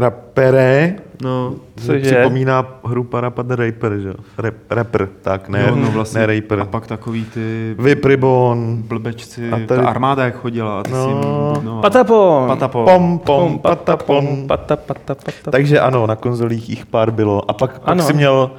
Rapere 0.00 0.94
No, 1.22 1.54
Cože? 1.76 1.98
připomíná 2.00 2.78
hru 2.84 3.04
Parapad 3.04 3.50
Raper, 3.50 3.98
že 3.98 4.08
jo? 4.08 4.14
Rap, 4.38 4.54
rapper, 4.70 5.08
tak, 5.22 5.48
ne, 5.48 5.64
jo, 5.68 5.76
no 5.76 5.90
vlastně. 5.90 6.20
ne 6.20 6.26
Raper. 6.26 6.60
A 6.60 6.64
pak 6.64 6.86
takový 6.86 7.24
ty 7.24 7.74
Vip 7.78 8.04
Ribbon, 8.04 8.82
blbečci, 8.88 9.48
A 9.52 9.56
tady- 9.66 9.66
ta 9.66 9.88
armáda 9.88 10.24
jak 10.24 10.36
chodila 10.40 10.80
a 10.80 10.82
ty 10.82 10.90
No. 10.92 11.08
jim 11.08 11.18
budnoval. 11.54 11.82
Patapon! 11.82 12.48
Patapon. 12.48 12.84
pom, 12.84 13.18
pom, 13.18 13.58
patapon. 13.58 14.46
Pata, 14.48 14.76
pata, 14.76 15.14
pata. 15.14 15.50
Takže 15.50 15.80
ano, 15.80 16.06
na 16.06 16.16
konzolích 16.16 16.70
jich 16.70 16.86
pár 16.86 17.10
bylo. 17.10 17.50
A 17.50 17.52
pak, 17.52 17.70
pak 17.78 17.88
Ano. 17.88 18.02
si 18.04 18.12
měl, 18.12 18.50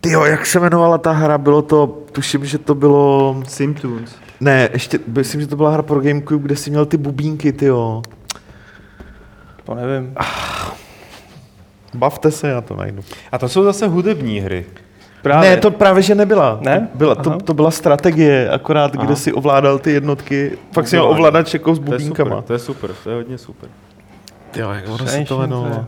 tyjo, 0.00 0.24
jak 0.24 0.46
se 0.46 0.58
jmenovala 0.58 0.98
ta 0.98 1.12
hra, 1.12 1.38
bylo 1.38 1.62
to, 1.62 1.86
tuším, 2.12 2.44
že 2.44 2.58
to 2.58 2.74
bylo, 2.74 3.36
Simtunes. 3.48 4.14
ne, 4.40 4.68
ještě, 4.72 4.98
myslím, 5.06 5.40
že 5.40 5.46
to 5.46 5.56
byla 5.56 5.70
hra 5.70 5.82
pro 5.82 6.00
Gamecube, 6.00 6.42
kde 6.44 6.56
si 6.56 6.70
měl 6.70 6.86
ty 6.86 6.96
bubínky, 6.96 7.52
tyjo. 7.52 8.02
To 9.64 9.74
nevím. 9.74 10.14
Bavte 11.94 12.30
se, 12.30 12.48
já 12.48 12.60
to 12.60 12.76
najdu. 12.76 13.02
A 13.32 13.38
to 13.38 13.48
jsou 13.48 13.64
zase 13.64 13.86
hudební 13.86 14.40
hry. 14.40 14.66
Právě. 15.22 15.50
Ne, 15.50 15.56
to 15.56 15.70
právě, 15.70 16.02
že 16.02 16.14
nebyla. 16.14 16.58
Ne? 16.60 16.88
Byla, 16.94 17.14
to, 17.14 17.30
Aha. 17.30 17.38
to 17.44 17.54
byla 17.54 17.70
strategie, 17.70 18.50
akorát, 18.50 18.96
Aha. 18.96 19.04
kde 19.06 19.16
si 19.16 19.32
ovládal 19.32 19.78
ty 19.78 19.92
jednotky. 19.92 20.58
Fakt 20.72 20.88
si 20.88 20.96
měl 20.96 21.02
Ovládal. 21.04 21.18
ovládat 21.26 21.54
jako 21.54 21.74
s 21.74 21.78
To 21.78 21.82
je 21.84 21.86
super, 21.86 21.98
bubínkama. 22.00 22.42
to 22.42 22.52
je 22.52 22.58
super, 22.58 22.90
to 23.04 23.10
je 23.10 23.16
hodně 23.16 23.38
super. 23.38 23.68
Jo, 24.56 24.70
jak 24.70 24.88
ono 24.88 25.06
se 25.06 25.24
to 25.24 25.38
jmenovalo. 25.42 25.86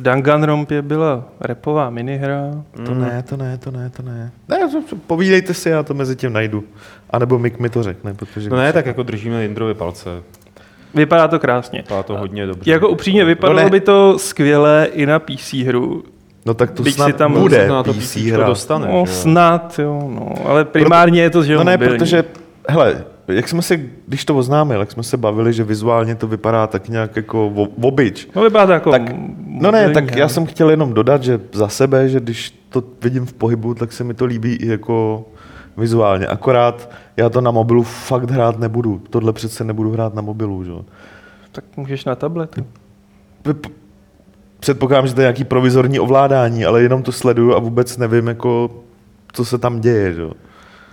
Danganronpě 0.00 0.82
byla 0.82 1.24
repová 1.40 1.90
minihra. 1.90 2.40
To 2.86 2.94
ne, 2.94 3.22
to 3.28 3.36
ne, 3.36 3.58
to 3.58 3.70
ne, 3.70 3.90
to 3.90 4.02
ne. 4.02 4.32
Ne, 4.48 4.58
to- 4.68 4.82
to- 4.90 4.96
povídejte 5.06 5.54
si, 5.54 5.68
já 5.68 5.82
to 5.82 5.94
mezi 5.94 6.16
tím 6.16 6.32
najdu. 6.32 6.64
A 7.10 7.18
nebo 7.18 7.38
Mik 7.38 7.58
mi 7.58 7.68
to 7.68 7.82
řekne, 7.82 8.14
protože... 8.14 8.50
No 8.50 8.56
ne, 8.56 8.72
tak 8.72 8.86
jako 8.86 9.02
držíme 9.02 9.42
Jindrovi 9.42 9.74
palce. 9.74 10.10
Vypadá 10.94 11.28
to 11.28 11.38
krásně. 11.38 11.78
Vypadá 11.78 12.02
to 12.02 12.16
hodně 12.18 12.46
dobře. 12.46 12.70
Jako 12.70 12.88
upřímně, 12.88 13.24
vypadalo 13.24 13.58
No 13.58 13.64
ne. 13.64 13.70
by 13.70 13.80
to 13.80 14.18
skvěle 14.18 14.88
i 14.92 15.06
na 15.06 15.18
PC 15.18 15.52
hru. 15.52 16.02
No 16.46 16.54
tak 16.54 16.70
to 16.70 16.82
Když 16.82 16.94
si 16.94 16.98
snad 17.00 17.16
tam- 17.16 17.32
bude 17.32 17.68
na 17.68 17.82
to 17.82 17.94
PC 17.94 18.16
hra. 18.30 18.46
dostane. 18.46 18.86
No, 18.86 18.92
že 18.92 18.98
jo? 18.98 19.06
snad, 19.06 19.78
jo, 19.82 20.10
no. 20.14 20.32
Ale 20.48 20.64
primárně 20.64 21.22
je 21.22 21.30
to, 21.30 21.42
že 21.42 21.54
No 21.56 21.64
ne, 21.64 21.72
mobilní. 21.72 21.98
protože, 21.98 22.24
hele, 22.68 23.04
jak 23.28 23.48
jsme 23.48 23.62
se, 23.62 23.80
když 24.08 24.24
to 24.24 24.36
oznámil, 24.36 24.80
jak 24.80 24.90
jsme 24.92 25.02
se 25.02 25.16
bavili, 25.16 25.52
že 25.52 25.64
vizuálně 25.64 26.14
to 26.14 26.26
vypadá 26.26 26.66
tak 26.66 26.88
nějak 26.88 27.16
jako 27.16 27.46
obyč. 27.82 28.28
No 28.36 28.42
vypadá 28.42 28.66
to 28.66 28.72
jako 28.72 28.90
Tak, 28.90 29.02
no 29.46 29.70
ne, 29.70 29.90
tak 29.90 30.10
hra. 30.10 30.18
já 30.18 30.28
jsem 30.28 30.46
chtěl 30.46 30.70
jenom 30.70 30.92
dodat, 30.92 31.22
že 31.22 31.40
za 31.52 31.68
sebe, 31.68 32.08
že 32.08 32.20
když 32.20 32.54
to 32.68 32.82
vidím 33.02 33.26
v 33.26 33.32
pohybu, 33.32 33.74
tak 33.74 33.92
se 33.92 34.04
mi 34.04 34.14
to 34.14 34.24
líbí 34.24 34.52
i 34.54 34.66
jako 34.68 35.24
vizuálně, 35.76 36.26
akorát 36.26 36.90
já 37.16 37.28
to 37.28 37.40
na 37.40 37.50
mobilu 37.50 37.82
fakt 37.82 38.30
hrát 38.30 38.58
nebudu. 38.58 39.02
Tohle 39.10 39.32
přece 39.32 39.64
nebudu 39.64 39.92
hrát 39.92 40.14
na 40.14 40.22
mobilu, 40.22 40.64
že? 40.64 40.70
jo. 40.70 40.84
Tak 41.52 41.64
můžeš 41.76 42.04
na 42.04 42.14
tabletu. 42.14 42.66
Předpokládám, 44.60 45.06
že 45.06 45.14
to 45.14 45.20
je 45.20 45.24
nějaký 45.24 45.44
provizorní 45.44 46.00
ovládání, 46.00 46.64
ale 46.64 46.82
jenom 46.82 47.02
to 47.02 47.12
sleduju 47.12 47.54
a 47.54 47.58
vůbec 47.58 47.96
nevím, 47.96 48.26
jako, 48.26 48.70
co 49.32 49.44
se 49.44 49.58
tam 49.58 49.80
děje, 49.80 50.12
že? 50.14 50.22
jo. 50.22 50.32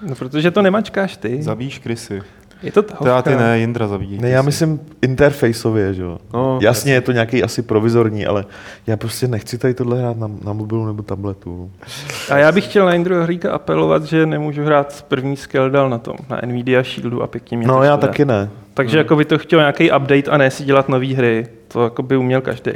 No, 0.08 0.16
protože 0.16 0.52
to 0.52 0.62
nemačkáš 0.62 1.18
ty. 1.18 1.44
Zabíjíš 1.44 1.80
krysy. 1.80 2.22
Je 2.64 2.72
to 2.72 2.82
To 2.82 3.08
já 3.08 3.22
ty 3.22 3.30
tahovka. 3.30 3.46
ne, 3.48 3.60
Jindra 3.60 3.88
zabíjí. 3.88 4.18
Ne, 4.22 4.30
já 4.30 4.42
myslím 4.42 4.80
interfaceově, 5.02 5.94
že 5.94 6.02
jo. 6.02 6.18
No, 6.34 6.60
Jasně, 6.62 6.94
je 6.94 7.02
to 7.02 7.12
nějaký 7.12 7.44
asi 7.44 7.62
provizorní, 7.62 8.26
ale 8.26 8.46
já 8.88 8.98
prostě 8.98 9.28
nechci 9.28 9.58
tady 9.58 9.74
tohle 9.74 10.00
hrát 10.00 10.18
na, 10.18 10.32
na 10.44 10.54
mobilu 10.54 10.86
nebo 10.86 11.04
tabletu. 11.04 11.72
A 12.30 12.38
já 12.38 12.52
bych 12.52 12.64
chtěl 12.66 12.86
na 12.86 12.94
Indru 12.94 13.24
Hříka 13.24 13.52
apelovat, 13.52 14.04
že 14.04 14.26
nemůžu 14.26 14.64
hrát 14.64 14.92
s 14.92 15.02
první 15.02 15.38
Skeldal 15.38 15.90
na 15.90 15.98
tom, 15.98 16.16
na 16.30 16.40
Nvidia 16.46 16.84
Shieldu 16.84 17.24
a 17.24 17.28
pěkně 17.28 17.58
mě 17.58 17.68
No 17.68 17.84
já 17.84 17.98
štve. 17.98 18.08
taky 18.08 18.26
ne. 18.26 18.50
Takže 18.74 18.98
jako 18.98 19.16
by 19.16 19.26
to 19.26 19.38
chtěl 19.38 19.60
nějaký 19.60 19.92
update 19.92 20.32
a 20.32 20.38
ne 20.38 20.52
si 20.52 20.64
dělat 20.64 20.90
nové 20.90 21.08
hry. 21.16 21.48
To 21.68 21.84
jako 21.84 22.04
by 22.04 22.18
uměl 22.18 22.42
každý. 22.42 22.72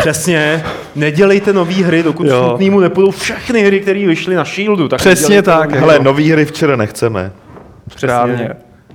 Přesně, 0.00 0.64
nedělejte 0.96 1.52
nové 1.52 1.74
hry, 1.74 2.02
dokud 2.02 2.26
Jo. 2.26 2.44
smutnýmu 2.48 2.80
nepůjdou 2.80 3.10
všechny 3.10 3.62
hry, 3.62 3.80
které 3.80 4.06
vyšly 4.06 4.34
na 4.34 4.44
Shieldu. 4.44 4.88
Tak 4.88 5.00
Přesně 5.00 5.42
tak. 5.42 5.68
nový 5.70 5.80
Hele, 5.80 5.94
hry. 5.94 6.04
nový 6.04 6.30
hry 6.32 6.44
včera 6.44 6.76
nechceme. 6.76 7.32
Správně. 7.96 8.50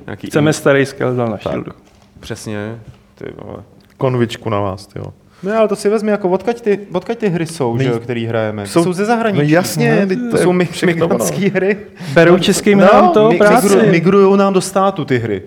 Nějaký 0.06 0.28
Chceme 0.28 0.54
starý 0.54 0.86
Skeldal 0.86 1.28
na 1.28 1.38
Shieldu. 1.38 1.72
Přesně. 2.20 2.76
Ty 3.16 3.26
vole. 3.46 3.58
Konvičku 3.98 4.50
na 4.50 4.60
vás, 4.60 4.88
jo. 4.96 5.06
No 5.44 5.58
ale 5.58 5.68
to 5.68 5.76
si 5.76 5.90
vezmi, 5.90 6.12
jako 6.12 6.30
odkaď 6.30 6.62
ty, 6.62 6.80
odkaď 6.94 7.18
ty 7.18 7.30
hry 7.30 7.46
jsou, 7.46 7.76
No, 7.78 7.84
že, 7.84 7.90
jo, 7.90 8.00
který 8.00 8.26
hrajeme. 8.26 8.68
jsou- 8.68 8.84
Jsou, 8.84 8.94
ze 8.94 9.06
zahraničí. 9.06 9.44
No 9.52 9.54
jasně, 9.56 10.06
teď 10.08 10.20
to 10.32 10.38
je 10.38 10.44
jsou 10.44 10.52
mi- 10.54 10.68
migrantské 10.86 11.50
hry. 11.50 11.78
Berou 12.14 12.40
českým 12.40 12.80
hrám 12.80 13.10
to 13.10 13.30
mi- 13.32 13.38
práci. 13.38 13.68
migru- 13.68 13.92
migrujou 13.92 14.36
nám 14.36 14.54
do 14.54 14.62
státu 14.62 15.06
ty 15.06 15.18
hry. 15.18 15.42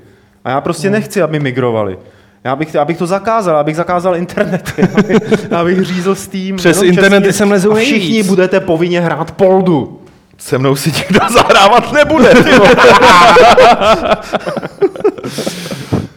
A 0.44 0.50
já 0.50 0.60
prostě 0.60 0.90
nechci, 0.90 1.22
aby 1.22 1.40
migrovali. 1.40 1.98
Já 2.44 2.56
bych, 2.56 2.74
já 2.74 2.84
bych 2.84 2.98
to 2.98 3.06
zakázal, 3.06 3.56
já 3.56 3.62
bych 3.64 3.76
zakázal 3.76 4.16
internet. 4.16 4.72
Já 4.78 5.02
bych, 5.02 5.46
já 5.50 5.64
bych 5.64 5.82
řízl 5.84 6.14
Steam. 6.14 6.56
Přes 6.56 6.76
jenom 6.82 6.88
internety 6.94 7.26
česky. 7.26 7.38
sem 7.38 7.50
lezou 7.50 7.74
Všichni 7.74 8.22
budete 8.22 8.60
povinně 8.60 9.00
hrát 9.00 9.30
Poldu. 9.32 10.00
Se 10.38 10.58
mnou 10.58 10.76
si 10.76 10.92
nikdo 10.92 11.20
zahrávat 11.32 11.92
nebude. 11.92 12.32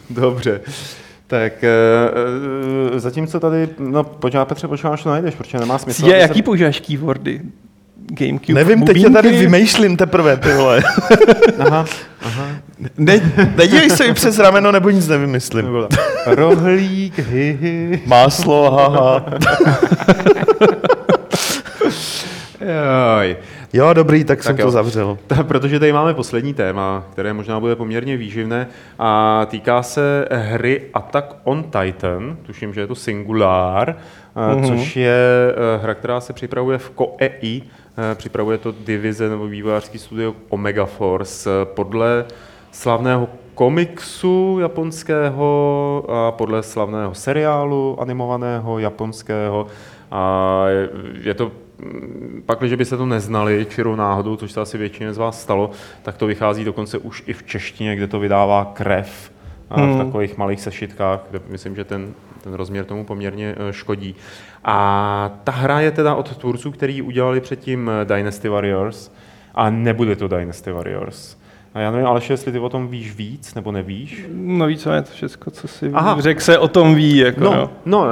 Dobře. 0.10 0.62
Tak 1.28 1.64
e, 1.64 1.70
e, 2.96 3.00
zatímco 3.00 3.40
tady, 3.40 3.70
no 3.80 4.04
počká 4.04 4.46
Petře, 4.46 4.68
počká, 4.68 4.90
až 4.90 5.04
to 5.04 5.10
najdeš, 5.10 5.36
protože 5.36 5.58
nemá 5.60 5.78
smysl. 5.78 6.06
Je, 6.08 6.18
jaký 6.18 6.42
používáš 6.42 6.80
keywordy? 6.80 7.42
Gamecube, 8.14 8.54
Nevím, 8.54 8.84
teď 8.86 8.98
je 8.98 9.10
tady 9.10 9.30
bubínky? 9.30 9.48
vymýšlím 9.48 9.98
teprve, 9.98 10.38
ty 10.38 10.54
vole. 10.54 10.82
Aha, 11.60 11.86
aha. 12.22 12.48
Ne, 12.98 13.34
nedívej 13.56 13.90
se 13.90 14.08
mi 14.08 14.14
přes 14.14 14.40
rameno, 14.40 14.72
nebo 14.72 14.90
nic 14.90 15.08
nevymyslím. 15.08 15.66
Rohlík, 16.26 17.20
hihi. 17.20 18.02
Máslo, 18.06 18.72
haha. 18.72 19.26
Joj. 22.72 23.38
Jo, 23.74 23.94
dobrý, 23.94 24.24
tak, 24.24 24.44
jsem 24.44 24.58
jo. 24.60 24.66
to 24.66 24.72
zavřel. 24.72 25.18
Ta- 25.28 25.44
Protože 25.44 25.80
tady 25.80 25.94
máme 25.94 26.14
poslední 26.14 26.54
téma, 26.54 27.04
které 27.12 27.34
možná 27.34 27.60
bude 27.60 27.76
poměrně 27.76 28.18
výživné 28.18 28.68
a 29.00 29.42
týká 29.50 29.84
se 29.84 30.28
hry 30.32 30.82
Attack 30.94 31.36
on 31.44 31.64
Titan, 31.64 32.38
tuším, 32.44 32.74
že 32.74 32.82
je 32.82 32.88
to 32.88 32.96
Singular, 32.96 33.96
mm-hmm. 34.36 34.68
což 34.68 34.96
je 34.96 35.18
eh, 35.52 35.84
hra, 35.84 35.94
která 35.94 36.22
se 36.22 36.34
připravuje 36.34 36.78
v 36.78 36.90
Koei, 36.90 37.62
eh, 38.12 38.16
připravuje 38.16 38.58
to 38.58 38.74
divize 38.86 39.30
nebo 39.30 39.48
vývojářský 39.48 39.98
studio 40.00 40.34
Omega 40.50 40.86
Force 40.86 41.50
eh, 41.50 41.66
podle 41.66 42.26
slavného 42.72 43.28
komiksu 43.56 44.58
japonského 44.62 46.04
a 46.10 46.32
podle 46.32 46.64
slavného 46.64 47.14
seriálu 47.14 47.98
animovaného 48.02 48.80
japonského. 48.80 49.68
A 50.12 50.64
je- 51.24 51.34
to 51.34 51.52
pak, 52.46 52.60
když 52.60 52.74
by 52.74 52.86
se 52.86 52.98
to 52.98 53.06
neznali 53.06 53.65
čirou 53.70 53.96
náhodou, 53.96 54.36
což 54.36 54.52
se 54.52 54.62
asi 54.62 54.78
většině 54.78 55.13
z 55.13 55.17
vás 55.17 55.41
stalo, 55.41 55.72
tak 56.04 56.17
to 56.17 56.28
vychází 56.28 56.63
dokonce 56.63 56.98
už 56.98 57.24
i 57.28 57.34
v 57.34 57.44
češtině, 57.44 57.96
kde 57.96 58.08
to 58.08 58.20
vydává 58.20 58.72
krev 58.74 59.32
a 59.70 59.86
v 59.86 59.98
takových 59.98 60.38
malých 60.38 60.62
sešitkách, 60.62 61.20
kde 61.30 61.41
myslím, 61.50 61.76
že 61.76 61.84
ten, 61.84 62.13
ten 62.44 62.54
rozměr 62.54 62.86
tomu 62.86 63.06
poměrně 63.06 63.56
eh, 63.70 63.74
škodí. 63.74 64.15
A 64.65 65.32
ta 65.44 65.52
hra 65.52 65.80
je 65.80 65.91
teda 65.91 66.15
od 66.15 66.38
tvůrců, 66.38 66.72
který 66.72 67.02
udělali 67.02 67.41
předtím 67.41 67.91
eh, 68.02 68.06
Dynasty 68.15 68.50
Warriors 68.50 69.12
a 69.56 69.70
nebude 69.70 70.15
to 70.15 70.28
Dynasty 70.28 70.72
Warriors. 70.72 71.38
A 71.74 71.80
já 71.80 71.91
nevím, 71.91 72.08
Aleš, 72.08 72.30
jestli 72.30 72.52
ty 72.52 72.60
o 72.60 72.70
tom 72.70 72.88
víš 72.88 73.15
víc, 73.15 73.54
nebo 73.56 73.72
nevíš? 73.72 74.26
No 74.34 74.65
víc, 74.65 74.84
to 74.84 74.91
všechno, 75.13 75.52
co 75.52 75.67
si 75.67 75.91
Aha. 75.94 76.22
řekl, 76.22 76.41
se 76.41 76.58
o 76.60 76.67
tom 76.67 76.96
ví. 76.96 77.17
Jako, 77.17 77.44
No, 77.44 77.52
no. 77.56 77.70
no 77.86 78.06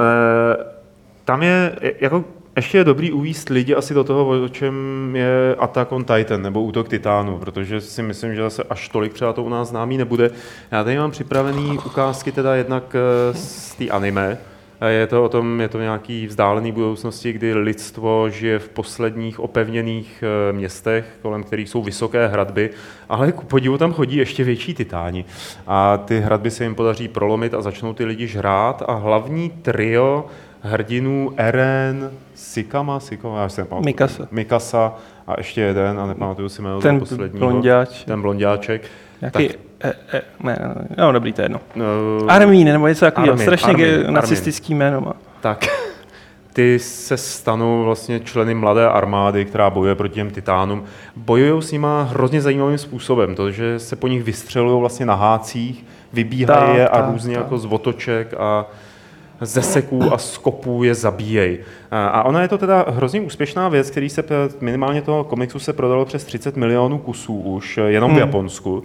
tam 1.24 1.42
je, 1.42 1.76
je- 1.80 1.94
jako 2.00 2.24
ještě 2.56 2.78
je 2.78 2.84
dobrý 2.84 3.12
uvíst 3.12 3.48
lidi 3.48 3.74
asi 3.74 3.94
do 3.94 4.04
toho, 4.04 4.42
o 4.44 4.48
čem 4.48 4.74
je 5.16 5.56
Attack 5.58 5.92
on 5.92 6.04
Titan, 6.04 6.42
nebo 6.42 6.62
Útok 6.62 6.88
Titánu, 6.88 7.38
protože 7.38 7.80
si 7.80 8.02
myslím, 8.02 8.34
že 8.34 8.42
zase 8.42 8.62
až 8.62 8.88
tolik 8.88 9.12
třeba 9.12 9.32
to 9.32 9.42
u 9.42 9.48
nás 9.48 9.68
známý 9.68 9.98
nebude. 9.98 10.30
Já 10.70 10.84
tady 10.84 10.98
mám 10.98 11.10
připravený 11.10 11.78
ukázky 11.86 12.32
teda 12.32 12.54
jednak 12.54 12.94
eh, 12.94 13.34
z 13.34 13.74
té 13.74 13.88
anime, 13.88 14.38
a 14.80 14.88
Je 14.88 15.06
to 15.06 15.24
o 15.24 15.28
tom, 15.28 15.60
je 15.60 15.68
to 15.68 15.80
nějaký 15.80 16.26
vzdálený 16.26 16.72
budoucnosti, 16.72 17.32
kdy 17.32 17.54
lidstvo 17.54 18.30
žije 18.30 18.58
v 18.58 18.68
posledních 18.68 19.40
opevněných 19.40 20.24
eh, 20.26 20.52
městech, 20.52 21.18
kolem 21.22 21.44
kterých 21.44 21.68
jsou 21.68 21.82
vysoké 21.82 22.26
hradby, 22.26 22.70
ale 23.08 23.32
ku 23.32 23.44
podivu 23.44 23.78
tam 23.78 23.92
chodí 23.92 24.16
ještě 24.16 24.44
větší 24.44 24.74
titáni. 24.74 25.24
A 25.66 25.96
ty 25.96 26.20
hradby 26.20 26.50
se 26.50 26.64
jim 26.64 26.74
podaří 26.74 27.08
prolomit 27.08 27.54
a 27.54 27.62
začnou 27.62 27.94
ty 27.94 28.04
lidi 28.04 28.26
žrát 28.26 28.82
a 28.88 28.92
hlavní 28.92 29.50
trio 29.50 30.26
hrdinů 30.62 31.32
Eren, 31.36 32.10
Sikama, 32.34 33.00
Sikama, 33.00 33.42
já 33.42 33.48
si 33.48 33.60
nepamatuju. 33.60 33.84
Mikasa. 33.86 34.28
Mikasa 34.30 34.94
a 35.26 35.34
ještě 35.38 35.60
jeden, 35.60 36.00
a 36.00 36.06
nepamatuju 36.06 36.48
si 36.48 36.62
jméno 36.62 36.80
Ten 36.80 36.98
posledního. 36.98 37.48
blonďáč. 37.48 38.04
Ten 38.04 38.22
blonďáček. 38.22 38.82
Nějaký, 39.20 39.50
e, 39.84 39.92
e, 40.12 40.22
ne, 40.42 40.58
no 40.98 41.12
dobrý, 41.12 41.32
to 41.32 41.40
je 41.40 41.44
jedno. 41.44 41.60
No, 41.74 41.84
Armín 42.28 42.68
nebo 42.72 42.86
něco 42.88 43.04
takového, 43.04 43.32
Armin, 43.32 43.46
strašně 43.46 43.68
Armin, 43.72 43.86
ge- 43.86 43.98
Armin. 43.98 44.14
nacistický 44.14 44.74
jméno 44.74 45.00
má. 45.00 45.12
tak 45.40 45.64
ty 46.52 46.78
se 46.78 47.16
stanou 47.16 47.84
vlastně 47.84 48.20
členy 48.20 48.54
mladé 48.54 48.88
armády, 48.88 49.44
která 49.44 49.70
bojuje 49.70 49.94
proti 49.94 50.14
těm 50.14 50.30
titánům. 50.30 50.84
Bojují 51.16 51.62
s 51.62 51.72
nima 51.72 52.02
hrozně 52.02 52.40
zajímavým 52.40 52.78
způsobem, 52.78 53.34
protože 53.34 53.78
se 53.78 53.96
po 53.96 54.08
nich 54.08 54.22
vystřelují 54.22 54.80
vlastně 54.80 55.06
na 55.06 55.14
hácích, 55.14 55.84
vybíhají 56.12 56.66
Tak, 56.66 56.76
je 56.76 56.88
a 56.88 56.96
tak, 57.02 57.10
různě 57.12 57.34
tak. 57.34 57.44
jako 57.44 57.58
z 57.58 57.66
otoček 57.66 58.34
a 58.38 58.66
ze 59.40 59.62
seků 59.62 60.12
a 60.12 60.18
skopů 60.18 60.84
je 60.84 60.94
zabíjejí. 60.94 61.58
A 61.90 62.22
ona 62.22 62.42
je 62.42 62.48
to 62.48 62.58
teda 62.58 62.84
hrozně 62.88 63.20
úspěšná 63.20 63.68
věc, 63.68 63.90
který 63.90 64.10
se 64.10 64.24
minimálně 64.60 65.02
toho 65.02 65.24
komiksu 65.24 65.58
se 65.58 65.72
prodalo 65.72 66.04
přes 66.04 66.24
30 66.24 66.56
milionů 66.56 66.98
kusů 66.98 67.40
už, 67.40 67.78
jenom 67.86 68.10
v 68.10 68.12
Hmm. 68.12 68.20
Japonsku. 68.20 68.82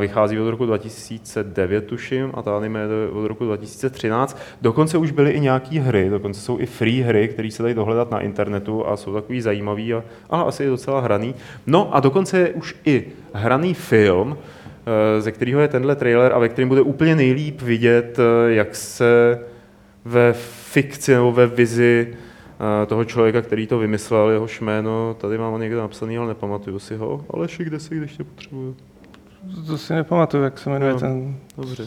Vychází 0.00 0.40
od 0.40 0.50
roku 0.50 0.66
2009, 0.66 1.86
tuším, 1.86 2.30
a 2.34 2.42
ta 2.42 2.56
anime 2.56 2.80
je 2.80 3.10
od 3.12 3.26
roku 3.26 3.44
2013. 3.44 4.38
Dokonce 4.62 4.98
už 4.98 5.10
byly 5.10 5.30
i 5.30 5.40
nějaké 5.40 5.80
hry, 5.80 6.10
dokonce 6.10 6.40
jsou 6.40 6.58
i 6.58 6.66
free 6.66 7.02
hry, 7.02 7.28
které 7.28 7.50
se 7.50 7.62
dají 7.62 7.74
dohledat 7.74 8.10
na 8.10 8.20
internetu 8.20 8.88
a 8.88 8.96
jsou 8.96 9.14
takový 9.14 9.40
zajímavý, 9.40 9.94
a, 9.94 10.04
ale 10.30 10.44
asi 10.44 10.64
i 10.64 10.68
docela 10.68 11.00
hraný. 11.00 11.34
No 11.66 11.94
a 11.94 12.00
dokonce 12.00 12.38
je 12.38 12.50
už 12.50 12.76
i 12.84 13.04
hraný 13.32 13.74
film, 13.74 14.36
eh, 15.16 15.20
ze 15.20 15.32
kterého 15.32 15.60
je 15.60 15.68
tenhle 15.68 15.96
trailer 15.96 16.32
a 16.32 16.38
ve 16.38 16.48
kterém 16.48 16.68
bude 16.68 16.80
úplně 16.82 17.16
nejlíp 17.16 17.62
vidět, 17.62 18.18
eh, 18.18 18.52
jak 18.52 18.74
se 18.76 19.38
ve 20.04 20.32
fikci 20.72 21.12
nebo 21.14 21.32
ve 21.32 21.46
vizi 21.46 22.14
eh, 22.82 22.86
toho 22.86 23.04
člověka, 23.04 23.42
který 23.42 23.66
to 23.66 23.78
vymyslel, 23.78 24.30
jeho 24.30 24.46
jméno, 24.60 25.14
tady 25.20 25.38
mám 25.38 25.52
ho 25.52 25.58
někde 25.58 25.76
napsaný, 25.76 26.18
ale 26.18 26.28
nepamatuju 26.28 26.78
si 26.78 26.96
ho. 26.96 27.24
Ale 27.30 27.48
kde 27.64 27.80
si, 27.80 27.94
když 27.96 28.16
tě 28.16 28.24
potřebuju. 28.24 28.76
To 29.66 29.78
si 29.78 29.92
nepamatuju, 29.94 30.42
jak 30.42 30.58
se 30.58 30.70
jmenuje 30.70 30.92
No. 30.92 31.00
ten 31.00 31.36
Dobře. 31.56 31.86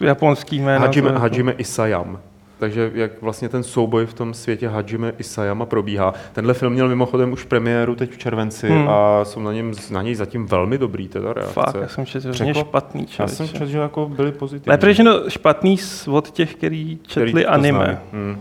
japonský 0.00 0.58
jméno. 0.60 0.86
Hajime, 0.86 1.10
je- 1.10 1.18
Hajime 1.18 1.52
Isayam. 1.52 2.20
Takže 2.62 2.90
jak 2.94 3.22
vlastně 3.22 3.48
ten 3.48 3.62
souboj 3.62 4.06
v 4.06 4.14
tom 4.14 4.34
světě 4.34 4.68
Hajime 4.68 5.12
Isayama 5.18 5.66
probíhá. 5.66 6.14
Tenhle 6.32 6.54
film 6.54 6.72
měl 6.72 6.88
mimochodem 6.88 7.32
už 7.32 7.44
premiéru 7.44 7.94
teď 7.94 8.10
v 8.12 8.18
červenci 8.18 8.68
Hmm. 8.68 8.88
a 8.88 9.24
jsou 9.24 9.40
na, 9.40 9.52
něm, 9.52 9.72
na 9.90 10.02
něj 10.02 10.14
zatím 10.14 10.46
velmi 10.46 10.78
dobrý 10.78 11.08
teda 11.08 11.32
reakce. 11.32 11.52
Fakt, 11.54 11.76
já 11.80 11.88
jsem 11.88 12.06
četl 12.06 12.28
hodně 12.28 12.52
Překvap- 12.52 12.60
špatný 12.60 13.06
Já 13.18 13.26
jsem 13.28 13.48
četl, 13.48 13.66
že 13.66 13.78
jako 13.78 14.08
byli 14.08 14.32
pozitivní. 14.32 14.70
Ne, 14.70 14.78
protože 14.78 15.02
no 15.02 15.30
špatný 15.30 15.76
od 16.10 16.30
těch, 16.30 16.54
který 16.54 16.98
četli 17.06 17.30
Který 17.32 17.46
anime. 17.46 18.00
Hmm. 18.12 18.36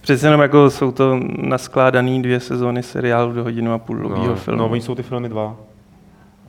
Přece 0.00 0.26
jenom 0.26 0.40
jako 0.40 0.70
jsou 0.70 0.92
to 0.92 1.20
naskládaný 1.38 2.22
dvě 2.22 2.40
sezóny 2.40 2.82
seriálu 2.82 3.32
do 3.32 3.42
hodinu 3.42 3.72
a 3.72 3.78
půl 3.78 3.96
dlouhého 3.96 4.26
No, 4.26 4.34
filmu. 4.36 4.58
no, 4.58 4.68
oni 4.68 4.80
jsou 4.80 4.94
ty 4.94 5.02
filmy 5.02 5.28
dva. 5.28 5.56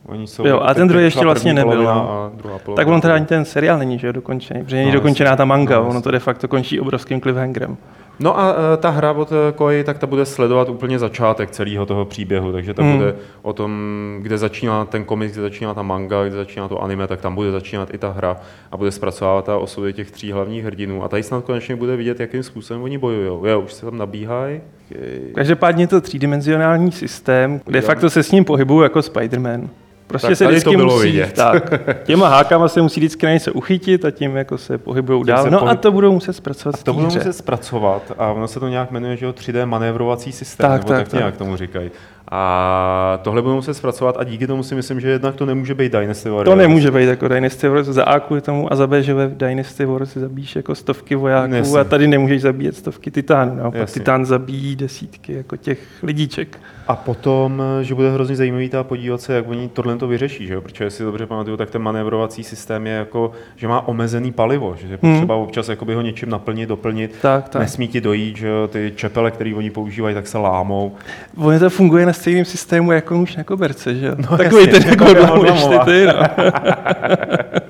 Oni 0.07 0.27
jsou, 0.27 0.47
Jo, 0.47 0.59
a 0.59 0.73
ten 0.73 0.87
druhý 0.87 1.03
ještě 1.03 1.25
vlastně 1.25 1.53
nebyl, 1.53 1.83
no. 1.83 2.31
Tak 2.75 2.87
on 2.87 3.01
teda 3.01 3.15
ani 3.15 3.25
ten 3.25 3.45
seriál 3.45 3.77
není, 3.79 3.99
že 3.99 4.07
jo, 4.07 4.13
dokončený, 4.13 4.63
protože 4.63 4.75
není 4.75 4.87
No, 4.89 4.93
dokončená 4.93 5.35
ta 5.35 5.45
manga, 5.45 5.79
no, 5.79 5.87
ono 5.87 6.01
to 6.01 6.11
de 6.11 6.19
facto 6.19 6.47
končí 6.47 6.79
obrovským 6.79 7.21
cliffhangerem. 7.21 7.77
No 8.19 8.39
a 8.39 8.55
e, 8.73 8.77
ta 8.77 8.89
hra 8.89 9.11
od 9.11 9.31
e, 9.31 9.51
Koei, 9.51 9.83
tak 9.83 9.97
ta 9.97 10.07
bude 10.07 10.25
sledovat 10.25 10.69
úplně 10.69 10.99
začátek 10.99 11.51
celého 11.51 11.85
toho 11.85 12.05
příběhu, 12.05 12.51
takže 12.51 12.73
ta 12.73 12.83
Hmm. 12.83 12.97
bude 12.97 13.15
o 13.41 13.53
tom, 13.53 13.71
kde 14.21 14.37
začíná 14.37 14.85
ten 14.85 15.03
komiks, 15.03 15.33
kde 15.33 15.41
začíná 15.41 15.73
ta 15.73 15.81
manga, 15.81 16.23
kde 16.23 16.35
začíná 16.35 16.67
to 16.67 16.83
anime, 16.83 17.07
tak 17.07 17.21
tam 17.21 17.35
bude 17.35 17.51
začínat 17.51 17.93
i 17.93 17.97
ta 17.97 18.11
hra 18.11 18.37
a 18.71 18.77
bude 18.77 18.91
zpracovávat 18.91 19.45
ta 19.45 19.57
osudy 19.57 19.93
těch 19.93 20.11
tří 20.11 20.31
hlavních 20.31 20.63
hrdinů. 20.65 21.03
A 21.03 21.07
tady 21.07 21.23
snad 21.23 21.43
konečně 21.43 21.75
bude 21.75 21.95
vidět, 21.95 22.19
jakým 22.19 22.43
způsobem 22.43 22.83
oni 22.83 22.97
bojují. 22.97 23.49
Jo, 23.49 23.59
už 23.59 23.73
se 23.73 23.85
tam 23.85 23.97
nabíhají. 23.97 24.61
Každopádně 25.35 25.83
je 25.83 25.87
to 25.87 26.01
třídimenzionální 26.01 26.91
systém, 26.91 27.61
de 27.67 27.81
facto 27.81 28.09
se 28.09 28.23
s 28.23 28.31
ním 28.31 28.45
pohybuju 28.45 28.81
jako 28.81 28.99
Spider-Man. 28.99 29.67
Prostě 30.07 30.27
Tak 30.27 30.37
se 30.37 30.47
vždycky 30.47 30.69
to 30.71 30.77
bylo 30.77 30.93
musí, 30.95 31.05
vidět. 31.07 31.33
tak, 31.33 31.73
těma 32.03 32.27
hákama 32.27 32.67
se 32.67 32.81
musí 32.81 32.99
vždycky 32.99 33.25
na 33.25 33.31
něco 33.33 33.53
uchytit 33.53 34.05
a 34.05 34.11
tím 34.11 34.35
jako 34.35 34.57
se 34.57 34.77
pohybují 34.77 35.23
dál. 35.23 35.43
se 35.43 35.49
No 35.51 35.61
a 35.67 35.73
pohyb- 35.73 35.77
to 35.77 35.91
budou 35.91 36.11
muset 36.11 36.33
zpracovat 36.33 36.75
v 36.79 36.83
To 36.83 36.93
budou 36.93 37.05
muset 37.05 37.33
zpracovat 37.33 38.11
a 38.17 38.31
ono 38.31 38.47
se 38.47 38.59
to 38.59 38.67
nějak 38.67 38.91
jmenuje, 38.91 39.17
že 39.17 39.25
jo, 39.25 39.31
3D 39.31 39.65
manévrovací 39.65 40.31
systém, 40.31 40.69
Tak, 40.69 40.79
nebo 40.81 40.87
tak, 40.89 40.97
tak, 40.97 41.07
tak. 41.07 41.19
nějak 41.19 41.37
tomu 41.37 41.55
říkají. 41.55 41.91
A 42.31 43.19
tohle 43.21 43.41
budou 43.41 43.55
muset 43.55 43.73
zpracovat 43.73 44.15
a 44.19 44.23
díky 44.23 44.47
tomu 44.47 44.63
si 44.63 44.75
myslím, 44.75 44.99
že 44.99 45.09
jednak 45.09 45.35
to 45.35 45.45
nemůže 45.45 45.75
být 45.75 45.91
Dynasty 45.91 46.29
To 46.29 46.35
Warriors. 46.35 46.57
nemůže 46.57 46.91
být 46.91 47.05
jako 47.05 47.27
Dynasty 47.27 47.67
Wars 47.67 47.87
za 47.87 48.03
A 48.03 48.19
kvůli 48.19 48.41
tomu 48.41 48.73
a 48.73 48.75
za 48.75 48.87
B, 48.87 49.03
že 49.03 49.13
ve 49.13 49.27
Dynasty 49.27 49.85
Wars 49.85 50.13
zabíjíš 50.17 50.55
jako 50.55 50.75
stovky 50.75 51.15
vojáků 51.15 51.53
Jasně. 51.53 51.79
a 51.79 51.83
tady 51.83 52.07
nemůžeš 52.07 52.41
zabíjet 52.41 52.75
stovky 52.75 53.11
titánů. 53.11 53.55
Naopak 53.55 53.79
Jasně. 53.79 53.99
titán 53.99 54.25
zabíjí 54.25 54.75
desítky 54.75 55.33
jako 55.33 55.57
těch 55.57 55.79
lidíček. 56.03 56.59
A 56.87 56.95
potom, 56.95 57.63
že 57.81 57.95
bude 57.95 58.11
hrozně 58.11 58.35
zajímavý 58.35 58.69
ta 58.69 58.83
podívat 58.83 59.21
se, 59.21 59.33
jak 59.33 59.47
oni 59.49 59.69
tohle 59.73 59.95
to 59.97 60.07
vyřeší, 60.07 60.47
že 60.47 60.53
jo? 60.53 60.61
protože 60.61 60.83
jestli 60.83 61.05
dobře 61.05 61.25
pamatuju, 61.25 61.57
tak 61.57 61.69
ten 61.69 61.81
manévrovací 61.81 62.43
systém 62.43 62.87
je 62.87 62.93
jako, 62.93 63.31
že 63.55 63.67
má 63.67 63.87
omezený 63.87 64.31
palivo, 64.31 64.75
že 64.81 64.87
je 64.87 64.97
potřeba 64.97 65.35
občas 65.35 65.69
jakoby 65.69 65.93
ho 65.93 66.01
něčím 66.01 66.29
naplnit, 66.29 66.69
doplnit. 66.69 67.11
Hmm. 67.11 67.21
Tak, 67.21 67.49
tak. 67.49 67.61
Nesmí 67.61 67.87
ti 67.87 68.01
dojít, 68.01 68.37
že 68.37 68.47
jo? 68.47 68.67
ty 68.67 68.93
čepele, 68.95 69.31
které 69.31 69.53
oni 69.55 69.69
používají, 69.69 70.15
tak 70.15 70.27
se 70.27 70.37
lámou. 70.37 70.95
Ono 71.37 71.59
to 71.59 71.69
funguje 71.69 72.05
na 72.05 72.13
stejném 72.17 72.45
systému 72.45 72.91
jako 72.91 73.21
už 73.21 73.35
na 73.35 73.43
koberce, 73.43 73.95
že 73.95 74.05
jo? 74.07 74.15
No, 74.31 74.37
Takový 74.37 74.65
jasně, 74.67 74.79
ten 74.79 74.89
jako 74.89 75.05
odlamuješ 75.11 75.63
ty, 75.65 75.77
ty, 75.85 76.05
no. 76.05 76.13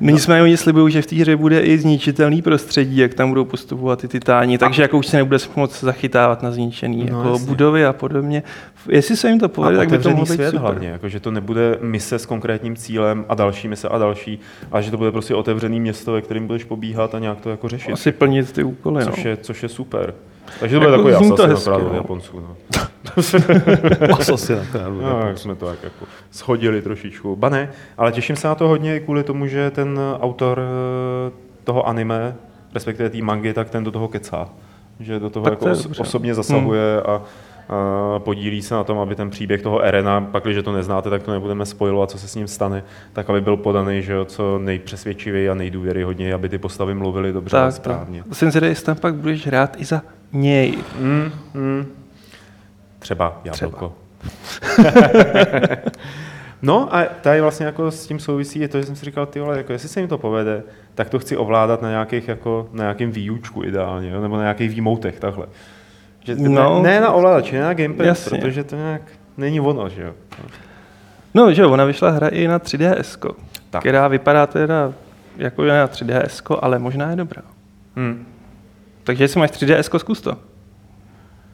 Nicméně 0.00 0.42
oni 0.42 0.56
slibují, 0.56 0.92
že 0.92 1.02
v 1.02 1.06
té 1.06 1.16
hře 1.16 1.36
bude 1.36 1.60
i 1.60 1.78
zničitelný 1.78 2.42
prostředí, 2.42 2.96
jak 2.96 3.14
tam 3.14 3.28
budou 3.28 3.44
postupovat 3.44 4.00
ty 4.00 4.08
titáni, 4.08 4.58
takže 4.58 4.82
jako 4.82 4.98
už 4.98 5.06
se 5.06 5.16
nebude 5.16 5.38
moc 5.56 5.80
zachytávat 5.80 6.42
na 6.42 6.50
zničený 6.50 7.06
No, 7.10 7.18
jako 7.18 7.32
jasně. 7.32 7.46
budovy 7.46 7.84
a 7.86 7.92
podobně. 7.92 8.42
Jestli 8.88 9.16
se 9.16 9.28
jim 9.28 9.38
to 9.38 9.44
A 9.46 9.48
povede, 9.48 9.76
tak 9.78 9.88
by 9.90 9.98
to 9.98 10.10
mohlo 10.10 10.24
být 10.24 10.32
svět 10.34 10.46
super. 10.50 10.60
hlavně, 10.60 10.88
jako, 10.88 11.08
že 11.08 11.20
to 11.20 11.30
nebude 11.30 11.78
mise 11.82 12.18
s 12.18 12.26
konkrétním 12.26 12.76
cílem 12.76 13.24
a 13.28 13.34
další 13.34 13.68
mise 13.68 13.88
a 13.88 13.98
další, 13.98 14.38
ale 14.72 14.82
že 14.82 14.90
to 14.90 14.96
bude 14.96 15.12
prostě 15.12 15.34
otevřený 15.34 15.80
město, 15.80 16.12
ve 16.12 16.20
kterém 16.22 16.46
budeš 16.46 16.64
pobíhat 16.64 17.14
a 17.14 17.18
nějak 17.18 17.40
to 17.40 17.50
jako 17.50 17.68
řešit. 17.68 17.92
Asi 17.92 18.12
plnit 18.12 18.52
ty 18.52 18.64
úkoly, 18.64 19.04
no. 19.04 19.10
Což 19.12 19.24
je, 19.24 19.36
což 19.36 19.62
je 19.62 19.68
super. 19.68 20.14
Takže 20.60 20.76
to 20.76 20.80
bude 20.80 20.92
Jako 20.92 21.04
takový 21.08 21.26
zní 21.26 21.36
to 21.36 21.46
hezky, 21.46 21.70
od 21.70 21.82
no. 21.82 21.94
Japonců. 21.94 22.40
No. 22.40 22.56
Asasina. 24.18 24.60
No, 25.02 25.26
jak 25.26 25.38
jsme 25.38 25.54
to 25.54 25.66
tak 25.66 25.78
jako 25.82 26.04
schodili 26.30 26.82
trošičku. 26.82 27.36
Ba 27.36 27.48
ne, 27.48 27.70
ale 27.98 28.12
těším 28.12 28.36
se 28.36 28.48
na 28.48 28.54
to 28.54 28.68
hodně 28.68 28.96
i 28.96 29.00
kvůli 29.00 29.22
tomu, 29.22 29.46
že 29.46 29.70
ten 29.70 30.00
autor 30.20 30.60
eh, 30.60 31.32
toho 31.64 31.88
anime, 31.88 32.34
respektive 32.74 33.10
té 33.10 33.22
mangy, 33.22 33.52
tak 33.52 33.70
ten 33.70 33.84
do 33.84 33.90
toho 33.90 34.08
kecá. 34.08 34.48
Že 35.00 35.18
do 35.18 35.30
toho 35.30 35.44
Tak 35.44 35.52
jako 35.52 35.64
to 35.64 35.70
os- 35.70 35.82
dobře. 35.82 35.98
Hmm. 36.00 36.06
osobně 36.08 36.34
zasahuje 36.34 37.02
a, 37.02 37.10
a 37.12 38.18
podílí 38.18 38.62
se 38.62 38.74
na 38.74 38.84
tom, 38.84 38.98
aby 38.98 39.14
ten 39.14 39.30
příběh 39.30 39.62
toho 39.62 39.80
Erena, 39.80 40.20
pak 40.20 40.44
když 40.44 40.64
to 40.64 40.72
neznáte, 40.72 41.10
tak 41.10 41.22
to 41.22 41.32
nebudeme 41.32 41.66
spojovat, 41.66 42.10
co 42.10 42.18
se 42.18 42.28
s 42.28 42.34
ním 42.34 42.46
stane, 42.48 42.82
tak 43.12 43.30
aby 43.30 43.40
byl 43.40 43.56
podaný, 43.56 44.02
že 44.02 44.12
jo, 44.12 44.24
co 44.24 44.58
nejpřesvědčivěji 44.58 45.50
a 45.50 45.54
nejdůvěryhodněji, 45.54 46.32
aby 46.32 46.48
ty 46.48 46.58
postavy 46.58 46.94
mluvily 46.94 47.32
dobře 47.32 47.56
a 47.56 47.60
Tak, 47.64 47.72
správně. 47.72 48.22
tak. 48.28 48.34
Jsem 48.34 48.50
zvědavý, 48.50 48.70
jestli 48.70 48.86
tam 48.86 48.96
pak 48.96 49.14
budeš 49.14 49.46
hrát 49.46 49.76
i 49.80 49.84
za 49.84 50.02
něj. 50.32 50.78
Mm, 50.98 51.32
mm. 51.54 51.86
Třeba 52.98 53.40
jablko. 53.44 53.94
no 56.62 56.94
a 56.94 57.04
tady 57.04 57.40
vlastně 57.40 57.66
jako 57.66 57.90
s 57.90 58.06
tím 58.06 58.18
souvisí 58.18 58.58
je 58.60 58.68
to, 58.68 58.78
že 58.80 58.86
jsem 58.86 58.96
si 58.96 59.04
říkal, 59.04 59.26
ty 59.26 59.40
vole, 59.40 59.56
jako 59.56 59.72
jestli 59.72 59.88
se 59.88 60.00
jim 60.00 60.08
to 60.08 60.18
povede, 60.18 60.62
tak 60.94 61.08
to 61.10 61.18
chci 61.18 61.36
ovládat 61.36 61.82
na 61.82 61.90
nějakých 61.90 62.28
jako, 62.28 62.68
na 62.72 62.84
nějakým 62.84 63.10
výučku 63.12 63.64
ideálně, 63.64 64.10
jo? 64.10 64.20
nebo 64.20 64.36
na 64.36 64.42
nějakých 64.42 64.70
výmoutech 64.70 65.20
takhle. 65.20 65.46
Že 66.24 66.34
No. 66.36 66.50
no. 66.50 66.82
ne, 66.82 66.90
ne, 66.90 67.00
na 67.00 67.12
ovladači, 67.12 67.54
ne 67.54 67.62
na 67.62 67.74
gamepad, 67.74 68.06
Jasně. 68.06 68.38
protože 68.38 68.64
to 68.64 68.76
nějak 68.76 69.02
není 69.36 69.60
ono, 69.60 69.88
že 69.88 70.02
jo. 70.02 70.12
No, 71.34 71.52
že 71.52 71.62
jo, 71.62 71.70
ona 71.70 71.84
vyšla 71.84 72.10
hra 72.10 72.28
i 72.28 72.48
na 72.48 72.58
3DS, 72.58 73.34
Tak. 73.70 73.80
která 73.82 74.08
vypadá 74.08 74.46
teda 74.46 74.92
jako 75.36 75.64
je 75.64 75.72
na 75.72 75.86
3DS, 75.88 76.58
ale 76.60 76.78
možná 76.78 77.10
je 77.10 77.16
dobrá. 77.16 77.42
Hmm. 77.96 78.26
Takže 79.06 79.24
jestli 79.24 79.40
máš 79.40 79.50
3DS, 79.50 79.98
zkus 79.98 80.20
to. 80.20 80.36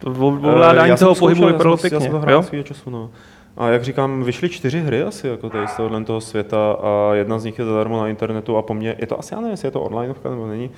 Eh, 0.07 0.49
ovládání 0.49 0.97
toho 0.97 1.15
pohybu 1.15 1.47
vypadalo 1.47 1.77
pěkně. 1.77 1.97
Já 1.97 2.01
jsem 2.01 2.11
to 2.11 2.19
hrál 2.19 2.45
času, 2.65 2.91
no. 2.91 3.11
A 3.57 3.69
jak 3.69 3.85
říkám, 3.85 4.25
vyšly 4.25 4.49
čtyři 4.49 4.81
hry 4.81 5.03
asi 5.03 5.29
jako 5.29 5.51
tady 5.51 5.69
z 5.69 5.77
tohohle 5.77 6.05
toho 6.05 6.21
světa 6.21 6.73
a 6.73 7.15
jedna 7.15 7.39
z 7.39 7.45
nich 7.45 7.59
je 7.59 7.65
zadarmo 7.65 8.01
na 8.01 8.09
internetu 8.09 8.57
a 8.57 8.63
po 8.63 8.75
mně, 8.75 8.97
je 8.99 9.07
to 9.07 9.19
asi, 9.19 9.35
já 9.35 9.41
nevím, 9.41 9.51
jestli 9.51 9.67
je 9.67 9.73
to 9.73 9.81
onlineovka 9.81 10.31
nebo 10.31 10.47
není, 10.47 10.71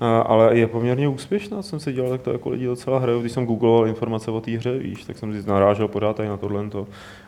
a, 0.00 0.20
ale 0.20 0.58
je 0.58 0.66
poměrně 0.66 1.08
úspěšná, 1.08 1.62
co 1.62 1.68
jsem 1.68 1.80
si 1.80 1.92
dělal, 1.92 2.10
tak 2.10 2.22
to 2.22 2.32
jako 2.32 2.50
lidi 2.50 2.66
docela 2.66 2.98
hrajou, 2.98 3.20
když 3.20 3.32
jsem 3.32 3.46
googloval 3.46 3.86
informace 3.86 4.30
o 4.30 4.40
té 4.40 4.50
hře, 4.50 4.78
víš, 4.78 5.04
tak 5.04 5.18
jsem 5.18 5.42
si 5.42 5.48
narážel 5.48 5.88
pořád 5.88 6.16
tady 6.16 6.28
na 6.28 6.36
tohle, 6.36 6.68
to, 6.68 6.86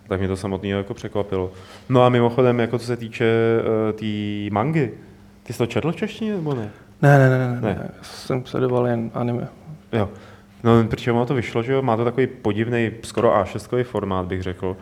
tak 0.09 0.19
mě 0.21 0.29
to 0.29 0.37
samotný 0.37 0.71
jako 0.71 0.95
překvapilo. 0.95 1.51
No 1.89 2.03
a 2.03 2.09
mimochodem, 2.09 2.59
jako 2.59 2.79
co 2.79 2.87
se 2.87 2.97
týče 2.97 3.25
uh, 3.61 3.93
té 3.93 3.99
tý 3.99 4.51
mangy, 4.53 4.91
ty 5.43 5.53
jsi 5.53 5.59
to 5.59 5.67
četl 5.67 5.93
v 5.93 5.97
češtině 5.97 6.33
nebo 6.33 6.55
ne? 6.55 6.71
Ne, 7.03 7.19
ne, 7.19 7.29
ne, 7.29 7.39
ne, 7.39 7.61
ne. 7.61 7.91
Jsem 8.03 8.47
sledoval 8.47 8.87
jen 8.87 9.11
anime. 9.15 9.49
Jo. 9.93 10.09
No, 10.65 10.85
protože 10.85 11.13
ono 11.13 11.27
to 11.27 11.35
vyšlo, 11.35 11.63
že 11.63 11.73
jo, 11.73 11.83
má 11.83 11.97
to 11.97 12.05
takový 12.05 12.27
podivný, 12.27 12.91
skoro 13.03 13.33
A6 13.43 13.85
formát, 13.85 14.27
bych 14.27 14.43
řekl. 14.43 14.77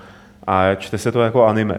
A 0.47 0.75
čte 0.75 0.99
se 0.99 1.13
to 1.13 1.21
jako 1.23 1.45
anime. 1.47 1.79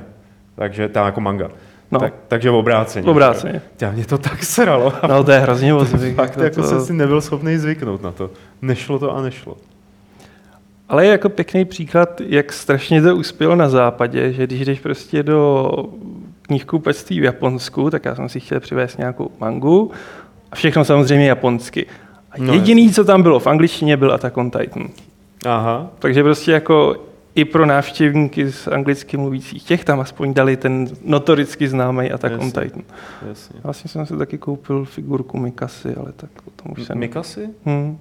Takže 0.56 0.89
to 0.89 1.00
jako 1.00 1.22
manga. 1.22 1.50
No. 1.92 2.00
Tak, 2.00 2.14
takže 2.28 2.50
v 2.50 2.56
obráceně. 2.56 3.10
Obráceně. 3.10 3.62
Já 3.82 3.92
mě 3.92 4.06
to 4.06 4.18
tak 4.18 4.44
sralo. 4.44 4.94
No 5.08 5.24
to 5.24 5.32
je 5.32 5.39
hrozně 5.39 5.74
moc. 5.74 5.88
zvyk, 5.88 6.16
Fakt 6.16 6.36
to- 6.36 6.44
jako 6.44 6.62
to- 6.62 6.68
jsem 6.68 6.82
si 6.86 6.94
nebyl 6.94 7.22
schopný 7.22 7.58
zvyknout 7.58 8.02
na 8.04 8.12
to. 8.12 8.30
Nešlo 8.62 9.00
to 9.00 9.16
a 9.18 9.22
nešlo. 9.22 9.58
Ale 10.89 11.06
je 11.06 11.12
jako 11.12 11.30
pěkný 11.30 11.66
příklad, 11.66 12.22
jak 12.28 12.54
strašně 12.54 13.02
to 13.02 13.16
uspělo 13.16 13.56
na 13.56 13.70
západě, 13.70 14.34
že 14.34 14.48
když 14.48 14.66
jdeš 14.66 14.80
prostě 14.80 15.24
do 15.24 15.72
knihkupectví 16.42 17.20
v 17.20 17.24
Japonsku, 17.24 17.89
tak 17.89 18.06
já 18.06 18.16
jsem 18.16 18.30
si 18.30 18.39
chtěl 18.39 18.60
přivést 18.60 18.98
nějakou 18.98 19.32
mangu 19.39 19.92
a 20.52 20.56
všechno 20.56 20.86
samozřejmě 20.86 21.28
japonsky. 21.28 21.86
A 22.32 22.36
No, 22.38 22.54
jediný, 22.54 22.93
co 22.93 23.04
tam 23.06 23.24
bylo 23.24 23.39
v 23.39 23.47
angličtině, 23.47 23.97
byl 23.97 24.14
Attack 24.14 24.38
on 24.38 24.52
Titan. 24.52 24.88
Aha. 25.45 25.89
Takže 25.99 26.24
prostě 26.24 26.52
jako 26.52 26.95
i 27.36 27.45
pro 27.45 27.66
návštěvníky 27.66 28.52
z 28.52 28.68
anglicky 28.68 29.18
mluvících 29.18 29.64
těch 29.64 29.86
tam 29.86 29.99
aspoň 29.99 30.34
dali 30.34 30.58
ten 30.58 30.88
notoricky 31.06 31.68
známý 31.68 32.12
Attack 32.12 32.34
on 32.39 32.45
Jasně. 32.45 32.62
Titan. 32.64 32.82
Jasně. 33.30 33.60
Vlastně 33.64 33.89
jsem 33.89 34.06
si 34.06 34.18
taky 34.18 34.38
koupil 34.38 34.86
figurku 34.86 35.38
Mikasy, 35.38 35.95
ale 35.95 36.12
tak 36.16 36.30
o 36.47 36.52
tom 36.64 36.72
už 36.72 36.84
jsem... 36.84 36.97
Mikasy? 36.97 37.49
Hmm. 37.66 37.97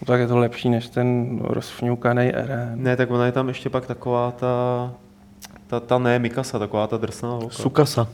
No, 0.00 0.06
tak 0.06 0.20
je 0.20 0.26
to 0.26 0.38
lepší 0.38 0.68
než 0.68 0.88
ten 0.88 1.38
rozfňukaný 1.44 2.34
Eren. 2.34 2.72
Ne, 2.74 2.96
tak 2.96 3.10
ona 3.10 3.26
je 3.26 3.32
tam 3.32 3.48
ještě 3.48 3.70
pak 3.70 3.86
taková 3.86 4.30
ta, 4.30 4.46
ta, 5.66 5.80
ta 5.80 5.98
ne 5.98 6.18
Mikasa, 6.18 6.58
taková 6.58 6.86
ta 6.86 6.96
drsná 6.96 7.30
holka. 7.30 7.54
Sukasa. 7.54 8.08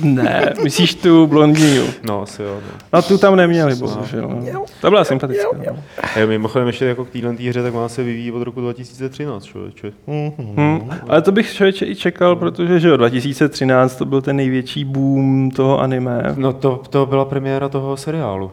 Ne, 0.00 0.52
myslíš 0.62 0.94
tu 0.94 1.26
blondýnu. 1.26 1.84
No, 2.06 2.22
asi 2.22 2.42
jo. 2.42 2.54
No. 2.54 2.78
No 2.92 3.02
tu 3.02 3.18
tam 3.18 3.36
neměli, 3.36 3.74
bohužel. 3.74 4.28
No. 4.52 4.64
To 4.80 4.90
byla 4.90 5.04
sympatická. 5.04 5.48
No. 5.66 5.76
A 6.02 6.26
mimochodem 6.26 6.66
ještě 6.66 6.84
jako 6.84 7.04
k 7.04 7.10
téhle 7.10 7.34
hře, 7.48 7.62
tak 7.62 7.74
ona 7.74 7.88
se 7.88 8.02
vyvíjí 8.02 8.32
od 8.32 8.42
roku 8.42 8.60
2013, 8.60 9.44
člověče. 9.44 9.92
Hmm. 10.06 10.90
Ale 11.08 11.22
to 11.22 11.32
bych 11.32 11.52
člověče 11.54 11.86
i 11.86 11.94
čekal, 11.94 12.36
protože 12.36 12.80
že 12.80 12.88
jo, 12.88 12.96
2013 12.96 13.96
to 13.96 14.04
byl 14.04 14.22
ten 14.22 14.36
největší 14.36 14.84
boom 14.84 15.50
toho 15.50 15.80
anime. 15.80 16.22
No 16.36 16.52
to, 16.52 16.82
to 16.90 17.06
byla 17.06 17.24
premiéra 17.24 17.68
toho 17.68 17.96
seriálu. 17.96 18.50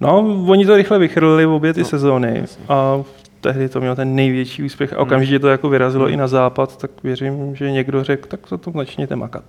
No, 0.00 0.18
oni 0.48 0.66
to 0.66 0.76
rychle 0.76 0.98
vychrlili 0.98 1.46
v 1.46 1.50
obě 1.50 1.74
ty 1.74 1.80
No, 1.80 1.86
sezóny 1.86 2.44
a 2.68 3.02
tehdy 3.40 3.68
to 3.68 3.80
mělo 3.80 3.96
ten 3.96 4.14
největší 4.14 4.62
úspěch 4.62 4.92
a 4.92 4.98
okamžitě 4.98 5.38
to 5.38 5.48
jako 5.48 5.68
vyrazilo 5.68 6.04
Hmm. 6.04 6.14
i 6.14 6.16
na 6.16 6.26
západ, 6.28 6.76
tak 6.76 6.90
věřím, 7.02 7.56
že 7.56 7.70
někdo 7.70 8.04
řekl, 8.04 8.28
tak 8.28 8.40
to, 8.48 8.58
to 8.58 8.70
začněte 8.70 9.16
makat. 9.16 9.44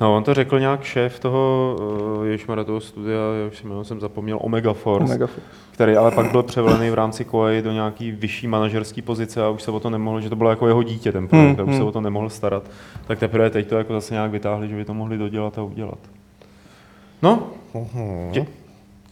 No, 0.00 0.16
on 0.16 0.24
to 0.24 0.34
řekl 0.34 0.58
nějak 0.60 0.82
šéf 0.82 1.18
toho, 1.18 1.76
uh, 2.18 2.26
ježišmarja 2.26 2.64
toho 2.64 2.80
studia, 2.80 3.20
já 3.42 3.46
už 3.52 3.62
jméno 3.62 3.84
jsem 3.84 4.00
zapomněl, 4.00 4.38
Omega 4.40 4.72
Force, 4.72 5.04
Omega. 5.04 5.28
který 5.70 5.96
ale 5.96 6.10
pak 6.10 6.30
byl 6.30 6.42
převelený 6.42 6.90
v 6.90 6.94
rámci 6.94 7.24
Koei 7.24 7.62
do 7.62 7.72
nějaký 7.72 8.10
vyšší 8.12 8.46
manažerské 8.46 9.02
pozice 9.02 9.42
a 9.44 9.48
už 9.48 9.62
se 9.62 9.70
o 9.70 9.80
to 9.80 9.90
nemohl, 9.90 10.20
že 10.20 10.30
to 10.30 10.36
bylo 10.36 10.50
jako 10.50 10.66
jeho 10.68 10.82
dítě 10.82 11.12
ten 11.12 11.28
projekt, 11.28 11.58
Hmm, 11.58 11.60
a 11.60 11.62
už 11.64 11.72
se 11.74 11.78
hmm. 11.78 11.88
o 11.88 11.92
to 11.92 12.00
nemohl 12.00 12.28
starat. 12.30 12.70
Tak 13.06 13.18
teprve 13.18 13.50
teď 13.50 13.68
to 13.68 13.78
jako 13.78 13.92
zase 13.92 14.14
nějak 14.14 14.30
vytáhli, 14.30 14.68
že 14.68 14.76
by 14.76 14.84
to 14.84 14.94
mohli 14.94 15.18
dodělat 15.18 15.58
a 15.58 15.62
udělat. 15.62 15.98
No, 17.22 17.42
tě, 18.32 18.46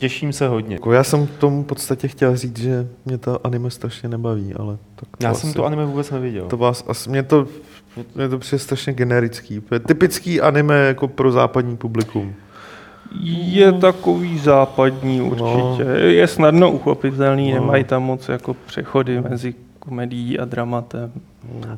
Těším 0.02 0.32
se 0.32 0.48
hodně. 0.48 0.74
Jako 0.74 0.92
já 0.92 1.04
jsem 1.04 1.26
tomu 1.26 1.62
v 1.62 1.66
podstatě 1.66 2.08
chtěl 2.08 2.36
říct, 2.36 2.58
že 2.58 2.86
mě 3.04 3.18
to 3.18 3.46
anime 3.46 3.70
strašně 3.70 4.08
nebaví, 4.08 4.54
ale 4.54 4.76
tak 4.96 5.08
to 5.18 5.24
Já 5.24 5.30
asi, 5.30 5.40
jsem 5.40 5.52
to 5.52 5.64
anime 5.64 5.86
vůbec 5.86 6.10
neviděl. 6.10 6.46
To 6.46 6.56
vás, 6.56 6.84
asi, 6.88 7.10
mě 7.10 7.22
to, 7.22 7.46
mě 8.14 8.28
to 8.28 8.38
přijde 8.38 8.58
strašně 8.58 8.92
generický. 8.92 9.62
Typický 9.86 10.40
anime 10.40 10.74
jako 10.78 11.08
pro 11.08 11.32
západní 11.32 11.76
publikum. 11.76 12.34
Je 13.24 13.72
takový 13.72 14.38
západní 14.38 15.20
určitě. 15.20 15.90
Je 15.98 16.26
snadno 16.26 16.70
uchopitelný, 16.70 17.52
No. 17.52 17.60
nemají 17.60 17.84
tam 17.84 18.02
moc 18.02 18.28
jako 18.28 18.54
přechody 18.66 19.20
mezi 19.20 19.54
komedií 19.78 20.38
a 20.38 20.44
dramatem. 20.44 21.12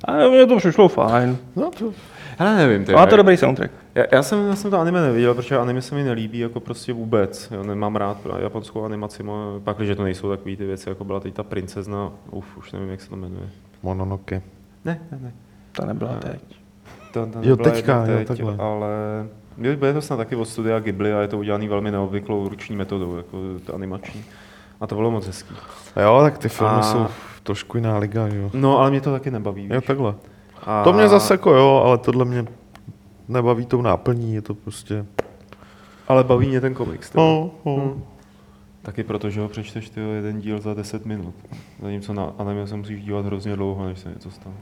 A 0.04 0.12
mně 0.28 0.46
to 0.46 0.56
přišlo 0.56 0.88
fajn. 0.88 1.36
No 1.56 1.70
to, 1.78 1.92
Já 2.38 2.54
nevím, 2.56 2.84
ty, 2.84 2.92
Má 2.92 3.06
to 3.06 3.16
dobrý 3.16 3.36
soundtrack. 3.36 3.70
já, 3.94 4.04
já, 4.12 4.22
jsem, 4.22 4.48
já 4.48 4.56
jsem 4.56 4.70
to 4.70 4.78
anime 4.80 5.00
neviděl, 5.02 5.34
protože 5.34 5.58
anime 5.58 5.82
se 5.82 5.94
mi 5.94 6.02
nelíbí 6.02 6.38
jako 6.38 6.60
prostě 6.60 6.92
vůbec. 6.92 7.50
Jo, 7.50 7.62
nemám 7.62 7.96
rád 7.96 8.18
japonskou 8.38 8.84
animaci, 8.84 9.22
mo- 9.22 9.60
pak, 9.64 9.76
když 9.76 9.96
to 9.96 10.02
nejsou 10.02 10.30
takové 10.30 10.56
ty 10.56 10.66
věci, 10.66 10.88
jako 10.88 11.04
byla 11.04 11.20
teď 11.20 11.34
ta 11.34 11.42
princezna, 11.42 12.12
uf, 12.30 12.56
už 12.56 12.72
nevím, 12.72 12.90
jak 12.90 13.00
se 13.00 13.10
to 13.10 13.16
jmenuje. 13.16 13.48
Mononoke. 13.82 14.42
Ne, 14.84 15.00
ne, 15.12 15.18
ne. 15.22 15.32
To 15.72 15.84
nebyla 15.86 16.14
teď. 16.14 16.40
To, 17.12 17.26
to 17.26 17.38
Jo, 17.42 17.56
teďka, 17.56 17.92
jedna 18.00 18.12
jo, 18.12 18.18
teď, 18.18 18.28
takhle. 18.28 18.56
ale 18.58 18.88
je- 19.58 19.76
bude 19.76 19.92
to 19.92 20.00
snad 20.00 20.16
taky 20.16 20.36
od 20.36 20.44
studia 20.44 20.78
Ghibli 20.80 21.12
a 21.14 21.20
je 21.20 21.28
to 21.28 21.38
udělané 21.38 21.68
velmi 21.68 21.90
neobvyklou 21.90 22.48
ruční 22.48 22.76
metodou, 22.76 23.16
jako 23.16 23.38
to 23.66 23.74
animační. 23.74 24.24
A 24.80 24.86
to 24.86 24.94
bylo 24.94 25.10
moc 25.10 25.26
hezký. 25.26 25.54
Jo, 26.02 26.18
tak 26.22 26.38
ty 26.38 26.48
filmy 26.48 26.74
a... 26.78 26.82
jsou 26.82 27.06
trošku 27.42 27.76
jiná 27.76 27.98
liga, 27.98 28.26
jo. 28.26 28.50
No, 28.54 28.78
ale 28.78 28.90
mě 28.90 29.00
to 29.00 29.12
taky 29.12 29.30
nebaví. 29.30 29.68
Jo, 29.70 29.76
víš. 29.76 29.86
takhle. 29.86 30.14
A... 30.62 30.84
To 30.84 30.92
mě 30.92 31.08
zase 31.08 31.34
jako 31.34 31.50
jo, 31.54 31.82
ale 31.84 31.98
tohle 31.98 32.24
mě 32.24 32.44
nebaví 33.28 33.66
tou 33.66 33.82
náplní, 33.82 34.34
je 34.34 34.42
to 34.42 34.54
prostě... 34.54 35.06
Ale 36.08 36.24
baví 36.24 36.48
mě 36.48 36.60
ten 36.60 36.74
komiks. 36.74 37.10
teda. 37.10 37.24
No, 37.24 37.50
no. 37.64 37.76
Hm. 37.76 38.02
Taky 38.82 39.02
proto, 39.02 39.30
že 39.30 39.40
ho 39.40 39.48
přečteš 39.48 39.90
ty 39.90 40.00
jeden 40.00 40.40
díl 40.40 40.60
za 40.60 40.74
10 40.74 41.06
minut. 41.06 41.34
Zatímco 41.82 42.12
na 42.12 42.32
anime 42.38 42.66
se 42.66 42.76
musíš 42.76 43.02
dívat 43.04 43.26
hrozně 43.26 43.56
dlouho, 43.56 43.86
než 43.86 43.98
se 43.98 44.08
něco 44.08 44.30
stane. 44.30 44.56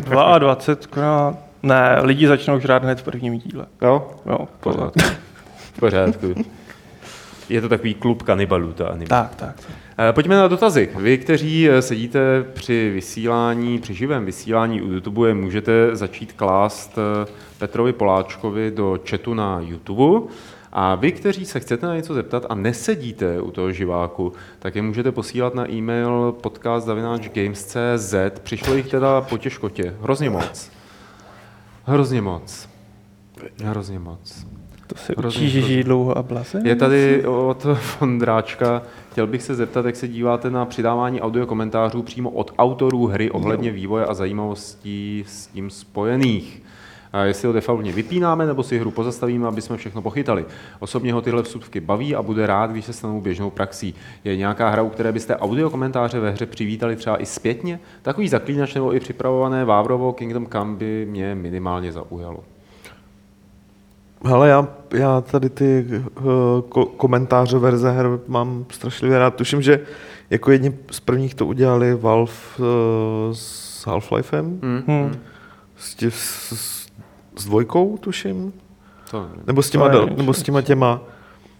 22 0.00 0.86
krát. 0.90 1.36
Ne, 1.62 1.98
lidi 2.02 2.26
začnou 2.26 2.58
žrát 2.60 2.82
hned 2.82 3.00
v 3.00 3.02
prvním 3.02 3.38
díle. 3.38 3.66
Jo? 3.82 4.10
Jo, 4.26 4.48
Pořád. 4.60 4.94
V 5.56 5.80
pořádku. 5.80 6.34
Je 7.48 7.60
to 7.60 7.68
takový 7.68 7.94
klub 7.94 8.22
kanibalů, 8.22 8.72
ta 8.72 8.88
anime. 8.88 9.06
Tak, 9.06 9.34
tak. 9.34 9.54
Eh, 9.68 9.72
Pojďme 10.12 10.36
na 10.36 10.48
dotazy. 10.48 10.88
Vy, 10.96 11.18
kteří 11.18 11.70
eh, 11.70 11.82
sedíte 11.82 12.44
při 12.52 12.90
vysílání, 12.94 13.78
při 13.78 13.94
živém 13.94 14.24
vysílání 14.24 14.82
u 14.82 14.92
YouTube, 14.92 15.34
můžete 15.34 15.96
začít 15.96 16.32
klást 16.32 16.98
eh, 16.98 17.26
Petrovi 17.58 17.92
Poláčkovi 17.92 18.70
do 18.70 18.98
chatu 19.10 19.34
na 19.34 19.60
YouTube. 19.60 20.32
A 20.72 20.94
vy, 20.94 21.12
kteří 21.12 21.44
se 21.44 21.60
chcete 21.60 21.86
na 21.86 21.96
něco 21.96 22.14
zeptat 22.14 22.46
a 22.48 22.54
nesedíte 22.54 23.40
u 23.40 23.50
toho 23.50 23.72
živáku, 23.72 24.32
tak 24.58 24.76
je 24.76 24.82
můžete 24.82 25.12
posílat 25.12 25.54
na 25.54 25.70
e-mail 25.70 26.34
podcast.games.cz. 26.40 28.14
Přišlo 28.42 28.74
jich 28.74 28.88
teda 28.88 29.20
po 29.20 29.38
těžkotě. 29.38 29.94
Hrozně 30.02 30.30
moc. 30.30 30.70
Hrozně 31.84 32.22
moc. 32.22 32.68
Hrozně 33.64 33.98
moc. 33.98 34.46
To 34.86 34.94
se 34.98 35.14
Hrozně, 35.18 35.46
učí, 35.46 35.82
dlouho 35.82 36.18
a 36.18 36.22
blase. 36.22 36.62
Je 36.64 36.76
tady 36.76 37.26
od 37.26 37.66
Vondráčka. 38.00 38.82
Chtěl 39.12 39.26
bych 39.26 39.42
se 39.42 39.54
zeptat, 39.54 39.86
jak 39.86 39.96
se 39.96 40.08
díváte 40.08 40.50
na 40.50 40.64
přidávání 40.64 41.20
audio 41.20 41.46
komentářů 41.46 42.02
přímo 42.02 42.30
od 42.30 42.52
autorů 42.58 43.06
hry 43.06 43.30
ohledně 43.30 43.70
vývoje 43.70 44.06
a 44.06 44.14
zajímavostí 44.14 45.24
s 45.26 45.46
tím 45.46 45.70
spojených. 45.70 46.62
A 47.12 47.22
jestli 47.24 47.46
ho 47.46 47.52
defaultně 47.52 47.92
vypínáme, 47.92 48.46
nebo 48.46 48.62
si 48.62 48.78
hru 48.78 48.90
pozastavíme, 48.90 49.48
aby 49.48 49.62
jsme 49.62 49.76
všechno 49.76 50.02
pochytali. 50.02 50.44
Osobně 50.80 51.12
ho 51.12 51.22
tyhle 51.22 51.42
vsuvky 51.42 51.80
baví 51.80 52.14
a 52.14 52.22
bude 52.22 52.46
rád, 52.46 52.70
když 52.70 52.84
se 52.84 52.92
stanou 52.92 53.20
běžnou 53.20 53.50
praxí. 53.50 53.94
Je 54.24 54.36
nějaká 54.36 54.68
hra, 54.68 54.82
u 54.82 54.88
které 54.88 55.12
byste 55.12 55.36
audio 55.36 55.70
komentáře 55.70 56.20
ve 56.20 56.30
hře 56.30 56.46
přivítali 56.46 56.96
třeba 56.96 57.22
i 57.22 57.26
zpětně? 57.26 57.80
Takový 58.02 58.28
zaklínač 58.28 58.74
nebo 58.74 58.94
i 58.94 59.00
připravované 59.00 59.64
Vávrovo 59.64 60.12
Kingdom 60.12 60.46
Come 60.46 60.76
by 60.76 61.06
mě 61.10 61.34
minimálně 61.34 61.92
zaujalo. 61.92 62.44
Hele, 64.24 64.48
já, 64.48 64.68
já 64.94 65.20
tady 65.20 65.50
ty 65.50 65.86
uh, 66.20 66.24
ko- 66.68 66.88
komentáře 66.96 67.58
verze 67.58 67.90
her 67.90 68.06
mám 68.28 68.64
strašlivě 68.70 69.18
rád. 69.18 69.34
Tuším, 69.34 69.62
že 69.62 69.80
jako 70.30 70.50
jedni 70.50 70.78
z 70.90 71.00
prvních 71.00 71.34
to 71.34 71.46
udělali 71.46 71.94
Valve 71.94 72.32
uh, 72.58 72.64
s 73.32 73.86
Half-Lifem, 73.86 74.58
Hmm? 74.62 74.82
Hmm. 74.86 75.16
s, 75.76 75.94
tě, 75.94 76.10
s, 76.10 76.52
s, 77.36 77.44
dvojkou, 77.46 77.96
tuším, 77.96 78.52
Co? 79.04 79.26
nebo 79.46 79.62
s 79.62 79.70
těma, 79.70 79.88
To 79.88 80.00
nevím, 80.00 80.16
nebo 80.18 80.34
s 80.34 80.42
těma 80.42 80.62
těma. 80.62 81.00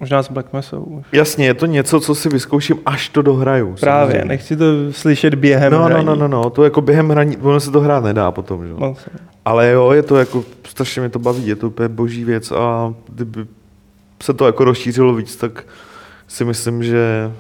Možná 0.02 0.22
s 0.22 0.30
Black 0.30 0.52
Mesou 0.52 0.82
už. 0.82 1.06
Jasně, 1.12 1.46
je 1.46 1.54
to 1.54 1.66
něco, 1.66 2.00
co 2.00 2.14
si 2.14 2.28
vyzkouším, 2.28 2.78
až 2.86 3.08
to 3.08 3.22
dohraju. 3.22 3.74
Právě, 3.80 4.12
samozřejmě. 4.12 4.28
nechci 4.28 4.56
to 4.56 4.64
slyšet 4.92 5.34
během 5.34 5.72
No, 5.72 5.78
no, 5.78 5.84
hraní. 5.84 6.06
no, 6.06 6.14
no, 6.14 6.28
no, 6.28 6.50
to 6.50 6.64
jako 6.64 6.80
během 6.80 7.08
hraní, 7.10 7.36
ono 7.36 7.60
se 7.60 7.70
to 7.70 7.80
hrát 7.80 8.04
nedá 8.04 8.30
potom, 8.30 8.66
že? 8.66 8.74
No, 8.78 8.94
Ale 9.44 9.70
jo, 9.70 9.90
je 9.90 10.02
to 10.02 10.16
jako, 10.16 10.44
strašně 10.68 11.00
mě 11.00 11.08
to 11.08 11.18
baví, 11.18 11.46
je 11.46 11.56
to 11.56 11.66
úplně 11.66 11.88
boží 11.88 12.24
věc 12.24 12.52
a 12.52 12.94
kdyby 13.08 13.46
se 14.22 14.32
to 14.34 14.46
jako 14.46 14.64
rozšířilo 14.64 15.14
víc, 15.14 15.36
tak 15.36 15.64
si 16.28 16.44
myslím, 16.44 16.82
že 16.82 17.32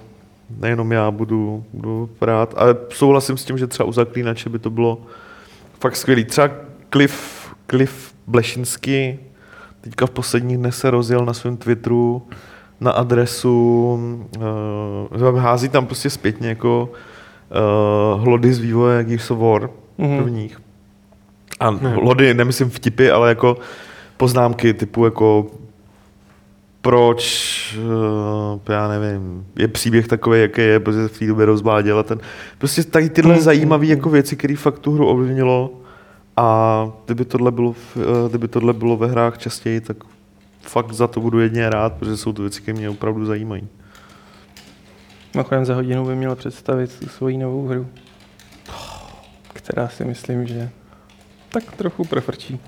nejenom 0.60 0.92
já 0.92 1.10
budu, 1.10 1.64
budu 1.72 2.10
rád. 2.20 2.54
A 2.56 2.64
souhlasím 2.88 3.36
s 3.36 3.44
tím, 3.44 3.58
že 3.58 3.66
třeba 3.66 3.88
u 3.88 3.92
Zaklínače 3.92 4.48
by 4.48 4.58
to 4.58 4.70
bylo 4.70 4.98
fakt 5.80 5.96
skvělý. 5.96 6.24
Třeba 6.24 6.50
Cliff, 6.92 7.48
Cliff 7.70 8.14
Blešinsky 8.26 9.18
teďka 9.80 10.06
v 10.06 10.10
posledních 10.10 10.58
dnech 10.58 10.74
se 10.74 10.90
rozjel 10.90 11.24
na 11.24 11.32
svém 11.34 11.56
Twitteru 11.56 12.22
na 12.82 12.90
adresu, 12.92 13.98
uh, 15.20 15.38
hází 15.38 15.68
tam 15.68 15.86
prostě 15.86 16.10
zpětně 16.10 16.48
jako 16.48 16.88
uh, 18.14 18.22
hlody 18.24 18.52
z 18.54 18.58
vývoje 18.58 19.04
Gears 19.04 19.30
of 19.30 19.38
War 19.38 19.70
Mhm. 19.98 20.22
prvních. 20.22 20.60
A 21.60 21.70
hlody, 21.70 22.34
nemyslím 22.34 22.70
vtipy, 22.70 23.10
ale 23.10 23.28
jako 23.28 23.56
poznámky 24.16 24.74
typu 24.74 25.04
jako 25.04 25.46
proč, 26.80 27.78
uh, 28.54 28.60
já 28.68 28.88
nevím, 28.88 29.46
je 29.58 29.68
příběh 29.68 30.08
takový, 30.08 30.40
jaký 30.40 30.60
je, 30.60 30.80
protože 30.80 31.08
v 31.08 31.18
té 31.18 31.26
době 31.26 31.46
rozváděl 31.46 31.98
a 31.98 32.02
ten, 32.02 32.20
prostě 32.58 32.82
tady 32.82 33.10
tyhle 33.10 33.34
Mhm. 33.34 33.42
zajímavé 33.42 33.86
jako 33.86 34.10
věci, 34.10 34.36
které 34.36 34.56
fakt 34.56 34.78
tu 34.78 34.92
hru 34.94 35.06
ovlivnilo 35.08 35.70
a 36.36 36.88
kdyby 37.06 37.24
tohle, 37.24 37.50
bylo, 37.50 37.74
kdyby 38.28 38.48
tohle 38.48 38.72
bylo 38.72 38.96
ve 38.96 39.06
hrách 39.06 39.38
častěji, 39.38 39.80
tak 39.80 39.96
fakt 40.62 40.92
za 40.92 41.06
to 41.06 41.20
budu 41.20 41.40
jedině 41.40 41.70
rád, 41.70 41.92
protože 41.92 42.16
jsou 42.16 42.32
to 42.32 42.42
věci, 42.42 42.62
které 42.62 42.78
mě 42.78 42.90
opravdu 42.90 43.26
zajímají. 43.26 43.68
Mimochodem 45.34 45.64
za 45.64 45.74
hodinu 45.74 46.06
by 46.06 46.14
měl 46.16 46.36
představit 46.36 46.98
tu 46.98 47.08
svoji 47.08 47.38
novou 47.38 47.66
hru, 47.66 47.88
která 49.52 49.88
si 49.88 50.04
myslím, 50.04 50.46
že 50.46 50.70
tak 51.48 51.72
trochu 51.76 52.04
profrčí. 52.04 52.60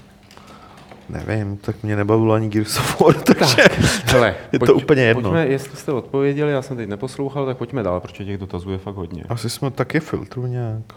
Nevím, 1.09 1.57
tak 1.57 1.83
mě 1.83 1.97
nebavilo 1.97 2.35
ani 2.35 2.49
Gears 2.49 2.79
of 2.79 3.01
War, 3.01 3.15
takže 3.23 3.65
Hele, 4.05 4.35
je 4.53 4.59
to 4.59 4.75
úplně 4.75 5.03
jedno. 5.03 5.23
Pojďme, 5.23 5.47
jestli 5.47 5.77
jste 5.77 5.93
odpověděli, 5.93 6.53
já 6.53 6.63
jsem 6.63 6.77
teď 6.77 6.89
neposlouchal, 6.89 7.47
tak 7.47 7.57
pojďme 7.57 7.83
dál, 7.83 8.01
protože 8.01 8.25
těch 8.25 8.39
dotazů 8.39 8.71
je 8.71 8.79
fakt 8.79 8.95
hodně. 8.95 9.25
asi 9.29 9.51
jsme 9.51 9.71
taky 9.71 10.01
filtru 10.01 10.47
nějak. 10.47 10.95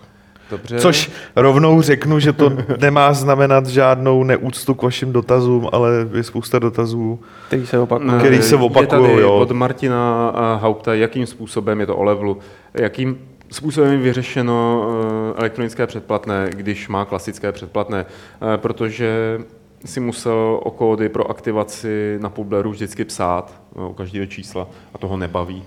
Dobře. 0.51 0.79
Což 0.79 1.11
rovnou 1.35 1.81
řeknu, 1.81 2.19
že 2.19 2.33
to 2.33 2.51
nemá 2.81 3.13
znamenat 3.13 3.67
žádnou 3.67 4.23
neúctu 4.23 4.73
k 4.73 4.81
vašim 4.81 5.13
dotazům, 5.13 5.69
ale 5.71 6.07
je 6.13 6.23
spousta 6.23 6.59
dotazů. 6.59 7.19
Který 7.47 7.65
se 7.65 7.79
opakuje. 7.79 8.19
Který 8.19 8.41
se 8.41 8.55
Je 8.55 8.59
opakujou, 8.61 9.07
tady 9.07 9.21
jo. 9.21 9.35
od 9.35 9.51
Martina 9.51 10.33
eh, 10.35 10.59
Haupta, 10.61 10.93
jakým 10.93 11.25
způsobem 11.25 11.79
je 11.79 11.85
to 11.85 11.95
o 11.95 12.03
levelu, 12.03 12.37
jakým 12.73 13.17
způsobem 13.51 13.91
je 13.91 13.97
vyřešeno 13.97 14.87
eh, 15.35 15.39
elektronické 15.39 15.87
předplatné, 15.87 16.49
když 16.53 16.87
má 16.87 17.05
klasické 17.05 17.51
předplatné, 17.51 18.05
Eh, 18.53 18.57
protože 18.57 19.41
si 19.85 19.99
musel 19.99 20.59
o 20.63 20.71
kódy 20.71 21.09
pro 21.09 21.29
aktivaci 21.29 22.17
na 22.21 22.29
Publeru 22.29 22.71
vždycky 22.71 23.05
psát 23.05 23.61
u 23.89 23.93
každého 23.93 24.25
čísla 24.25 24.67
a 24.93 24.97
toho 24.97 25.17
nebaví. 25.17 25.63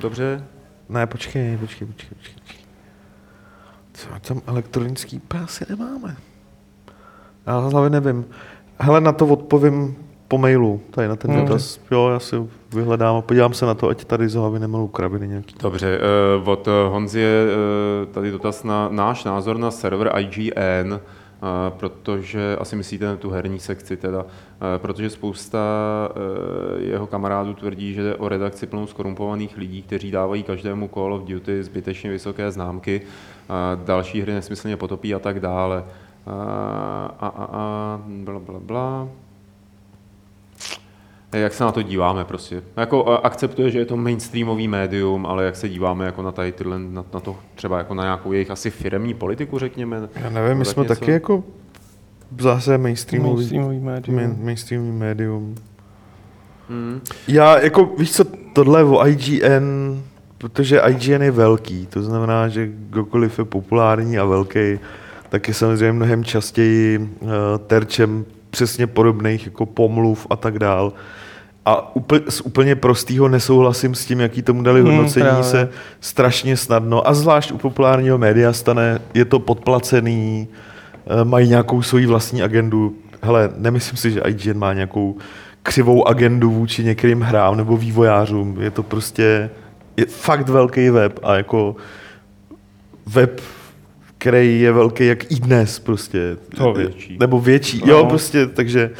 Dobře, 0.00 0.44
Ne, 0.88 1.06
počkej, 1.06 1.58
počkej, 1.58 1.86
počkej, 1.86 2.10
počkej. 2.18 2.56
Co 3.92 4.06
tam 4.20 4.40
elektronický 4.46 5.18
pásy 5.18 5.64
nemáme? 5.68 6.16
Já 7.46 7.68
z 7.68 7.72
hlavy 7.72 7.90
nevím. 7.90 8.24
Hele, 8.78 9.00
na 9.00 9.12
to 9.12 9.26
odpovím 9.26 9.96
po 10.28 10.38
mailu, 10.38 10.80
tady 10.90 11.08
na 11.08 11.16
ten 11.16 11.30
Dobře. 11.30 11.46
dotaz. 11.46 11.80
Jo, 11.90 12.08
já 12.12 12.18
si 12.18 12.36
vyhledám 12.72 13.16
a 13.16 13.20
podívám 13.20 13.54
se 13.54 13.66
na 13.66 13.74
to, 13.74 13.88
ať 13.88 14.04
tady 14.04 14.28
z 14.28 14.34
hlavy 14.34 14.58
nemelou 14.58 14.88
kraviny 14.88 15.28
nějaký. 15.28 15.54
Dobře, 15.62 15.98
eh, 15.98 16.50
od 16.50 16.68
eh, 16.68 16.88
Honzy 16.88 17.20
je 17.20 17.46
eh, 17.46 18.06
tady 18.06 18.30
dotaz 18.30 18.64
na 18.64 18.88
náš 18.88 19.24
názor 19.24 19.58
na 19.58 19.70
server 19.70 20.12
IGN, 20.18 21.00
protože 21.70 22.56
asi 22.60 22.76
myslíte 22.76 23.06
na 23.06 23.16
tu 23.16 23.30
herní 23.30 23.58
sekci 23.58 23.96
teda, 23.96 24.26
protože 24.78 25.10
spousta 25.10 25.58
eh, 26.78 26.82
jeho 26.82 27.06
kamarádů 27.06 27.54
tvrdí, 27.54 27.94
že 27.94 28.02
jde 28.02 28.16
o 28.16 28.28
redakci 28.28 28.66
plnou 28.66 28.86
skorumpovaných 28.86 29.56
lidí, 29.56 29.82
kteří 29.82 30.10
dávají 30.10 30.42
každému 30.42 30.90
Call 30.94 31.14
of 31.14 31.22
Duty 31.22 31.64
zbytečně 31.64 32.10
vysoké 32.10 32.50
známky, 32.50 33.02
další 33.84 34.20
hry 34.20 34.32
nesmyslně 34.32 34.76
potopí 34.76 35.14
a 35.14 35.18
tak 35.18 35.40
dále. 35.40 35.84
A, 36.26 37.14
a, 37.20 37.28
a 37.38 38.00
bla, 38.06 38.38
bla, 38.38 38.60
bla. 38.60 39.08
Jak 41.32 41.52
se 41.54 41.64
na 41.64 41.72
to 41.72 41.82
díváme 41.82 42.24
prostě. 42.24 42.62
Jako 42.76 43.08
a, 43.08 43.16
akceptuje, 43.16 43.70
že 43.70 43.78
je 43.78 43.84
to 43.84 43.96
mainstreamový 43.96 44.68
médium, 44.68 45.26
ale 45.26 45.44
jak 45.44 45.56
se 45.56 45.68
díváme 45.68 46.06
jako 46.06 46.22
na 46.22 46.32
tady 46.32 46.52
tyhle, 46.52 46.78
na, 46.78 47.04
na 47.14 47.20
to 47.20 47.36
třeba 47.54 47.78
jako 47.78 47.94
na 47.94 48.02
nějakou 48.02 48.32
jejich 48.32 48.50
asi 48.50 48.70
firemní 48.70 49.14
politiku, 49.14 49.58
řekněme. 49.58 50.08
Já 50.14 50.30
nevím, 50.30 50.58
my 50.58 50.64
jsme 50.64 50.82
něco? 50.82 50.94
taky 50.94 51.10
jako 51.10 51.44
zase 52.40 52.78
mainstreamový, 52.78 53.34
Mainstreamový 53.34 53.80
médium. 53.80 54.16
main, 54.16 54.36
mainstreamový 54.42 54.92
médium. 54.92 55.54
Hmm. 56.68 57.00
Já 57.28 57.58
jako, 57.58 57.84
víš 57.98 58.12
co, 58.12 58.24
tohle 58.52 58.84
o 58.84 59.06
IGN, 59.06 60.00
protože 60.38 60.80
IGN 60.88 61.22
je 61.22 61.30
velký, 61.30 61.86
to 61.86 62.02
znamená, 62.02 62.48
že 62.48 62.66
kdokoliv 62.66 63.38
je 63.38 63.44
populární 63.44 64.18
a 64.18 64.24
velký, 64.24 64.78
tak 65.28 65.48
je 65.48 65.54
samozřejmě 65.54 65.92
mnohem 65.92 66.24
častěji 66.24 66.98
uh, 66.98 67.28
terčem 67.66 68.24
přesně 68.50 68.86
podobných 68.86 69.44
jako 69.46 69.66
pomluv 69.66 70.26
a 70.30 70.36
tak 70.36 70.58
dál. 70.58 70.92
A 71.64 71.96
úplně, 71.96 72.20
z 72.28 72.40
úplně 72.40 72.76
prostýho 72.76 73.28
nesouhlasím 73.28 73.94
s 73.94 74.06
tím, 74.06 74.20
jaký 74.20 74.42
tomu 74.42 74.62
dali 74.62 74.80
Hmm, 74.80 74.90
hodnocení 74.90 75.26
právě. 75.26 75.44
se 75.44 75.68
strašně 76.00 76.56
snadno. 76.56 77.08
A 77.08 77.14
zvlášť 77.14 77.52
u 77.52 77.58
populárního 77.58 78.18
média 78.18 78.52
stane, 78.52 78.98
je 79.14 79.24
to 79.24 79.38
podplacený, 79.38 80.48
eh, 81.06 81.24
mají 81.24 81.48
nějakou 81.48 81.82
svoji 81.82 82.06
vlastní 82.06 82.42
agendu. 82.42 82.94
Hele, 83.22 83.50
nemyslím 83.56 83.96
si, 83.96 84.10
že 84.10 84.20
IGN 84.20 84.58
má 84.58 84.72
nějakou 84.72 85.16
křivou 85.62 86.08
agendu 86.08 86.50
vůči 86.50 86.84
některým 86.84 87.20
hrám 87.20 87.56
nebo 87.56 87.76
vývojářům. 87.76 88.56
Je 88.60 88.70
to 88.70 88.82
prostě 88.82 89.50
je 89.96 90.06
fakt 90.06 90.48
velký 90.48 90.90
web 90.90 91.18
a 91.22 91.34
jako 91.34 91.76
web, 93.06 93.40
který 94.18 94.60
je 94.60 94.72
velký 94.72 95.06
jak 95.06 95.32
i 95.32 95.34
dnes 95.34 95.78
prostě. 95.78 96.36
To 96.56 96.72
větší. 96.72 97.16
Nebo 97.20 97.40
větší. 97.40 97.82
No. 97.86 97.92
Jo, 97.92 98.04
prostě, 98.06 98.46
takže 98.46 98.90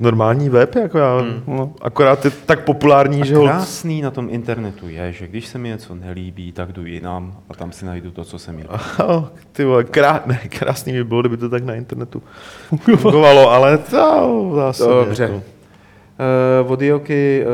normální 0.00 0.48
web, 0.48 0.74
jako 0.74 0.98
já, 0.98 1.18
Hmm. 1.18 1.42
No. 1.46 1.72
akorát 1.82 2.24
je 2.24 2.30
tak 2.46 2.64
populární, 2.64 3.26
že 3.26 3.34
A 3.34 3.38
ho... 3.38 3.44
krásný 3.44 4.02
na 4.02 4.10
tom 4.10 4.28
internetu 4.30 4.88
je, 4.88 5.12
že 5.12 5.26
když 5.26 5.46
se 5.46 5.58
mi 5.58 5.68
něco 5.68 5.94
nelíbí, 5.94 6.52
tak 6.52 6.72
jdu 6.72 6.86
jinam 6.86 7.36
a 7.48 7.54
tam 7.54 7.72
si 7.72 7.84
najdu 7.84 8.10
to, 8.10 8.24
co 8.24 8.38
se 8.38 8.52
mi 8.52 8.62
líbí. 8.62 8.74
Ty 9.52 9.64
vole, 9.64 9.84
krá... 9.84 10.22
ne, 10.26 10.40
krásný 10.48 10.92
by 10.92 11.04
bylo, 11.04 11.20
kdyby 11.20 11.36
to 11.36 11.48
tak 11.48 11.64
na 11.64 11.74
internetu 11.74 12.22
fungovalo, 12.96 13.50
ale 13.50 13.78
to 13.78 14.52
zase. 14.54 14.84
Dobře. 14.84 15.22
Jako. 15.22 15.42
Uh, 16.64 16.72
od 16.72 16.82
Ioky, 16.82 17.44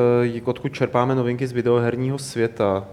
uh, 0.43 0.49
odkud 0.49 0.73
čerpáme 0.73 1.15
novinky 1.15 1.47
z 1.47 1.53
videoherního 1.53 2.19
světa. 2.19 2.85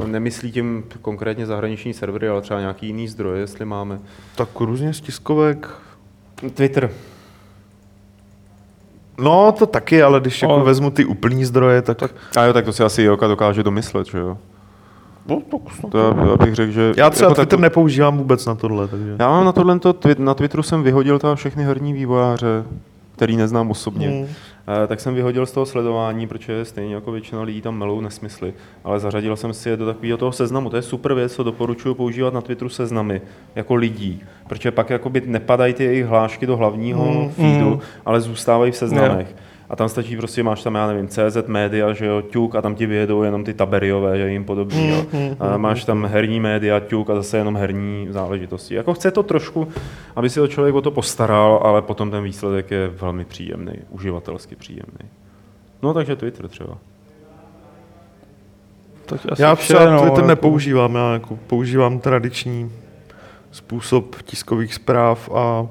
Uh, 0.00 0.06
nemyslí 0.06 0.52
tím 0.52 0.84
konkrétně 1.02 1.46
zahraniční 1.46 1.94
servery, 1.94 2.28
ale 2.28 2.40
třeba 2.40 2.60
nějaký 2.60 2.86
jiný 2.86 3.08
zdroje, 3.08 3.40
jestli 3.40 3.64
máme. 3.64 3.98
Tak 4.36 4.60
různě 4.60 4.92
z 4.92 5.00
tiskovek. 5.00 5.68
Twitter. 6.54 6.90
No, 9.18 9.52
to 9.52 9.66
taky, 9.66 10.02
ale 10.02 10.20
když 10.20 10.42
jako 10.42 10.58
No. 10.58 10.64
vezmu 10.64 10.90
ty 10.90 11.04
úplný 11.04 11.44
zdroje, 11.44 11.82
tak... 11.82 11.98
tak 11.98 12.10
A 12.36 12.44
jo, 12.44 12.52
tak 12.52 12.64
to 12.64 12.72
si 12.72 12.82
asi 12.82 13.02
Ioka 13.02 13.26
dokáže 13.26 13.62
domyslet, 13.62 14.06
že 14.06 14.18
jo? 14.18 14.38
no, 15.28 15.40
tak 15.50 15.74
snad. 15.74 15.92
To 15.92 15.98
já, 15.98 16.26
já 16.30 16.36
bych 16.36 16.54
řekl, 16.54 16.72
že... 16.72 16.92
Já 16.96 17.10
třeba 17.10 17.28
jako 17.28 17.34
Twitter 17.34 17.58
tak- 17.58 17.60
nepoužívám 17.60 18.18
vůbec 18.18 18.46
na 18.46 18.54
tohle, 18.54 18.88
takže... 18.88 19.16
Já 19.18 19.28
mám 19.28 19.44
na 19.44 19.52
tohle, 19.52 19.78
na 20.18 20.34
Twitteru 20.34 20.62
jsem 20.62 20.82
vyhodil 20.82 21.18
tam 21.18 21.36
všechny 21.36 21.64
herní 21.64 21.92
vývojáře, 21.92 22.64
který 23.16 23.36
neznám 23.36 23.70
osobně. 23.70 24.08
Hmm. 24.08 24.26
Eh, 24.68 24.86
tak 24.86 25.00
jsem 25.00 25.14
vyhodil 25.14 25.46
z 25.46 25.52
toho 25.52 25.66
sledování, 25.66 26.26
protože 26.26 26.64
stejně 26.64 26.94
jako 26.94 27.12
většina 27.12 27.42
lidí 27.42 27.60
tam 27.60 27.78
melou 27.78 28.00
nesmysly, 28.00 28.54
ale 28.84 29.00
zařadil 29.00 29.36
jsem 29.36 29.52
si 29.52 29.68
je 29.68 29.76
do 29.76 29.86
takového 29.86 30.18
toho 30.18 30.32
seznamu. 30.32 30.70
To 30.70 30.76
je 30.76 30.82
super 30.82 31.14
věc, 31.14 31.34
co 31.34 31.42
doporučuji 31.42 31.94
používat 31.94 32.34
na 32.34 32.40
Twitteru 32.40 32.68
seznamy 32.68 33.22
jako 33.54 33.74
lidí, 33.74 34.22
protože 34.48 34.70
pak 34.70 34.90
jakoby 34.90 35.22
nepadají 35.26 35.74
ty 35.74 35.84
jejich 35.84 36.06
hlášky 36.06 36.46
do 36.46 36.56
hlavního 36.56 37.04
Mm, 37.04 37.30
feedu, 37.30 37.70
mm. 37.70 37.80
ale 38.04 38.20
zůstávají 38.20 38.72
v 38.72 38.76
seznamech. 38.76 39.34
A 39.70 39.76
tam 39.76 39.88
stačí 39.88 40.16
prostě, 40.16 40.42
máš 40.42 40.62
tam, 40.62 40.74
já 40.74 40.86
nevím, 40.86 41.08
CZ 41.08 41.36
média, 41.46 41.92
že 41.92 42.06
jo, 42.06 42.22
ťuk 42.22 42.54
a 42.54 42.62
tam 42.62 42.74
ti 42.74 42.86
vyjedou 42.86 43.22
jenom 43.22 43.44
ty 43.44 43.54
taberiové, 43.54 44.18
že 44.18 44.30
jim 44.30 44.44
podobný, 44.44 44.88
jo. 44.88 45.06
A 45.40 45.56
máš 45.56 45.84
tam 45.84 46.04
herní 46.06 46.40
média, 46.40 46.80
ťuk 46.80 47.10
a 47.10 47.14
zase 47.14 47.38
jenom 47.38 47.56
herní 47.56 48.06
záležitosti. 48.10 48.74
Jako 48.74 48.94
chce 48.94 49.10
to 49.10 49.22
trošku, 49.22 49.68
aby 50.16 50.30
si 50.30 50.40
to 50.40 50.48
člověk 50.48 50.74
o 50.74 50.80
to 50.80 50.90
postaral, 50.90 51.60
ale 51.64 51.82
potom 51.82 52.10
ten 52.10 52.24
výsledek 52.24 52.70
je 52.70 52.88
velmi 52.88 53.24
příjemný, 53.24 53.72
uživatelsky 53.90 54.56
příjemný. 54.56 55.10
No 55.82 55.94
takže 55.94 56.16
Twitter 56.16 56.48
třeba. 56.48 56.78
Tak 59.06 59.20
asi 59.32 59.42
Já 59.42 59.54
vše, 59.54 59.74
třeba 59.74 59.90
no, 59.90 60.00
Twitter 60.00 60.16
jako- 60.18 60.28
nepoužívám, 60.28 60.94
já 60.94 61.12
jako 61.12 61.38
používám 61.46 61.98
tradiční 61.98 62.72
způsob 63.50 64.22
tiskových 64.22 64.74
zpráv 64.74 65.30
a 65.34 65.66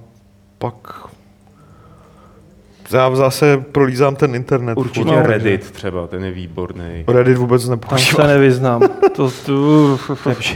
pak 0.58 1.08
já 2.92 3.16
zase 3.16 3.58
prolízám 3.72 4.16
ten 4.16 4.36
internet. 4.36 4.78
Určitě 4.78 5.10
takže 5.10 5.28
Reddit 5.28 5.72
třeba, 5.72 6.08
ten 6.08 6.24
je 6.24 6.32
výborný. 6.32 7.04
Reddit 7.08 7.38
vůbec 7.38 7.62
Tam 7.62 7.68
se 7.68 7.72
nepoužívám. 7.72 8.28
nevyznám. 8.28 8.82
To, 9.16 9.32
tu, 9.46 10.00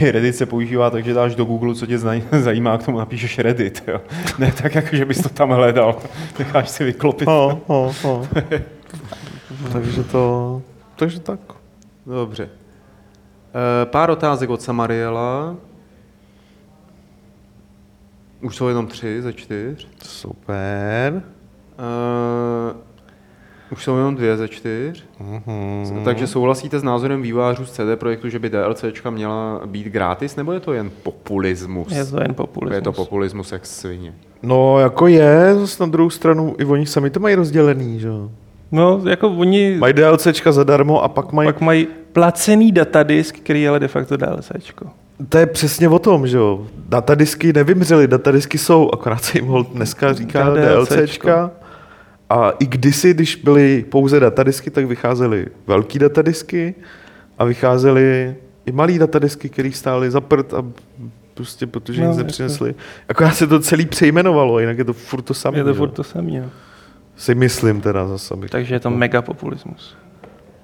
Reddit 0.10 0.36
se 0.36 0.46
používá, 0.46 0.90
takže 0.90 1.14
dáš 1.14 1.34
do 1.34 1.44
Google, 1.44 1.74
co 1.74 1.86
tě 1.86 1.98
zajímá, 2.32 2.74
a 2.74 2.78
k 2.78 2.84
tomu 2.84 2.98
napíšeš 2.98 3.38
Reddit. 3.38 3.82
Jo. 3.86 4.00
Ne 4.38 4.52
tak, 4.62 4.74
jako, 4.74 4.96
že 4.96 5.04
bys 5.04 5.22
to 5.22 5.28
tam 5.28 5.50
hledal. 5.50 5.96
Necháš 6.38 6.68
si 6.68 6.84
vyklopit. 6.84 7.28
No, 7.28 7.60
no, 7.68 7.92
no. 8.04 8.28
takže 9.72 10.04
to, 10.04 10.62
takže 10.96 11.20
tak. 11.20 11.40
Dobře. 12.06 12.48
E, 13.82 13.86
pár 13.86 14.10
otázek 14.10 14.50
od 14.50 14.62
Samariela. 14.62 15.56
Už 18.42 18.56
jsou 18.56 18.68
jenom 18.68 18.86
tři 18.86 19.22
ze 19.22 19.32
čtyř. 19.32 19.88
Super. 20.02 21.22
E, 21.78 22.74
už 23.72 23.84
jsou 23.84 23.96
jenom 23.96 24.14
dvě 24.14 24.36
ze 24.36 24.48
čtyř. 24.48 25.04
Mhm. 25.20 26.04
Takže 26.04 26.26
souhlasíte 26.26 26.78
s 26.78 26.82
názorem 26.82 27.22
vývářů 27.22 27.66
z 27.66 27.70
CD 27.70 27.80
Projektu, 27.96 28.28
že 28.28 28.38
by 28.38 28.50
DLCčka 28.50 29.10
měla 29.10 29.60
být 29.66 29.86
gratis, 29.86 30.36
nebo 30.36 30.52
je 30.52 30.60
to 30.60 30.72
jen 30.72 30.90
populismus? 31.02 31.92
je 31.92 32.04
to 32.04 32.20
jen 32.20 32.34
populismus. 32.34 32.74
Je 32.76 32.82
to 32.82 32.92
populismus 32.92 33.52
jak 33.52 33.66
svině. 33.66 34.14
No, 34.42 34.78
jako 34.78 35.06
je, 35.06 35.54
zase 35.54 35.82
na 35.82 35.90
druhou 35.90 36.10
stranu, 36.10 36.54
i 36.58 36.64
oni 36.64 36.86
sami 36.86 37.10
to 37.10 37.20
mají 37.20 37.34
rozdělený, 37.34 38.00
že 38.00 38.08
jo. 38.08 38.30
No, 38.72 39.00
jako 39.08 39.28
oni 39.28 39.76
Mají 39.78 39.94
DLCčka 39.94 40.52
zadarmo 40.52 41.02
a 41.02 41.08
pak 41.08 41.32
mají 41.32 41.48
pak 41.48 41.60
mají 41.60 41.86
placený 42.12 42.72
datadisk, 42.72 43.36
který 43.36 43.62
je 43.62 43.68
ale 43.68 43.80
de 43.80 43.88
facto 43.88 44.16
DLCčko. 44.16 44.86
To 45.28 45.38
je 45.38 45.46
přesně 45.46 45.88
o 45.88 45.98
tom, 45.98 46.26
že 46.26 46.36
jo. 46.36 46.66
Datadisky 46.88 47.52
nevymřely, 47.52 48.08
datadisky 48.08 48.58
jsou, 48.58 48.90
akorát 48.92 49.24
se 49.24 49.38
jim 49.38 49.46
hold 49.46 49.68
dneska 49.72 50.12
říká 50.12 50.54
Říká 50.54 50.74
DLCčko. 50.74 51.28
A 52.30 52.50
i 52.50 52.66
kdysi, 52.66 53.14
když 53.14 53.36
byly 53.36 53.84
pouze 53.88 54.20
datadisky, 54.20 54.70
tak 54.70 54.86
vycházely 54.86 55.46
velký 55.66 55.98
datadisky 55.98 56.74
a 57.38 57.44
vycházely 57.44 58.36
i 58.66 58.72
malý 58.72 58.98
datadisky, 58.98 59.48
které 59.48 59.72
stály 59.72 60.10
za 60.10 60.20
prd 60.20 60.54
a 60.54 60.64
prostě 61.34 61.66
protože 61.66 62.02
No, 62.02 62.08
nic 62.08 62.16
nepřinesli. 62.16 62.74
Akorát 63.08 63.30
se 63.30 63.46
to 63.46 63.60
celý 63.60 63.86
přejmenovalo, 63.86 64.60
jinak 64.60 64.78
je 64.78 64.84
to 64.84 64.92
furt 64.92 65.22
to 65.22 65.34
samé. 65.34 65.58
Je 65.58 65.64
to 65.64 65.70
jo. 65.70 65.74
furt 65.74 65.90
to 65.90 66.04
samé. 66.04 66.40
No. 66.40 66.50
Si 67.16 67.34
myslím 67.34 67.80
teda 67.80 68.08
zase. 68.08 68.34
Abych 68.34 68.50
Takže 68.50 68.74
je 68.74 68.80
to 68.80 68.90
mega 68.90 69.22
populismus. 69.22 69.96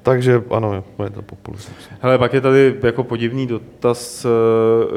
Takže 0.02 0.42
ano, 0.50 0.84
je 1.04 1.10
to 1.10 1.22
populismus. 1.22 1.88
Hele, 2.00 2.18
pak 2.18 2.34
je 2.34 2.40
tady 2.40 2.74
jako 2.82 3.04
podivný 3.04 3.46
dotaz, 3.46 4.26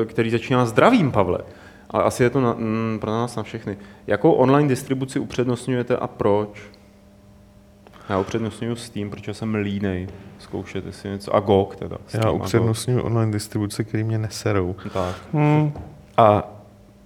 eh, 0.01 0.05
který 0.05 0.29
začíná 0.29 0.65
zdravím, 0.65 1.11
Pavle. 1.11 1.39
Ale 1.89 2.03
asi 2.03 2.23
je 2.23 2.29
to 2.29 2.41
na, 2.41 2.53
mm, 2.53 2.97
pro 3.01 3.11
nás 3.11 3.35
na 3.35 3.43
všechny. 3.43 3.77
Jakou 4.07 4.31
online 4.31 4.69
distribuci 4.69 5.19
upřednostňujete 5.19 5.97
a 5.97 6.07
proč? 6.07 6.61
Já 8.09 8.19
upřednostňuji 8.19 8.75
Steam, 8.75 9.09
protože 9.09 9.33
jsem 9.33 9.55
línej 9.55 10.07
zkoušet, 10.39 10.85
jestli 10.85 11.09
něco. 11.09 11.35
A 11.35 11.39
GOG 11.39 11.75
teda. 11.75 11.97
Steam 12.07 12.23
Já 12.23 12.31
upřednostňuji 12.31 13.01
online 13.01 13.31
distribuce, 13.31 13.83
který 13.83 14.03
mě 14.03 14.17
neserou. 14.17 14.75
Tak. 14.93 15.15
Hmm. 15.33 15.73
A 16.17 16.56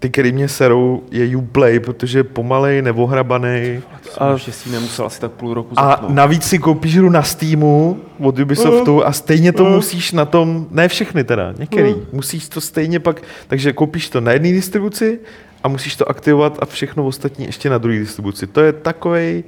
ty, 0.01 0.09
který 0.09 0.31
mě 0.31 0.47
serou, 0.47 1.03
je 1.11 1.37
Uplay, 1.37 1.79
protože 1.79 2.19
je 2.19 2.23
pomalej, 2.23 2.81
neohrabaný. 2.81 3.81
A 4.17 4.29
naštěstí 4.29 4.71
nemusel 4.71 5.05
asi 5.05 5.21
tak 5.21 5.31
půl 5.31 5.53
roku 5.53 5.73
A 5.79 5.89
zapnout. 5.89 6.11
navíc 6.15 6.43
si 6.43 6.59
koupíš 6.59 6.97
hru 6.97 7.09
na 7.09 7.21
Steamu 7.23 7.99
od 8.19 8.39
Ubisoftu 8.39 9.05
a 9.05 9.11
stejně 9.11 9.51
to 9.51 9.65
musíš 9.65 10.11
na 10.11 10.25
tom, 10.25 10.67
ne 10.71 10.87
všechny 10.87 11.23
teda, 11.23 11.53
některý, 11.57 11.95
musíš 12.13 12.49
to 12.49 12.61
stejně 12.61 12.99
pak, 12.99 13.21
takže 13.47 13.73
koupíš 13.73 14.09
to 14.09 14.21
na 14.21 14.31
jedné 14.31 14.51
distribuci 14.51 15.19
a 15.63 15.67
musíš 15.67 15.95
to 15.95 16.09
aktivovat 16.09 16.57
a 16.61 16.65
všechno 16.65 17.05
ostatní 17.05 17.45
ještě 17.45 17.69
na 17.69 17.77
druhé 17.77 17.99
distribuci. 17.99 18.47
To 18.47 18.61
je 18.61 18.73
takovej 18.73 19.43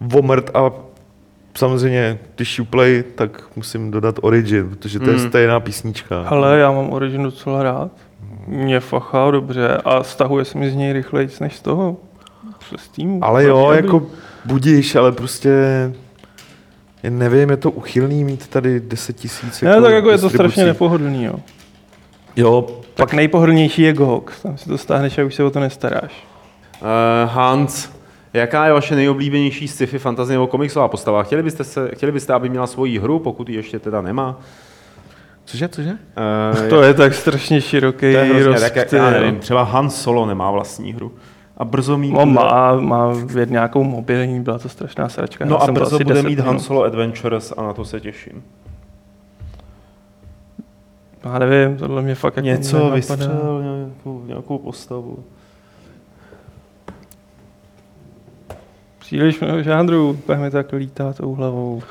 vomrt 0.00 0.50
a 0.54 0.70
samozřejmě, 1.54 2.18
když 2.36 2.60
Uplay, 2.60 3.04
tak 3.14 3.42
musím 3.56 3.90
dodat 3.90 4.18
Origin, 4.22 4.68
protože 4.68 4.98
to 4.98 5.10
je 5.10 5.16
Mm. 5.16 5.28
stejná 5.28 5.60
písnička. 5.60 6.22
Ale 6.22 6.58
já 6.58 6.72
mám 6.72 6.90
Origin 6.92 7.22
docela 7.22 7.62
rád. 7.62 7.90
Mě 8.46 8.80
fachá 8.80 9.30
dobře 9.30 9.76
a 9.84 10.02
stahuje 10.02 10.44
se 10.44 10.58
mi 10.58 10.70
z 10.70 10.74
něj 10.74 10.92
rychleji 10.92 11.28
než 11.40 11.56
z 11.56 11.60
toho. 11.60 11.96
Se 12.68 12.78
Steamu. 12.78 13.24
Ale 13.24 13.44
jo, 13.44 13.66
aby? 13.66 13.76
jako 13.76 14.06
budíš, 14.44 14.96
ale 14.96 15.12
prostě 15.12 15.50
nevím, 17.10 17.50
je 17.50 17.56
to 17.56 17.70
uchylný 17.70 18.24
mít 18.24 18.48
tady 18.48 18.80
10 18.80 19.16
tisíc. 19.16 19.62
Ne, 19.62 19.80
tak 19.80 19.92
jako 19.92 20.10
je 20.10 20.18
to 20.18 20.30
strašně 20.30 20.64
nepohodlný, 20.64 21.24
jo. 21.24 21.34
Jo, 22.36 22.66
Tak 22.94 23.12
nejpohodlnější 23.12 23.82
je 23.82 23.92
GOG. 23.92 24.32
Tam 24.42 24.58
si 24.58 24.68
to 24.68 24.78
stáhneš 24.78 25.18
a 25.18 25.24
už 25.24 25.34
se 25.34 25.44
o 25.44 25.50
to 25.50 25.60
nestaráš. 25.60 26.26
Uh, 26.82 26.88
Hans, 27.30 27.88
Jaká 28.36 28.66
je 28.66 28.72
vaše 28.72 28.96
nejoblíbenější 28.96 29.68
sci-fi, 29.68 29.98
fantasy 29.98 30.32
nebo 30.32 30.46
komiksová 30.46 30.88
postava? 30.88 31.22
Chtěli 31.22 31.42
byste, 31.42 31.64
se, 31.64 31.90
chtěli 31.94 32.12
byste, 32.12 32.32
aby 32.32 32.48
měla 32.48 32.66
svoji 32.66 32.98
hru, 32.98 33.18
pokud 33.18 33.48
ji 33.48 33.56
ještě 33.56 33.78
teda 33.78 34.00
nemá? 34.00 34.40
Cože, 35.46 35.68
cože? 35.68 35.90
Uh, 36.62 36.68
To 36.68 36.82
je 36.82 36.94
tak 36.94 37.14
strašně 37.14 37.60
široký 37.60 37.98
to 38.00 38.06
je 38.06 38.24
hrozně, 38.24 38.60
tak, 38.60 38.76
jak, 38.76 38.92
já 38.92 39.10
nevím, 39.10 39.38
třeba 39.38 39.62
Han 39.62 39.90
Solo 39.90 40.26
nemá 40.26 40.50
vlastní 40.50 40.92
hru. 40.92 41.12
A 41.56 41.64
brzo 41.64 41.98
mít... 41.98 42.12
No, 42.12 42.26
má, 42.26 42.80
má 42.80 43.08
věd 43.26 43.50
nějakou 43.50 43.84
mobilní, 43.84 44.40
byla 44.40 44.58
to 44.58 44.68
strašná 44.68 45.08
sračka. 45.08 45.44
no 45.44 45.56
Já 45.60 45.66
a 45.68 45.72
brzo 45.72 45.98
bude 45.98 46.14
10 46.14 46.28
mít 46.28 46.38
Han. 46.40 46.60
Solo 46.60 46.82
Adventures 46.82 47.52
a 47.56 47.62
na 47.62 47.72
to 47.72 47.84
se 47.84 48.00
těším. 48.00 48.42
Já 51.24 51.38
nevím, 51.38 51.76
tohle 51.76 52.02
mě 52.02 52.14
fakt 52.14 52.36
jako 52.36 52.46
Něco 52.46 52.76
nenapadá. 52.76 52.94
vystřel, 52.94 53.62
nějakou, 53.62 54.22
nějakou 54.26 54.58
postavu. 54.58 55.24
Příliš 58.98 59.40
mnoho 59.40 59.62
žánrů, 59.62 60.18
pak 60.26 60.38
mi 60.38 60.50
tak 60.50 60.72
lítá 60.72 61.12
tou 61.12 61.34
hlavou. 61.34 61.82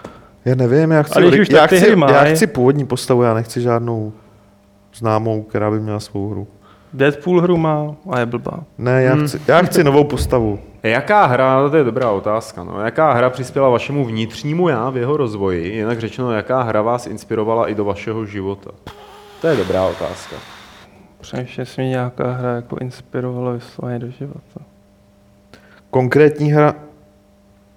Já 0.45 0.55
nevím, 0.55 0.91
já 0.91 1.03
chci, 1.03 1.13
Ale 1.15 1.27
když 1.27 1.39
už 1.39 1.49
já 1.49 1.67
chci, 1.67 1.79
hry 1.79 1.95
já 2.13 2.23
chci 2.23 2.47
původní 2.47 2.85
postavu, 2.85 3.23
já 3.23 3.33
nechci 3.33 3.61
žádnou 3.61 4.13
známou, 4.95 5.43
která 5.43 5.71
by 5.71 5.79
měla 5.79 5.99
svou 5.99 6.29
hru. 6.29 6.47
Deadpool 6.93 7.41
hru 7.41 7.57
má 7.57 7.95
a 8.11 8.19
je 8.19 8.25
blbá. 8.25 8.59
Ne, 8.77 9.03
já, 9.03 9.13
Hmm. 9.13 9.27
chci, 9.27 9.41
já 9.47 9.61
chci 9.61 9.83
novou 9.83 10.03
postavu. 10.03 10.59
Jaká 10.83 11.25
hra, 11.25 11.69
to 11.69 11.77
je 11.77 11.83
dobrá 11.83 12.11
otázka, 12.11 12.63
no. 12.63 12.81
jaká 12.81 13.13
hra 13.13 13.29
přispěla 13.29 13.69
vašemu 13.69 14.05
vnitřnímu 14.05 14.69
já 14.69 14.89
v 14.89 14.97
jeho 14.97 15.17
rozvoji, 15.17 15.75
jinak 15.75 15.99
řečeno, 15.99 16.31
jaká 16.31 16.61
hra 16.61 16.81
vás 16.81 17.07
inspirovala 17.07 17.67
i 17.69 17.75
do 17.75 17.85
vašeho 17.85 18.25
života? 18.25 18.71
To 19.41 19.47
je 19.47 19.55
dobrá 19.55 19.85
otázka. 19.85 20.35
Přemýšlím, 21.21 21.61
jestli 21.61 21.83
mě 21.83 21.89
nějaká 21.89 22.31
hra 22.31 22.55
jako 22.55 22.77
inspirovala 22.77 23.51
vysloveně 23.51 23.99
do 23.99 24.09
života. 24.09 24.59
Konkrétní 25.89 26.51
hra... 26.51 26.73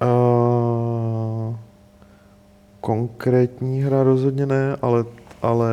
Uh, 0.03 1.57
konkrétní 2.89 3.83
hra 3.83 4.03
rozhodně 4.03 4.47
ne, 4.47 4.77
ale, 4.83 5.05
ale 5.43 5.71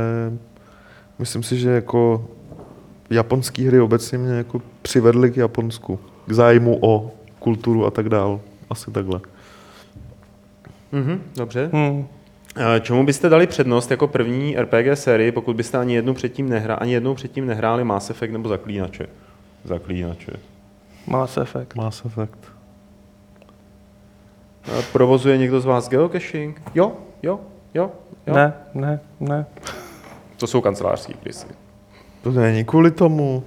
myslím 1.20 1.44
si, 1.44 1.58
že 1.58 1.70
jako 1.70 2.28
japonský 3.10 3.68
hry 3.68 3.82
obecně 3.82 4.18
mě 4.18 4.34
jako 4.34 4.62
přivedly 4.82 5.32
k 5.32 5.38
Japonsku. 5.38 6.00
K 6.28 6.32
zájmu 6.32 6.78
o 6.82 7.12
kulturu 7.40 7.86
a 7.86 7.92
tak 7.92 8.10
dál. 8.10 8.40
Asi 8.70 8.92
takhle. 8.92 9.20
Mhm, 10.92 11.22
dobře. 11.36 11.70
Hmm. 11.74 12.08
Čemu 12.82 13.06
byste 13.06 13.30
dali 13.30 13.48
přednost 13.48 13.92
jako 13.92 14.08
první 14.08 14.56
RPG 14.58 14.94
sérii, 14.94 15.32
pokud 15.32 15.56
byste 15.56 15.78
ani 15.78 15.96
jednou 15.96 16.14
předtím, 16.14 16.50
nehra, 16.50 16.76
ani 16.76 16.94
jednou 16.94 17.16
předtím 17.16 17.46
nehráli 17.46 17.84
Mass 17.84 18.10
Effect 18.10 18.34
nebo 18.34 18.50
Zaklínače? 18.50 19.08
Zaklínače. 19.64 20.32
Mass 21.08 21.38
Effect. 21.38 21.76
Mass 21.76 22.06
Effect. 22.06 22.55
Provozuje 24.92 25.38
někdo 25.38 25.62
z 25.62 25.66
vás 25.66 25.90
geocaching? 25.90 26.62
Jo, 26.76 26.92
jo, 27.24 27.40
jo, 27.74 27.92
jo. 28.28 28.34
Ne, 28.36 28.54
ne, 28.74 29.00
ne. 29.20 29.46
To 30.38 30.48
jsou 30.48 30.62
kancelářský 30.62 31.14
krysy. 31.14 31.48
To 32.22 32.32
není 32.32 32.66
kvůli 32.66 32.92
tomu. 32.92 33.44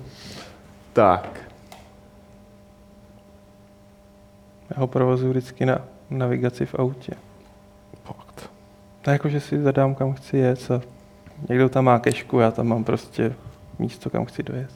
Tak. 0.92 1.40
Já 4.70 4.80
ho 4.80 4.86
provozuji 4.86 5.30
vždycky 5.30 5.66
na 5.66 5.78
navigaci 6.10 6.66
v 6.66 6.74
autě. 6.74 7.12
Fakt. 8.04 8.50
To 9.02 9.10
je 9.10 9.12
jako, 9.12 9.28
že 9.28 9.40
si 9.40 9.62
zadám, 9.62 9.94
kam 9.94 10.12
chci 10.12 10.36
jet 10.38 10.70
a 10.70 10.80
někdo 11.48 11.68
tam 11.68 11.84
má 11.84 11.98
kešku, 11.98 12.38
já 12.38 12.50
tam 12.50 12.66
mám 12.66 12.84
prostě 12.84 13.34
místo, 13.78 14.10
kam 14.10 14.24
chci 14.24 14.42
dojet. 14.42 14.70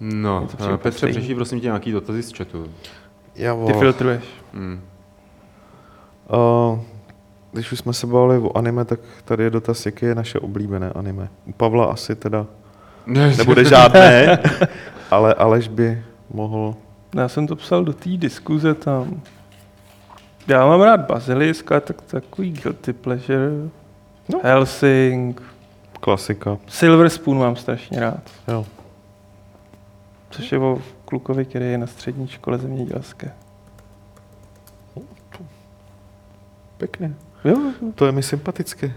No, 0.00 0.40
Je 0.40 0.46
to 0.46 0.52
eh, 0.52 0.56
všechno 0.56 0.78
Petře, 0.78 1.08
přečti 1.08 1.34
prosím 1.34 1.60
tě 1.60 1.66
nějaký 1.66 1.92
dotazy 1.92 2.22
z 2.22 2.32
chatu. 2.32 2.70
Já 3.34 3.56
Ty 3.66 3.72
filtruješ. 3.72 4.24
Hmm. 4.52 4.80
Uh, 6.28 6.78
když 7.52 7.72
už 7.72 7.78
jsme 7.78 7.92
se 7.92 8.06
bavili 8.06 8.38
o 8.38 8.56
anime, 8.58 8.84
tak 8.84 9.00
tady 9.24 9.44
je 9.44 9.50
dotaz, 9.50 9.86
jaké 9.86 10.06
je 10.06 10.14
naše 10.14 10.38
oblíbené 10.38 10.90
anime. 10.90 11.28
U 11.46 11.52
Pavla 11.52 11.84
asi 11.84 12.14
teda 12.14 12.46
nebude 13.06 13.64
žádné, 13.64 14.38
ale 15.10 15.34
Aleš 15.34 15.68
by 15.68 16.04
mohl... 16.30 16.74
Já 17.16 17.28
jsem 17.28 17.46
to 17.46 17.56
psal 17.56 17.84
do 17.84 17.92
té 17.92 18.10
diskuze 18.10 18.74
tam. 18.74 19.20
Já 20.48 20.66
mám 20.66 20.80
rád 20.80 21.00
Bazilisk, 21.00 21.72
ale 21.72 21.80
tak, 21.80 22.02
takový 22.02 22.50
guilty 22.50 22.92
pleasure. 22.92 23.50
No. 23.50 23.70
No. 24.28 24.40
Helsing. 24.42 25.42
Klasika. 26.00 26.58
Silver 26.68 27.08
Spoon 27.08 27.38
mám 27.38 27.56
strašně 27.56 28.00
rád. 28.00 28.22
Jo. 28.48 28.66
Což 30.30 30.52
je 30.52 30.58
o 30.58 30.78
klukovi, 31.12 31.44
který 31.44 31.64
je 31.64 31.78
na 31.78 31.86
střední 31.86 32.28
škole 32.28 32.58
zemědělské. 32.58 33.32
Pěkně. 36.78 37.14
Jo, 37.44 37.72
To 37.94 38.06
je 38.06 38.12
mi 38.12 38.22
sympatické, 38.22 38.92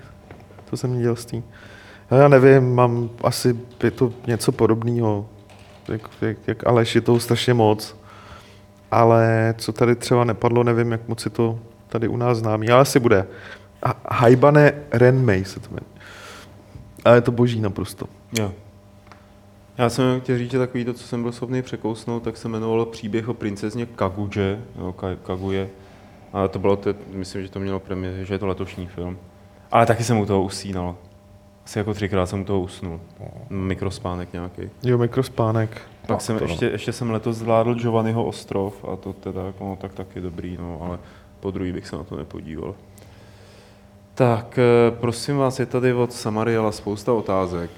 to 0.70 0.76
zemědělství. 0.76 1.44
A 2.10 2.16
Já 2.16 2.28
nevím, 2.28 2.76
mám 2.76 3.10
asi 3.24 3.60
je 3.84 3.92
to 3.92 4.14
něco 4.28 4.52
podobného, 4.52 5.30
jak, 5.88 6.02
jak, 6.22 6.38
jak 6.48 6.68
Aleš, 6.68 6.96
je 6.96 7.02
toho 7.02 7.20
strašně 7.20 7.54
moc. 7.54 7.96
Ale 8.92 9.56
co 9.58 9.74
tady 9.74 9.96
třeba 9.96 10.24
nepadlo, 10.24 10.64
nevím, 10.64 10.92
jak 10.92 11.08
moc 11.08 11.26
je 11.26 11.32
to 11.32 11.60
tady 11.90 12.08
u 12.08 12.18
nás 12.18 12.38
známý, 12.38 12.70
ale 12.70 12.82
asi 12.82 13.00
bude. 13.00 13.28
A 13.84 14.16
Haibane 14.16 14.74
Renmei 14.92 15.46
se 15.46 15.60
to 15.60 15.68
jmenuje. 15.70 15.92
A 17.06 17.16
je 17.16 17.22
to 17.22 17.32
boží 17.32 17.62
naprosto. 17.62 18.06
Jo. 18.40 18.52
Já 19.78 19.90
jsem 19.90 20.22
chtěl 20.22 20.38
říct, 20.38 20.52
že 20.52 20.58
takový 20.60 20.86
to, 20.86 20.94
co 20.94 21.04
jsem 21.04 21.22
byl 21.24 21.32
schopný 21.32 21.62
překousnout, 21.62 22.24
tak 22.24 22.38
se 22.38 22.48
jmenovalo 22.48 22.86
příběh 22.86 23.30
o 23.30 23.34
princezně 23.34 23.86
Kaguje, 23.86 24.60
jo, 24.80 24.96
Ka- 24.98 25.18
Kaguje. 25.24 25.70
A 26.34 26.48
to 26.48 26.60
bylo, 26.60 26.76
te, 26.76 26.96
myslím, 27.14 27.42
že 27.44 27.50
to 27.50 27.60
mělo 27.60 27.80
premiér, 27.80 28.26
že 28.26 28.34
je 28.34 28.40
to 28.40 28.48
letošní 28.48 28.88
film. 28.88 29.18
Ale 29.72 29.86
taky 29.86 30.04
jsem 30.04 30.18
u 30.20 30.26
toho 30.26 30.44
usínal. 30.44 30.96
Asi 31.66 31.78
jako 31.80 31.94
třikrát 31.94 32.26
jsem 32.26 32.42
u 32.42 32.46
toho 32.46 32.60
usnul. 32.60 33.00
Mikrospánek 33.50 34.34
nějaký. 34.34 34.62
Jo, 34.84 34.98
mikrospánek. 34.98 35.82
Pak 36.08 36.22
jsem 36.22 36.38
to- 36.38 36.44
ještě, 36.44 36.66
ještě 36.66 36.92
jsem 36.94 37.12
letos 37.12 37.38
zvládl 37.38 37.76
Giovanniho 37.76 38.26
ostrov 38.26 38.86
a 38.92 38.96
to 38.96 39.14
teda 39.14 39.46
jako, 39.46 39.64
no, 39.66 39.76
tak 39.82 39.94
taky 39.94 40.22
dobrý, 40.22 40.58
no, 40.62 40.80
ale 40.82 41.00
po 41.40 41.52
druhý 41.52 41.72
bych 41.72 41.88
se 41.88 41.96
na 41.96 42.04
to 42.04 42.16
nepodíval. 42.16 42.76
Tak, 44.14 44.60
eh, 44.60 44.92
prosím 44.92 45.38
vás, 45.38 45.60
je 45.60 45.66
tady 45.66 45.94
od 45.94 46.14
Samariela 46.14 46.72
spousta 46.72 47.14
otázek. 47.14 47.70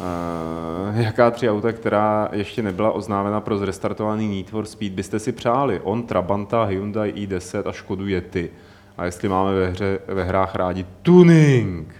Uh, 0.00 1.00
jaká 1.00 1.30
tři 1.30 1.50
auta, 1.50 1.72
která 1.72 2.28
ještě 2.32 2.62
nebyla 2.62 2.90
oznámena 2.90 3.40
pro 3.40 3.58
zrestartovaný 3.58 4.36
Need 4.36 4.50
for 4.50 4.66
Speed, 4.66 4.92
byste 4.92 5.18
si 5.18 5.32
přáli? 5.32 5.80
On, 5.80 6.02
Trabanta, 6.02 6.64
Hyundai 6.64 7.12
i10 7.12 7.68
a 7.68 7.72
Škodu 7.72 8.06
Yeti. 8.06 8.50
A 8.98 9.04
jestli 9.04 9.28
máme 9.28 9.54
ve, 9.54 9.66
hře, 9.66 9.98
ve 10.06 10.24
hrách 10.24 10.54
rádi 10.54 10.86
tuning? 11.02 11.94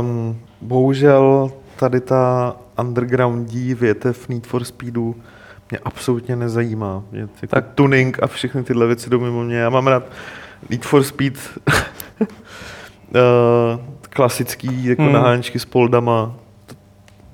Um, 0.00 0.40
bohužel 0.60 1.52
tady 1.76 2.00
ta 2.00 2.56
undergroundí 2.80 3.74
větev 3.74 4.28
Need 4.28 4.46
for 4.46 4.64
Speedu 4.64 5.16
mě 5.72 5.78
absolutně 5.84 6.36
nezajímá. 6.36 7.02
Mě 7.10 7.20
jako 7.20 7.32
tak. 7.40 7.50
Tak- 7.50 7.74
tuning 7.74 8.22
a 8.22 8.26
všechny 8.26 8.64
tyhle 8.64 8.86
věci 8.86 9.10
jdou 9.10 9.20
mimo 9.20 9.42
mě. 9.42 9.56
Já 9.56 9.70
mám 9.70 9.86
rád 9.86 10.04
Need 10.70 10.84
for 10.84 11.02
Speed 11.02 11.34
uh, 12.20 13.80
klasický 14.12 14.84
jako 14.84 15.02
hmm. 15.02 15.12
Naháňčky 15.12 15.58
s 15.58 15.64
poldama. 15.64 16.34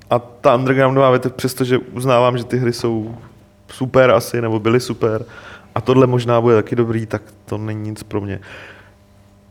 A 0.09 0.19
ta 0.19 0.55
undergroundová 0.55 1.09
větev, 1.09 1.33
přestože 1.33 1.77
uznávám, 1.77 2.37
že 2.37 2.43
ty 2.43 2.57
hry 2.57 2.73
jsou 2.73 3.15
super 3.67 4.11
asi, 4.11 4.41
nebo 4.41 4.59
byly 4.59 4.79
super, 4.79 5.25
a 5.75 5.81
tohle 5.81 6.07
možná 6.07 6.41
bude 6.41 6.55
taky 6.55 6.75
dobrý, 6.75 7.05
tak 7.05 7.21
to 7.45 7.57
není 7.57 7.89
nic 7.89 8.03
pro 8.03 8.21
mě. 8.21 8.39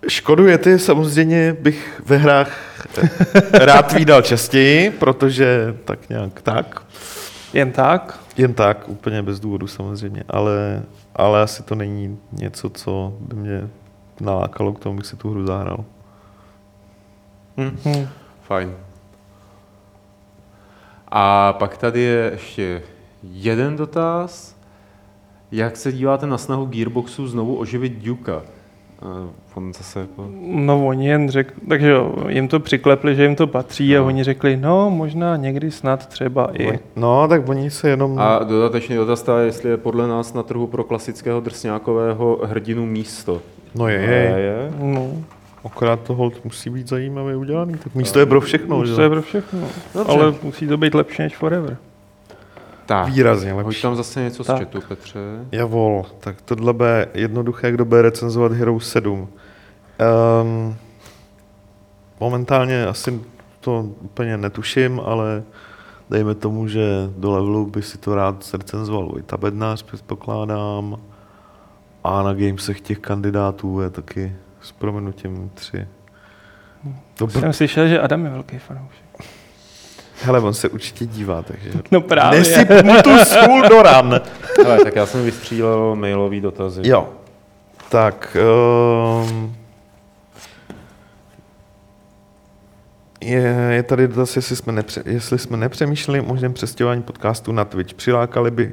Škodu 0.08 0.46
je 0.46 0.58
ty 0.58 0.78
samozřejmě 0.78 1.56
bych 1.60 2.02
ve 2.04 2.16
hrách 2.16 2.58
eh, 3.02 3.66
rád 3.66 3.92
výdal 3.92 4.22
častěji, 4.22 4.90
protože 4.90 5.76
tak 5.84 6.08
nějak 6.08 6.42
tak. 6.42 6.82
jen 7.52 7.72
tak. 7.72 8.18
Jen 8.36 8.54
tak, 8.54 8.88
úplně 8.88 9.22
bez 9.22 9.40
důvodu 9.40 9.66
samozřejmě, 9.66 10.22
ale, 10.28 10.82
ale 11.16 11.42
asi 11.42 11.62
to 11.62 11.74
není 11.74 12.18
něco, 12.32 12.70
co 12.70 13.12
by 13.20 13.36
mě 13.36 13.68
nalákalo 14.20 14.72
k 14.72 14.78
tomu, 14.78 14.96
bych 14.96 15.06
si 15.06 15.16
tu 15.16 15.30
hru 15.30 15.46
zahrál. 15.46 15.84
Hm. 17.58 17.76
Hm. 17.84 18.06
Fajn. 18.42 18.74
A 21.08 21.52
pak 21.52 21.76
tady 21.78 22.00
je 22.00 22.28
ještě 22.32 22.82
jeden 23.22 23.76
dotaz. 23.76 24.56
Jak 25.52 25.76
se 25.76 25.92
díváte 25.92 26.26
na 26.26 26.38
snahu 26.38 26.66
Gearboxu 26.66 27.26
znovu 27.26 27.56
oživit 27.56 27.92
Duka? 27.92 28.42
Uh, 29.02 29.30
on 29.54 29.72
zase 29.74 30.00
jako... 30.00 30.28
No 30.40 30.86
oni 30.86 31.08
jen 31.08 31.30
řekli, 31.30 31.54
takže 31.68 31.90
jo, 31.90 32.14
jim 32.28 32.48
to 32.48 32.60
přiklepli, 32.60 33.14
že 33.16 33.22
jim 33.22 33.36
to 33.36 33.46
patří 33.46 33.96
a 33.96 34.00
No. 34.00 34.06
oni 34.06 34.24
řekli, 34.24 34.56
no 34.56 34.90
možná 34.90 35.36
někdy 35.36 35.70
snad 35.70 36.06
třeba 36.06 36.50
i. 36.62 36.78
No, 36.96 37.28
tak 37.28 37.48
oni 37.48 37.70
se 37.70 37.88
jenom... 37.90 38.18
A 38.18 38.38
dodatečný 38.44 38.96
dotaz 38.96 39.28
je, 39.28 39.44
jestli 39.46 39.70
je 39.70 39.76
podle 39.76 40.08
nás 40.08 40.34
na 40.34 40.42
trhu 40.42 40.66
pro 40.66 40.84
klasického 40.84 41.40
drsňákového 41.40 42.40
hrdinu 42.44 42.86
místo. 42.86 43.40
No 43.74 43.88
je, 43.88 43.98
A 43.98 44.10
je, 44.10 44.42
je. 44.44 44.72
No, 44.78 45.12
akorát 45.64 46.00
to 46.00 46.14
hold 46.14 46.44
musí 46.44 46.70
být 46.70 46.88
zajímavě 46.88 47.36
udělaný, 47.36 47.74
tak 47.74 47.94
místo 47.94 48.18
je 48.18 48.26
pro 48.26 48.40
všechno, 48.40 48.84
že? 48.86 48.94
to 48.94 49.02
je 49.02 49.10
pro 49.10 49.22
všechno. 49.22 49.60
Dobře. 49.94 50.12
Ale 50.12 50.34
musí 50.42 50.66
to 50.68 50.76
být 50.76 50.94
lepší 50.94 51.22
než 51.22 51.36
Forever. 51.36 51.76
Tak, 52.86 53.08
Výrazně 53.08 53.52
hoď 53.52 53.66
lepší. 53.66 53.82
tam 53.82 53.96
zase 53.96 54.20
něco 54.20 54.44
z 54.44 54.46
Tak. 54.46 54.58
chatu, 54.58 54.80
Petře. 54.88 55.18
Javol, 55.52 56.06
tak 56.20 56.40
tohle 56.42 56.72
bude 56.72 57.08
jednoduché, 57.14 57.72
kdo 57.72 57.84
bude 57.84 58.02
recenzovat 58.02 58.52
Hero 58.52 58.80
7. 58.80 59.28
Um, 60.42 60.76
momentálně 62.20 62.86
asi 62.86 63.20
to 63.60 63.88
úplně 64.00 64.36
netuším, 64.36 65.00
ale 65.04 65.42
dejme 66.10 66.34
tomu, 66.34 66.68
že 66.68 67.10
do 67.16 67.30
levelu 67.32 67.66
by 67.66 67.82
si 67.82 67.98
to 67.98 68.14
rád 68.14 68.44
zrecenzoval 68.44 69.06
Vojta 69.06 69.36
Bednář, 69.36 69.82
předpokládám. 69.82 70.96
A 72.04 72.22
na 72.22 72.34
Gamesech 72.34 72.80
těch 72.80 72.98
kandidátů 72.98 73.80
je 73.80 73.90
taky 73.90 74.32
s 74.60 74.72
proměnutím 74.72 75.50
tři. 75.54 75.86
Dobr. 77.18 77.40
Jsem 77.40 77.52
slyšel, 77.52 77.88
že 77.88 78.00
Adam 78.00 78.24
je 78.24 78.30
velký 78.30 78.58
fanoušek. 78.58 79.08
Hele, 80.22 80.40
on 80.40 80.54
se 80.54 80.68
určitě 80.68 81.06
dívá, 81.06 81.42
takže... 81.42 81.70
No 81.90 82.00
právě. 82.00 82.38
Nesyp 82.38 82.70
mu 82.84 83.02
tu 83.02 83.18
sůl 83.18 83.62
do 83.68 83.82
ran. 83.82 84.20
Hele, 84.64 84.84
tak 84.84 84.96
já 84.96 85.06
jsem 85.06 85.24
vystřílel 85.24 85.96
mailový 85.96 86.40
dotazy. 86.40 86.82
Jo. 86.84 87.08
Tak. 87.88 88.36
Um, 89.24 89.56
je, 93.20 93.68
je 93.70 93.82
tady 93.82 94.08
dotaz, 94.08 94.36
jestli 94.36 94.56
jsme, 94.56 94.72
nepře, 94.72 95.02
jestli 95.06 95.38
jsme 95.38 95.56
nepřemýšleli 95.56 96.20
o 96.20 96.24
možném 96.24 96.52
přestěhování 96.52 97.02
podcastu 97.02 97.52
na 97.52 97.64
Twitch. 97.64 97.94
Přilákali 97.94 98.50
by 98.50 98.72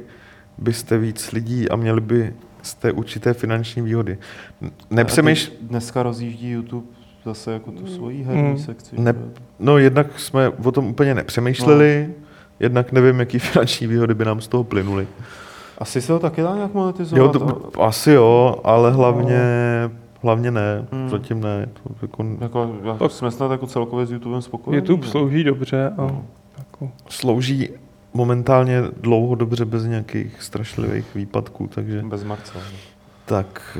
byste 0.58 0.98
víc 0.98 1.32
lidí 1.32 1.68
a 1.68 1.76
měli 1.76 2.00
by 2.00 2.34
jste 2.66 2.92
určité 2.92 3.34
finanční 3.34 3.82
výhody. 3.82 4.18
N- 4.62 4.70
Nepřemýšl... 4.90 5.50
A 5.50 5.56
teď 5.58 5.68
Dneska 5.70 6.02
rozjíždí 6.02 6.50
YouTube 6.50 6.86
zase 7.24 7.52
jako 7.52 7.70
tu 7.70 7.86
svoji 7.86 8.22
herní 8.22 8.42
Mm. 8.42 8.58
sekci. 8.58 9.00
Ne, 9.00 9.14
no 9.58 9.78
jednak 9.78 10.18
jsme 10.20 10.48
o 10.48 10.72
tom 10.72 10.86
úplně 10.86 11.14
nepřemýšleli, 11.14 12.14
jednak 12.60 12.92
nevím, 12.92 13.20
jaký 13.20 13.38
finanční 13.52 13.86
výhody 13.86 14.14
by 14.14 14.24
nám 14.24 14.40
z 14.40 14.48
toho 14.48 14.64
plynuly. 14.64 15.06
Asi 15.78 16.00
se 16.02 16.12
ho 16.12 16.18
taky 16.18 16.42
dá 16.42 16.54
nějak 16.56 16.74
monetizovat. 16.74 17.18
Jo, 17.34 17.40
to, 17.40 17.82
asi 17.82 18.10
jo, 18.10 18.56
ale 18.64 18.90
hlavně, 18.92 19.40
hlavně 20.22 20.50
ne, 20.50 20.86
Hmm. 20.92 21.08
zatím 21.08 21.40
ne. 21.40 21.68
To 21.82 21.90
jako 22.02 22.24
Jako, 22.40 22.76
jako 22.84 22.98
Tak- 22.98 23.12
jsme 23.12 23.30
snad 23.30 23.50
jako 23.50 23.66
celkově 23.66 24.06
s 24.06 24.12
YouTubem 24.12 24.42
spokojení. 24.42 24.76
YouTube 24.86 25.04
ne? 25.06 25.10
slouží 25.10 25.44
dobře 25.44 25.88
a 25.98 26.02
No. 26.02 26.24
jako, 26.58 26.90
slouží 27.08 27.68
momentálně 28.16 28.82
dlouho 29.00 29.34
dobře 29.34 29.64
bez 29.64 29.84
nějakých 29.84 30.42
strašlivých 30.42 31.14
výpadků, 31.14 31.66
takže 31.74 32.02
Bez 32.02 32.24
Marce. 32.24 32.52
tak... 33.24 33.78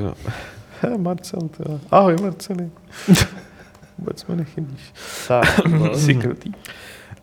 He, 0.80 0.98
Marcel, 0.98 1.40
to 1.40 1.80
Ahoj, 1.90 2.16
Marceli. 2.22 2.70
Vůbec 3.98 4.26
mi 4.26 4.36
nechybíš. 4.36 4.92
Tak. 5.28 5.60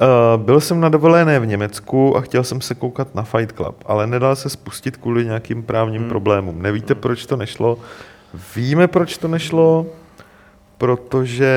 Uh, 0.02 0.44
byl 0.44 0.60
jsem 0.60 0.80
na 0.80 0.90
dovolené 0.90 1.40
v 1.40 1.46
Německu 1.46 2.18
a 2.18 2.22
chtěl 2.22 2.44
jsem 2.44 2.62
se 2.62 2.76
koukat 2.76 3.16
na 3.16 3.24
Fight 3.24 3.52
Club, 3.56 3.84
ale 3.86 4.08
nedal 4.08 4.36
se 4.36 4.50
spustit 4.50 4.98
kvůli 4.98 5.26
nějakým 5.26 5.64
právním 5.64 6.02
Hmm. 6.02 6.10
problémům. 6.10 6.62
Nevíte, 6.62 6.96
proč 6.96 7.26
to 7.26 7.38
nešlo? 7.38 7.78
Víme, 8.56 8.88
proč 8.88 9.18
to 9.18 9.28
nešlo, 9.28 9.86
protože 10.78 11.52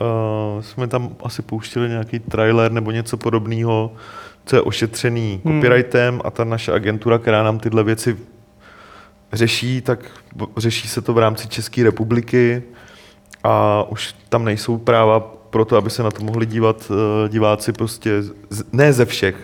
uh, 0.00 0.62
jsme 0.62 0.86
tam 0.86 1.10
asi 1.24 1.42
pouštili 1.42 1.88
nějaký 1.88 2.18
trailer 2.18 2.72
nebo 2.72 2.90
něco 2.90 3.16
podobného, 3.16 3.92
co 4.44 4.56
je 4.56 4.62
ošetřený 4.62 5.40
Hmm. 5.44 5.54
copyrightem 5.60 6.20
a 6.24 6.30
ta 6.30 6.44
naše 6.44 6.72
agentura, 6.72 7.18
která 7.18 7.42
nám 7.42 7.58
tyhle 7.58 7.84
věci 7.84 8.16
řeší, 9.32 9.80
tak 9.80 9.98
řeší 10.56 10.88
se 10.88 11.00
to 11.02 11.14
v 11.14 11.18
rámci 11.18 11.48
České 11.48 11.82
republiky 11.84 12.62
a 13.44 13.84
už 13.88 14.14
tam 14.28 14.44
nejsou 14.44 14.78
práva 14.78 15.20
pro 15.50 15.64
to, 15.64 15.76
aby 15.76 15.90
se 15.90 16.02
na 16.02 16.10
to 16.10 16.24
mohli 16.24 16.46
dívat 16.46 16.90
uh, 16.90 16.96
diváci 17.28 17.72
prostě, 17.72 18.22
z, 18.22 18.64
ne 18.72 18.92
ze 18.92 19.04
všech. 19.04 19.36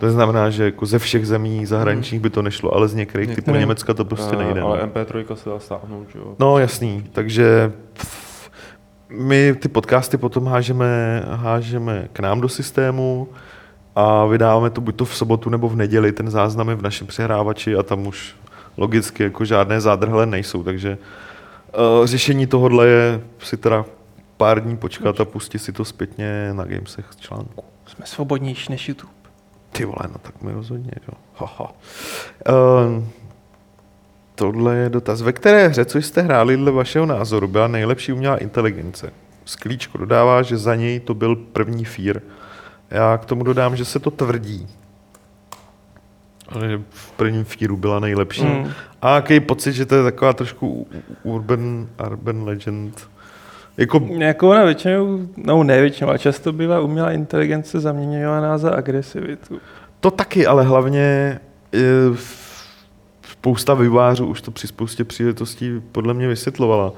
To 0.00 0.10
znamená, 0.10 0.50
že 0.50 0.64
jako 0.64 0.86
ze 0.86 0.98
všech 0.98 1.26
zemí 1.26 1.66
zahraničních 1.66 2.20
by 2.20 2.30
to 2.30 2.42
nešlo, 2.42 2.74
ale 2.74 2.88
z 2.88 2.94
některých 2.94 3.28
typů 3.28 3.40
Některé. 3.40 3.58
Německa 3.58 3.94
to 3.94 4.04
prostě 4.04 4.34
Eh, 4.34 4.44
nejde. 4.44 4.60
no. 4.60 4.66
Ale 4.66 4.86
MP3 4.86 5.34
se 5.34 5.50
dá 5.50 5.58
stáhnout, 5.58 6.06
jo? 6.14 6.34
No 6.38 6.58
jasný, 6.58 7.04
takže 7.12 7.72
pff, 7.92 8.21
my 9.12 9.54
ty 9.54 9.68
podcasty 9.68 10.16
potom 10.16 10.46
hážeme, 10.46 11.22
hážeme 11.30 12.08
k 12.12 12.20
nám 12.20 12.40
do 12.40 12.48
systému 12.48 13.28
a 13.96 14.26
vydáváme 14.26 14.70
to 14.70 14.80
buď 14.80 14.96
to 14.96 15.04
v 15.04 15.16
sobotu 15.16 15.50
nebo 15.50 15.68
v 15.68 15.76
neděli, 15.76 16.12
ten 16.12 16.30
záznam 16.30 16.68
je 16.68 16.74
v 16.74 16.82
našem 16.82 17.06
přehrávači 17.06 17.76
a 17.76 17.82
tam 17.82 18.06
už 18.06 18.36
logicky 18.76 19.22
jako 19.22 19.44
žádné 19.44 19.80
zádrhle 19.80 20.26
nejsou, 20.26 20.62
takže 20.62 20.98
uh, 22.00 22.06
řešení 22.06 22.46
tohohle 22.46 22.86
je 22.86 23.20
si 23.38 23.56
teda 23.56 23.84
pár 24.36 24.62
dní 24.62 24.76
počkat 24.76 25.20
a 25.20 25.24
pustit 25.24 25.58
si 25.58 25.72
to 25.72 25.84
zpětně 25.84 26.50
na 26.52 26.64
Gamesech 26.64 27.06
z 27.10 27.16
článku. 27.16 27.64
Jsme 27.86 28.06
svobodnější 28.06 28.72
než 28.72 28.88
YouTube. 28.88 29.12
Ty 29.72 29.84
vole, 29.84 30.08
no 30.12 30.18
tak 30.22 30.42
mi 30.42 30.52
rozhodně, 30.52 30.92
jo. 31.08 31.14
Haha. 31.36 31.72
Uh, 32.48 33.04
tohle 34.42 34.76
je 34.76 34.88
dotaz. 34.88 35.22
Ve 35.22 35.32
které 35.32 35.68
hře, 35.68 35.84
co 35.84 35.98
jste 35.98 36.22
hráli 36.22 36.56
dle 36.56 36.72
vašeho 36.72 37.06
názoru, 37.06 37.48
byla 37.48 37.68
nejlepší 37.68 38.12
umělá 38.12 38.36
inteligence? 38.36 39.12
Sklíčko 39.44 39.98
dodává, 39.98 40.42
že 40.42 40.56
za 40.56 40.74
něj 40.74 41.00
to 41.00 41.14
byl 41.14 41.36
první 41.36 41.84
Fear. 41.84 42.20
Já 42.90 43.18
k 43.18 43.24
tomu 43.24 43.44
dodám, 43.44 43.76
že 43.76 43.84
se 43.84 43.98
to 43.98 44.10
tvrdí. 44.10 44.68
Že 46.60 46.80
v 46.90 47.10
prvním 47.12 47.44
Fearu 47.44 47.76
byla 47.76 48.00
nejlepší. 48.00 48.44
Mm. 48.44 48.70
A 49.02 49.14
jaký 49.14 49.40
pocit, 49.40 49.72
že 49.72 49.86
to 49.86 49.94
je 49.94 50.02
taková 50.02 50.32
trošku 50.32 50.86
urban, 51.22 51.88
urban 52.06 52.44
legend. 52.44 53.08
Jako, 53.76 54.08
Jako 54.18 54.50
ona 54.50 54.64
většinou, 54.64 55.18
no 55.36 55.64
ne 55.64 55.80
většinou, 55.80 56.08
ale 56.08 56.18
často 56.18 56.52
bývá 56.52 56.80
umělá 56.80 57.12
inteligence 57.12 57.80
zaměňovaná 57.80 58.58
za 58.58 58.70
agresivitu. 58.70 59.60
To 60.00 60.10
taky, 60.10 60.46
ale 60.46 60.64
hlavně 60.64 61.00
e, 61.74 61.80
spousta 63.42 63.74
vývářů 63.74 64.26
už 64.26 64.40
to 64.40 64.50
při 64.50 64.66
spoustě 64.66 65.04
příležitostí 65.04 65.82
podle 65.92 66.14
mě 66.14 66.28
vysvětlovala. 66.28 66.92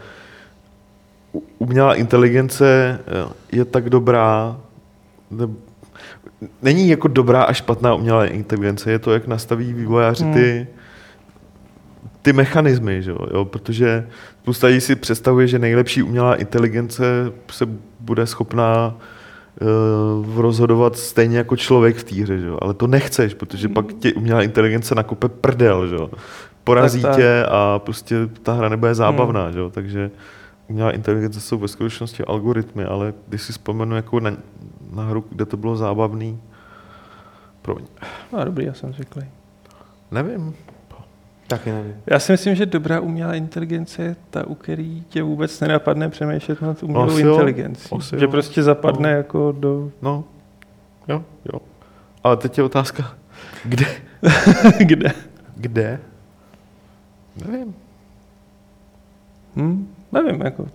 Umělá 1.58 1.94
inteligence 1.94 2.66
e, 3.06 3.56
je 3.56 3.64
tak 3.64 3.90
dobrá, 3.90 4.56
ne, 5.30 5.48
není 6.62 6.88
jako 6.88 7.08
dobrá 7.08 7.42
a 7.42 7.52
špatná 7.52 7.94
umělá 7.94 8.26
inteligence, 8.26 8.90
je 8.90 8.98
to, 8.98 9.12
jak 9.12 9.26
nastaví 9.26 9.72
vývojáři 9.72 10.24
ty, 10.24 10.66
ty 12.22 12.32
mechanismy, 12.32 13.02
že 13.02 13.10
jo? 13.10 13.18
jo, 13.34 13.44
protože 13.44 14.08
spousta 14.42 14.66
lidí 14.66 14.80
si 14.80 14.96
představuje, 14.96 15.46
že 15.46 15.58
nejlepší 15.58 16.02
umělá 16.02 16.36
inteligence 16.36 17.04
se 17.50 17.66
bude 18.00 18.26
schopná 18.26 18.94
uh, 19.60 20.40
rozhodovat 20.40 20.96
stejně 20.96 21.38
jako 21.38 21.56
člověk 21.56 21.96
v 21.96 22.04
týře, 22.04 22.38
že 22.38 22.46
jo? 22.46 22.58
ale 22.62 22.74
to 22.74 22.86
nechceš, 22.86 23.34
protože 23.34 23.68
pak 23.68 23.92
tě 23.92 24.12
umělá 24.12 24.42
inteligence 24.42 24.94
nakope 24.94 25.28
prdel, 25.28 25.86
že 25.88 25.96
porazí 26.64 27.02
Tak, 27.02 27.10
tak. 27.10 27.16
tě 27.20 27.44
a 27.50 27.78
prostě 27.78 28.16
ta 28.42 28.52
hra 28.52 28.68
nebude 28.68 28.94
zábavná, 28.94 29.50
že 29.50 29.58
jo? 29.58 29.70
takže 29.70 30.10
umělá 30.68 30.90
inteligence 30.90 31.40
jsou 31.40 31.58
ve 31.58 31.68
skutečnosti 31.68 32.24
algoritmy, 32.24 32.84
ale 32.84 33.14
když 33.28 33.42
si 33.42 33.52
vzpomenu 33.52 33.96
jako 33.96 34.20
na, 34.20 34.30
na 34.92 35.02
hru, 35.04 35.24
kde 35.30 35.44
to 35.46 35.56
bylo 35.56 35.76
zábavný, 35.76 36.40
promiň, 37.62 37.84
No 38.32 38.44
dobrý, 38.44 38.64
já 38.64 38.74
jsem 38.74 38.92
zvyklý. 38.92 39.22
nevím, 40.10 40.54
Taky 41.46 41.70
nevím. 41.72 41.94
Já 42.06 42.18
si 42.18 42.32
myslím, 42.32 42.54
že 42.54 42.66
dobrá 42.66 43.00
umělá 43.00 43.34
inteligence 43.34 44.02
je 44.02 44.16
ta, 44.30 44.46
u 44.46 44.54
který 44.54 45.02
tě 45.08 45.22
vůbec 45.22 45.60
nenapadne 45.60 46.08
přemýšlet 46.08 46.62
nad 46.62 46.82
umělou 46.82 47.06
Asi 47.06 47.20
jo, 47.22 47.32
inteligencí. 47.32 47.88
asi 47.98 48.18
že 48.18 48.24
jo. 48.24 48.30
prostě 48.30 48.62
zapadne 48.62 49.10
No. 49.10 49.16
jako 49.16 49.52
do... 49.58 49.90
no, 50.02 50.24
jo, 51.08 51.24
jo. 51.52 51.58
Ale 52.24 52.36
teď 52.36 52.58
je 52.58 52.64
otázka, 52.64 53.14
kde? 53.64 53.86
Kde? 54.78 55.12
Kde? 55.56 56.00
Nevím. 57.46 57.74
Hm? 59.56 59.94
Nevím, 60.12 60.40
jako. 60.40 60.66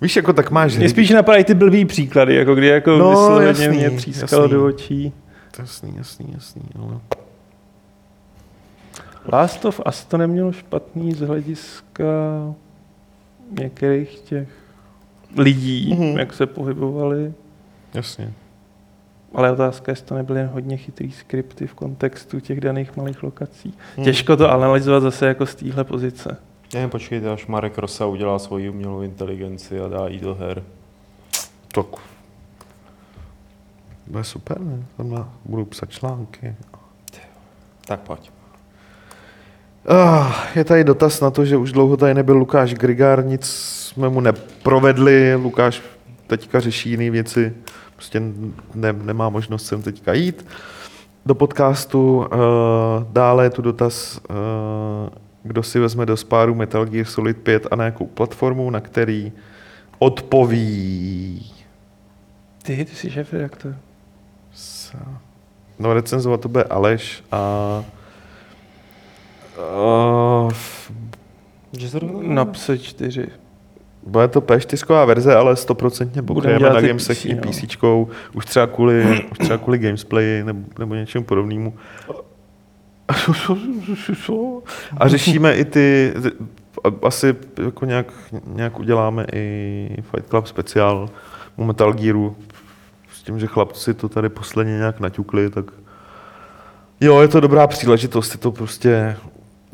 Víš, 0.00 0.16
jako 0.16 0.32
tak 0.32 0.50
máš 0.50 0.76
Mě 0.76 0.88
spíš 0.88 1.10
napadají 1.10 1.44
ty 1.44 1.54
blbý 1.54 1.84
příklady, 1.84 2.34
jako 2.34 2.54
kdy 2.54 2.66
jako 2.66 2.90
No, 2.98 3.10
vysloveně 3.10 3.48
jasný, 3.48 3.68
mě 3.68 3.90
třískalo 3.90 4.42
jasný. 4.42 4.52
do 4.56 4.66
očí. 4.66 5.12
Jasný, 5.58 5.94
jasný, 5.96 6.26
jasný, 6.34 6.62
ale... 6.78 7.00
Last 9.32 9.64
of 9.64 9.80
Us 9.88 10.04
to 10.04 10.18
nemělo 10.18 10.52
špatný 10.52 11.12
z 11.12 11.20
hlediska 11.20 12.04
některých 13.60 14.18
těch 14.20 14.48
lidí, 15.38 15.92
Mhm. 15.92 16.02
mm-hmm. 16.02 16.18
jak 16.18 16.32
se 16.32 16.46
pohybovali. 16.46 17.32
Jasně. 17.94 18.32
Ale 19.34 19.52
otázka 19.52 19.90
je, 19.90 19.92
jestli 19.92 20.06
to 20.06 20.14
nebyly 20.14 20.40
jen 20.40 20.48
hodně 20.48 20.76
chytrý 20.76 21.10
skripty 21.12 21.66
v 21.66 21.74
kontextu 21.74 22.40
těch 22.40 22.60
daných 22.60 22.96
malých 22.96 23.22
lokací. 23.22 23.74
Hmm. 23.96 24.04
Těžko 24.04 24.36
to 24.36 24.50
analyzovat 24.50 25.00
zase 25.02 25.26
jako 25.26 25.46
z 25.46 25.54
téhle 25.54 25.84
pozice. 25.84 26.36
Jen 26.74 26.90
počkejte, 26.90 27.30
až 27.32 27.46
Marek 27.46 27.78
Rosa 27.78 28.06
udělá 28.06 28.38
svoji 28.38 28.70
umělou 28.70 29.00
inteligenci 29.02 29.80
a 29.80 29.88
dá 29.88 30.08
jí 30.08 30.18
do 30.20 30.34
her. 30.34 30.62
Tak. 31.74 31.86
Bude 34.06 34.24
super, 34.24 34.60
ne? 34.60 34.84
Tam 34.96 35.10
na, 35.10 35.34
budu 35.44 35.64
psat 35.64 35.90
články. 35.90 36.54
Tak 37.86 38.00
pojď. 38.00 38.30
Ah, 39.88 40.32
je 40.54 40.64
tady 40.64 40.84
dotaz 40.84 41.20
na 41.20 41.30
to, 41.30 41.44
že 41.44 41.56
už 41.56 41.72
dlouho 41.72 41.96
tady 41.96 42.14
nebyl 42.14 42.36
Lukáš 42.36 42.74
Grigár, 42.74 43.24
nic 43.24 43.46
jsme 43.46 44.08
mu 44.08 44.20
neprovedli. 44.20 45.34
Lukáš 45.34 45.82
teďka 46.26 46.60
řeší 46.60 46.90
jiné 46.90 47.10
věci. 47.10 47.52
prostě 47.96 48.22
ne, 48.74 48.92
nemá 48.92 49.28
možnost 49.28 49.66
sem 49.66 49.82
teďka 49.82 50.12
jít 50.12 50.46
do 51.26 51.34
podcastu. 51.34 52.16
Uh, 52.16 52.26
dále 53.12 53.44
je 53.44 53.50
tu 53.50 53.62
dotaz, 53.62 54.20
uh, 54.30 54.36
kdo 55.42 55.62
si 55.62 55.78
vezme 55.78 56.06
do 56.06 56.16
spáru 56.16 56.54
Metal 56.54 56.84
Gear 56.84 57.06
Solid 57.06 57.36
5 57.36 57.66
a 57.70 57.76
na 57.76 57.84
jakou 57.84 58.06
platformu, 58.06 58.70
na 58.70 58.80
který 58.80 59.32
odpoví. 59.98 61.52
Ty, 62.62 62.84
ty 62.84 62.96
jsi 62.96 63.10
šéf 63.10 63.32
redaktor. 63.32 63.74
No 65.78 65.94
recenzovat 65.94 66.40
to 66.40 66.48
bude 66.48 66.64
Aleš 66.64 67.24
a 67.32 67.84
uh, 69.58 70.52
Že 71.72 71.88
se 71.88 71.98
Na 72.22 72.44
pse 72.44 72.78
4. 72.78 73.28
bude 74.06 74.28
to 74.28 74.40
P4 74.40 75.06
verze, 75.06 75.36
ale 75.36 75.56
stoprocentně 75.56 76.22
Budeme 76.22 76.54
pokryjeme 76.54 76.74
na 76.74 76.80
i 76.80 76.88
Gamesech 76.88 77.18
PC, 77.18 77.24
i 77.24 77.34
no. 77.34 77.40
PC, 77.40 77.64
už 78.34 78.44
třeba 78.46 78.66
kvůli, 78.66 79.24
už 79.32 79.38
třeba 79.38 79.58
kvůli 79.58 79.78
Gamesplay 79.78 80.42
nebo, 80.44 80.60
nebo 80.78 80.94
něčemu 80.94 81.24
podobnému. 81.24 81.74
A 84.96 85.08
řešíme 85.08 85.56
i 85.56 85.64
ty, 85.64 86.14
asi 87.02 87.36
jako 87.64 87.84
nějak, 87.84 88.06
nějak 88.46 88.78
uděláme 88.78 89.26
i 89.32 89.88
Fight 90.10 90.28
Club 90.28 90.46
speciál 90.46 91.08
u 91.56 91.64
Metal 91.64 91.92
Gearu 91.92 92.36
s 93.12 93.22
tím, 93.22 93.38
že 93.38 93.46
chlapci 93.46 93.94
to 93.94 94.08
tady 94.08 94.28
posledně 94.28 94.72
nějak 94.72 95.00
naťukli, 95.00 95.50
tak 95.50 95.64
jo, 97.00 97.20
je 97.20 97.28
to 97.28 97.40
dobrá 97.40 97.66
příležitost, 97.66 98.32
je 98.32 98.38
to 98.38 98.52
prostě 98.52 99.16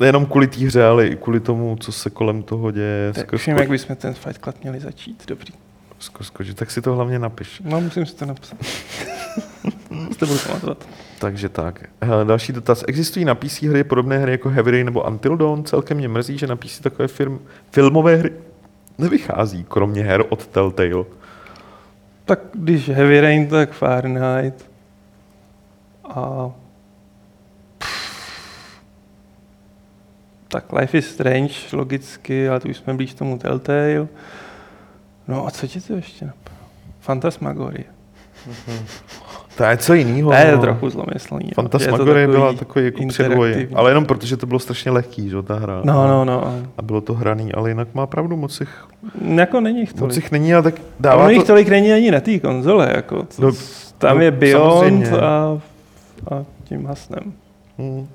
nejenom 0.01 0.25
kvůli 0.25 0.47
té 0.47 0.65
hře, 0.65 0.85
ale 0.85 1.07
i 1.07 1.15
kvůli 1.15 1.39
tomu, 1.39 1.77
co 1.79 1.91
se 1.91 2.09
kolem 2.09 2.43
toho 2.43 2.71
děje. 2.71 3.13
Tak 3.13 3.33
už 3.33 3.47
jak 3.47 3.69
bychom 3.69 3.95
ten 3.95 4.13
Fight 4.13 4.43
Club 4.43 4.55
měli 4.61 4.79
začít. 4.79 5.23
Dobrý. 5.27 5.53
sko- 5.99 6.23
skočit, 6.23 6.57
tak 6.57 6.71
si 6.71 6.81
to 6.81 6.95
hlavně 6.95 7.19
napiš. 7.19 7.61
No, 7.65 7.81
musím 7.81 8.05
si 8.05 8.15
to 8.15 8.25
napsat. 8.25 8.57
Jste 10.11 10.25
budu 10.25 10.39
pamatovat. 10.47 10.87
Takže 11.19 11.49
tak. 11.49 11.85
Hele, 12.01 12.25
další 12.25 12.53
dotaz. 12.53 12.83
Existují 12.87 13.25
na 13.25 13.35
PC 13.35 13.61
hry 13.61 13.83
podobné 13.83 14.17
hry 14.17 14.31
jako 14.31 14.49
Heavy 14.49 14.71
Rain 14.71 14.85
nebo 14.85 15.03
Until 15.03 15.37
Dawn? 15.37 15.63
Celkem 15.63 15.97
mě 15.97 16.07
mrzí, 16.07 16.37
že 16.37 16.47
na 16.47 16.55
PC 16.55 16.79
takové 16.79 17.07
firm, 17.07 17.39
filmové 17.71 18.15
hry 18.15 18.31
nevychází, 18.97 19.65
kromě 19.69 20.03
her 20.03 20.23
od 20.29 20.47
Telltale. 20.47 21.03
Tak 22.25 22.39
když 22.53 22.89
Heavy 22.89 23.21
Rain, 23.21 23.47
tak 23.47 23.71
Fahrenheit. 23.71 24.65
A... 26.03 26.51
Tak 30.51 30.73
Life 30.73 30.97
is 30.97 31.09
Strange, 31.09 31.53
logicky, 31.73 32.49
ale 32.49 32.59
tu 32.59 32.69
už 32.69 32.77
jsme 32.77 32.93
blíž 32.93 33.13
tomu 33.13 33.37
Telltale. 33.37 34.07
No 35.27 35.47
a 35.47 35.51
co 35.51 35.67
ti 35.67 35.81
to 35.81 35.93
ještě 35.93 36.25
napadlo? 36.25 36.59
Fantasmagorie. 36.99 37.83
To 39.57 39.63
je 39.63 39.77
co 39.77 39.93
jiného. 39.93 40.29
To 40.31 40.35
je 40.37 40.57
trochu 40.57 40.89
zlomyslný. 40.89 41.45
jo. 41.45 41.51
Fantasmagorie 41.55 42.27
byla 42.27 42.53
takový 42.53 42.85
jako 42.85 43.07
předvoj, 43.07 43.67
ale 43.75 43.91
jenom 43.91 44.05
protože 44.05 44.37
to 44.37 44.45
bylo 44.45 44.59
strašně 44.59 44.91
lehký, 44.91 45.29
že, 45.29 45.41
ta 45.41 45.55
hra. 45.55 45.81
No, 45.83 46.07
no, 46.07 46.25
no. 46.25 46.63
A 46.77 46.81
bylo 46.81 47.01
to 47.01 47.13
hraný, 47.13 47.53
ale 47.53 47.69
jinak 47.69 47.87
má 47.93 48.07
pravdu, 48.07 48.37
moc 48.37 48.59
jich, 48.59 48.85
Jako 49.35 49.59
není 49.61 49.79
jich 49.79 49.89
moc 49.91 49.99
tolik. 49.99 50.15
jich 50.15 50.31
není, 50.31 50.53
ale 50.53 50.63
tak 50.63 50.75
Dává 50.99 51.29
to... 51.29 51.43
tolik 51.43 51.67
není 51.69 51.93
ani 51.93 52.11
na 52.11 52.19
té 52.19 52.39
konzole. 52.39 52.91
Jako, 52.95 53.25
co, 53.29 53.41
No, 53.41 53.51
tam 53.97 54.17
no, 54.17 54.23
je 54.23 54.31
Beyond 54.31 54.79
samozřejmě. 55.05 55.09
a, 55.17 55.59
a 56.31 56.43
tím 56.63 56.85
hasnem. 56.85 57.33
Hmm. 57.77 58.07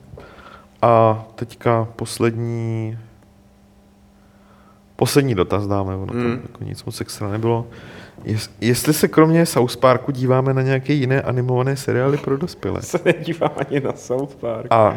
A 0.86 1.24
teďka 1.34 1.88
poslední 1.96 2.98
poslední 4.96 5.34
dotaz 5.34 5.66
dáme, 5.66 5.94
ono 5.96 6.06
to 6.12 6.18
Hmm. 6.18 6.40
jako 6.42 6.64
nic 6.64 6.84
moc 6.84 7.00
extra 7.00 7.30
nebylo. 7.30 7.66
Jest, 8.24 8.50
jestli 8.60 8.92
se 8.92 9.08
kromě 9.08 9.46
South 9.46 9.76
Parku 9.76 10.12
díváme 10.12 10.54
na 10.54 10.62
nějaké 10.62 10.92
jiné 10.92 11.22
animované 11.22 11.76
seriály 11.76 12.16
pro 12.18 12.36
dospělé. 12.36 12.82
se 12.82 12.98
nedívám 13.04 13.50
ani 13.68 13.80
na 13.80 13.92
South 13.92 14.34
Park. 14.34 14.66
A 14.70 14.96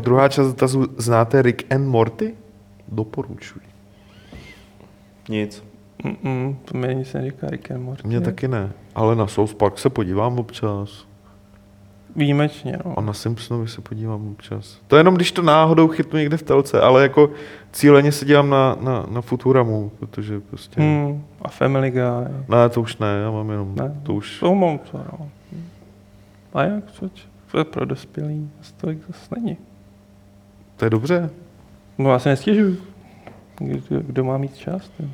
druhá 0.00 0.28
část 0.28 0.46
dotazu, 0.46 0.86
znáte 0.96 1.42
Rick 1.42 1.72
and 1.72 1.86
Morty? 1.86 2.34
Doporučuji. 2.88 3.60
Nic. 5.28 5.64
Mm-mm, 6.04 6.56
to 6.64 6.78
mi 6.78 6.94
nic 6.94 7.12
neříká 7.12 7.46
Rick 7.50 7.70
and 7.70 7.82
Morty. 7.82 8.08
Mně 8.08 8.20
taky 8.20 8.48
ne, 8.48 8.72
ale 8.94 9.16
na 9.16 9.26
South 9.26 9.54
Park 9.54 9.78
se 9.78 9.90
podívám 9.90 10.38
občas. 10.38 11.06
Výjimečně, 12.16 12.78
no. 12.84 12.98
A 12.98 13.00
na 13.00 13.12
Simpsonovi 13.12 13.68
se 13.68 13.80
podívám 13.80 14.28
občas. 14.32 14.78
To 14.86 14.96
je 14.96 15.00
jenom, 15.00 15.14
když 15.14 15.32
to 15.32 15.42
náhodou 15.42 15.88
chytnu 15.88 16.18
někde 16.18 16.36
v 16.36 16.42
telce, 16.42 16.80
ale 16.80 17.02
jako 17.02 17.30
cíleně 17.72 18.12
se 18.12 18.24
dívám 18.24 18.50
na, 18.50 18.76
na, 18.80 19.06
na 19.10 19.20
Futuramu, 19.20 19.92
protože 19.98 20.40
prostě... 20.40 20.80
Hmm. 20.80 21.24
A 21.42 21.48
Family 21.48 21.90
Guy. 21.90 22.00
Ne, 22.48 22.68
to 22.68 22.80
už 22.80 22.96
ne, 22.98 23.06
já 23.22 23.30
mám 23.30 23.50
jenom, 23.50 23.74
Ne. 23.74 24.00
to 24.02 24.14
už... 24.14 24.38
To 24.40 24.54
mám 24.54 24.78
co, 24.78 24.98
no. 24.98 25.28
A 26.54 26.62
jak, 26.62 26.90
co, 26.92 27.10
to 27.50 27.58
je 27.58 27.64
pro 27.64 27.84
dospělý, 27.84 28.50
stolik 28.62 28.98
zase 29.06 29.34
není. 29.34 29.56
To 30.76 30.84
je 30.84 30.90
dobře. 30.90 31.30
No 31.98 32.10
já 32.10 32.18
se 32.18 32.28
nestěžuju. 32.28 32.76
Kdo, 33.58 34.00
kdo 34.00 34.24
má 34.24 34.38
mít 34.38 34.56
čas? 34.56 34.88
Ten? 34.96 35.10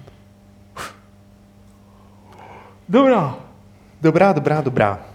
Dobrá. 2.89 3.37
Dobrá, 4.01 4.33
dobrá, 4.33 4.61
dobrá. 4.61 5.10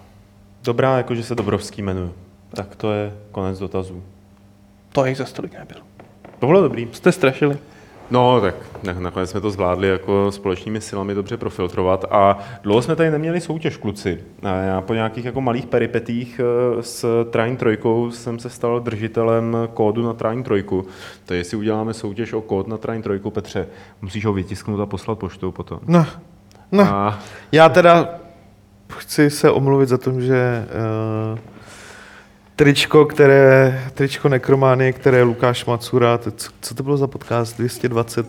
Dobrá, 0.66 0.98
jakože 0.98 1.24
se 1.24 1.36
Dobrovský 1.36 1.82
jmenuje. 1.82 2.10
Tak 2.54 2.76
to 2.76 2.92
je 2.92 3.14
konec 3.32 3.60
dotazů. 3.60 4.04
To 4.92 5.06
jich 5.06 5.18
za 5.18 5.26
stolik 5.26 5.54
nebylo. 5.54 5.82
To 6.40 6.48
bylo 6.48 6.62
dobrý. 6.62 6.88
Jste 6.92 7.12
strašili. 7.12 7.58
No, 8.12 8.42
tak 8.42 8.56
na- 8.84 8.94
nakonec 8.94 9.30
jsme 9.30 9.42
to 9.42 9.52
zvládli 9.52 9.88
jako 9.88 10.32
společnými 10.32 10.82
silami 10.82 11.14
dobře 11.14 11.38
profiltrovat 11.38 12.06
a 12.12 12.40
dlouho 12.64 12.82
jsme 12.82 12.96
tady 12.96 13.12
neměli 13.12 13.42
soutěž, 13.42 13.78
kluci. 13.78 14.24
A 14.44 14.48
já 14.50 14.82
po 14.82 14.94
nějakých 14.94 15.26
jako 15.26 15.42
malých 15.42 15.66
peripetích 15.66 16.42
eh, 16.44 16.84
s 16.84 17.26
Train 17.30 17.58
trojkou 17.58 18.12
jsem 18.12 18.40
se 18.40 18.50
stal 18.50 18.80
držitelem 18.80 19.58
kódu 19.74 20.04
na 20.06 20.14
Train 20.14 20.44
trojku. 20.44 20.86
To 21.26 21.34
je, 21.34 21.40
jestli 21.40 21.58
uděláme 21.58 21.94
soutěž 21.94 22.34
o 22.34 22.42
kód 22.42 22.68
na 22.68 22.78
Train 22.78 23.02
trojku, 23.02 23.32
Petře, 23.32 23.68
musíš 24.02 24.26
ho 24.26 24.34
vytisknout 24.34 24.80
a 24.80 24.86
poslat 24.86 25.20
poštou 25.20 25.52
potom. 25.52 25.80
No, 25.88 26.06
no. 26.72 26.84
A 26.84 27.20
Já 27.52 27.70
teda 27.70 28.10
chci 28.90 29.30
se 29.30 29.52
omluvit 29.52 29.90
za 29.90 29.98
to, 29.98 30.22
že 30.22 30.66
uh, 31.34 31.40
tričko, 32.56 33.06
které, 33.06 33.84
tričko 33.94 34.30
Nekrománie, 34.30 34.94
které 34.94 35.24
Lukáš 35.24 35.66
Macura, 35.66 36.18
to, 36.18 36.32
co, 36.32 36.50
co 36.62 36.76
to 36.76 36.84
bylo 36.84 36.98
za 36.98 37.08
podcast, 37.08 37.58
220, 37.58 38.28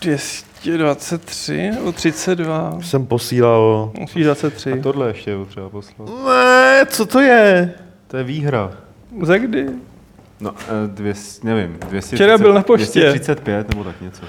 223 0.00 1.70
nebo 1.70 1.92
32? 1.92 2.78
jsem 2.80 3.06
posílal. 3.06 3.92
Musíš 3.98 4.24
23. 4.24 4.72
a 4.72 4.82
tohle 4.82 5.08
ještě 5.08 5.30
je 5.30 5.44
třeba 5.46 5.68
poslat. 5.68 6.08
Ne, 6.26 6.86
co 6.86 7.06
to 7.06 7.20
je? 7.20 7.74
To 8.08 8.16
je 8.16 8.24
výhra. 8.24 8.72
Za 9.22 9.38
kdy? 9.38 9.66
No, 10.40 10.54
eh, 10.58 10.86
dvěs, 10.86 11.42
nevím, 11.42 11.72
230, 11.72 12.16
Včera 12.16 12.38
byl 12.38 12.54
na 12.54 12.62
poště. 12.62 13.00
235 13.00 13.68
nebo 13.68 13.84
tak 13.84 14.00
něco. 14.00 14.22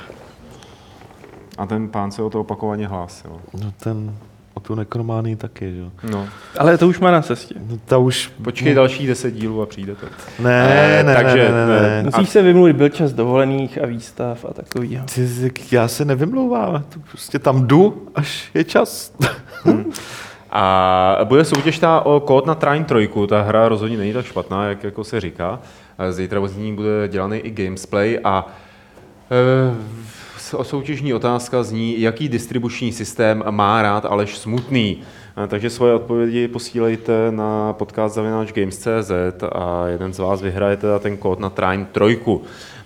A 1.57 1.65
ten 1.65 1.89
pán 1.89 2.11
se 2.11 2.22
o 2.22 2.30
to 2.30 2.39
opakovaně 2.39 2.88
hlásil. 2.88 3.32
No 3.63 3.74
ten, 3.84 4.15
o 4.54 4.60
tu 4.60 4.76
Nekrománii 4.76 5.36
taky, 5.36 5.72
že 5.74 5.80
jo. 5.80 5.91
No. 6.12 6.28
Ale 6.60 6.78
to 6.78 6.88
už 6.88 6.99
má 6.99 7.12
na 7.12 7.22
cestě. 7.22 7.56
No, 7.70 7.78
ta 7.86 7.97
už... 7.97 8.32
Počkej 8.43 8.74
další 8.76 9.08
10 9.08 9.32
dílů 9.32 9.62
a 9.62 9.66
přijde 9.66 9.95
to. 9.95 10.06
Ne, 10.39 10.68
Eh, 10.99 11.04
ne, 11.04 11.16
takže, 11.16 11.38
ne, 11.52 11.68
ne, 11.68 11.68
ne, 11.68 11.82
ne. 11.82 11.99
eh, 11.99 12.04
Musíš 12.04 12.30
se 12.30 12.41
vymluvit, 12.41 12.76
byl 12.76 12.89
čas 12.89 13.14
dovolených 13.14 13.84
a 13.84 13.86
výstav 13.86 14.45
a 14.49 14.54
takovýho. 14.54 15.06
Ty, 15.16 15.52
já 15.72 15.88
se 15.88 16.06
nevymlouvám, 16.06 16.84
to 16.89 16.99
prostě 17.10 17.39
tam 17.39 17.68
jdu, 17.68 18.08
až 18.16 18.49
je 18.54 18.64
čas. 18.64 19.14
A 20.54 21.20
bude 21.24 21.45
soutěž 21.45 21.80
ta 21.80 22.02
o 22.02 22.20
kód 22.20 22.45
na 22.45 22.56
Train 22.56 22.84
3, 22.86 23.10
ta 23.30 23.41
hra 23.41 23.68
rozhodně 23.70 23.97
není 23.97 24.14
tak 24.14 24.26
špatná, 24.26 24.66
jak 24.70 24.84
jako 24.84 25.04
se 25.04 25.20
říká. 25.22 25.60
Zítra 26.10 26.47
z 26.47 26.58
ní 26.58 26.76
bude 26.76 27.08
dělaný 27.08 27.38
i 27.38 27.52
gamesplay 27.52 28.20
a 28.24 28.47
e, 29.32 29.76
soutěžní 30.62 31.14
otázka 31.14 31.64
zní, 31.64 32.02
jaký 32.02 32.30
distribuční 32.30 32.91
systém 32.91 33.43
má 33.49 33.82
rád 33.82 34.06
Aleš 34.06 34.38
Smutný. 34.38 34.97
Takže 35.47 35.70
svoje 35.70 35.93
odpovědi 35.93 36.47
posílejte 36.47 37.32
na 37.32 37.74
podcast 37.74 38.18
games.cz 38.56 39.12
a 39.52 39.88
jeden 39.88 40.14
z 40.14 40.20
vás 40.20 40.41
vyhraje 40.41 40.78
teda 40.78 40.99
ten 40.99 41.18
kód 41.18 41.39
na 41.39 41.49
Train 41.49 41.88
3. 41.91 42.20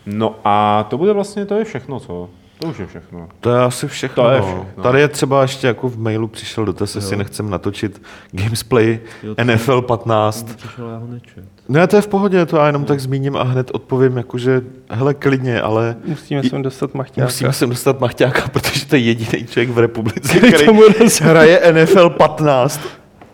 No 0.06 0.36
a 0.44 0.88
to 0.90 0.98
bude 0.98 1.14
vlastně, 1.14 1.46
to 1.46 1.56
je 1.56 1.64
všechno, 1.64 2.00
co? 2.00 2.30
To 2.60 2.68
už 2.68 2.80
je 2.80 2.88
všechno. 2.88 3.30
To 3.40 3.52
je 3.52 3.62
asi 3.62 3.88
všechno. 3.88 4.24
To 4.24 4.30
je 4.30 4.40
no. 4.40 4.46
všechno. 4.46 4.84
Tady 4.84 5.02
je 5.02 5.08
třeba 5.08 5.42
ještě 5.42 5.68
jako 5.68 5.90
v 5.90 5.98
mailu 6.00 6.28
přišel 6.28 6.66
dotaz, 6.66 6.96
jestli 6.96 7.18
nechcem 7.18 7.50
natočit 7.50 8.02
Gamesplay 8.32 9.00
Jo, 9.24 9.36
NFL 9.44 9.82
15. 9.82 10.56
Přišel, 10.56 10.90
já 10.90 10.98
ho 10.98 11.08
nečet. 11.08 11.44
Ne, 11.70 11.88
to 11.88 11.96
je 11.96 12.02
v 12.02 12.08
pohodě, 12.08 12.46
to 12.46 12.58
já 12.58 12.68
jenom 12.68 12.86
tak 12.86 13.00
zmíním 13.00 13.36
a 13.36 13.44
hned 13.44 13.72
odpovím, 13.74 14.18
jakože 14.18 14.62
hele, 14.90 15.14
klidně, 15.14 15.62
ale 15.62 15.96
Musíme 16.06 16.44
sem 16.44 16.62
dostat 16.62 16.94
machťáka. 16.94 17.26
musíme 17.26 17.54
sem 17.54 17.70
dostat 17.70 18.00
Machťáka, 18.00 18.48
protože 18.54 18.86
to 18.86 18.96
je 18.96 19.02
jediný 19.02 19.48
člověk 19.48 19.70
v 19.70 19.78
republice, 19.78 20.30
Který 20.30 20.52
který 20.54 20.66
tomu 20.66 20.82
hraje 21.22 21.74
NFL 21.74 22.10
15 22.10 22.82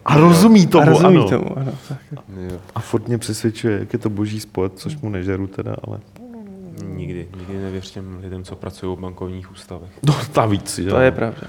a 0.05 0.17
rozumí 0.17 0.67
tomu, 0.67 0.83
a 0.83 0.85
rozumí 0.85 1.17
ano. 1.17 1.29
tomu, 1.29 1.59
ano. 1.59 1.71
Tak. 1.89 1.97
A 2.75 2.79
furt 2.79 3.07
mě 3.07 3.17
přesvědčuje, 3.17 3.79
jak 3.79 3.93
je 3.93 3.99
to 3.99 4.09
boží 4.09 4.39
sport, 4.39 4.73
což 4.75 4.97
mu 4.97 5.09
nežeru 5.09 5.47
teda, 5.47 5.75
ale... 5.87 5.99
Nikdy, 6.85 7.27
nikdy 7.37 7.57
nevěř 7.57 7.91
těm 7.91 8.19
lidem, 8.23 8.43
co 8.43 8.55
pracují 8.55 8.97
v 8.97 8.99
bankovních 8.99 9.51
ústavech. 9.51 9.89
No, 10.07 10.15
navíc, 10.37 10.79
jo. 10.79 10.89
To 10.89 10.99
je 10.99 11.11
pravda. 11.11 11.41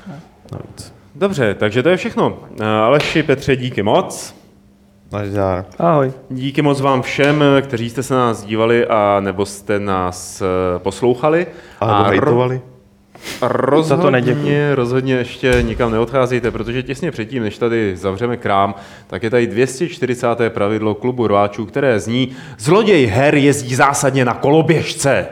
Navíc. 0.52 0.94
Dobře, 1.14 1.54
takže 1.54 1.82
to 1.82 1.88
je 1.88 1.96
všechno. 1.96 2.38
Eh, 2.60 2.64
Aleši, 2.66 3.22
Petře, 3.22 3.56
díky 3.56 3.82
moc. 3.82 4.34
Nazdar. 5.12 5.64
Ahoj. 5.78 6.12
Díky 6.30 6.62
moc 6.62 6.80
vám 6.80 7.02
všem, 7.02 7.44
kteří 7.62 7.90
jste 7.90 8.02
se 8.02 8.14
na 8.14 8.20
nás 8.26 8.44
dívali 8.44 8.86
a 8.86 9.20
nebo 9.20 9.46
jste 9.46 9.80
nás 9.80 10.42
eh, 10.42 10.78
poslouchali. 10.78 11.46
A 11.80 12.02
ro- 12.04 12.08
hejtovali. 12.08 12.60
Rozhodně, 13.42 13.96
Za 13.96 14.02
to 14.02 14.10
neděkuju. 14.10 14.74
rozhodně 14.74 15.14
ještě 15.14 15.58
nikam 15.62 15.92
neodcházejte, 15.92 16.50
protože 16.50 16.82
těsně 16.82 17.10
předtím, 17.10 17.42
než 17.42 17.58
tady 17.58 17.96
zavřeme 17.96 18.36
krám, 18.36 18.74
tak 19.06 19.22
je 19.22 19.30
tady 19.30 19.46
240. 19.46 20.26
pravidlo 20.48 20.94
klubu 20.94 21.26
rváčů, 21.26 21.66
které 21.66 22.00
zní 22.00 22.36
Zloděj 22.58 23.06
her 23.06 23.34
jezdí 23.34 23.74
zásadně 23.74 24.24
na 24.24 24.34
koloběžce. 24.34 25.26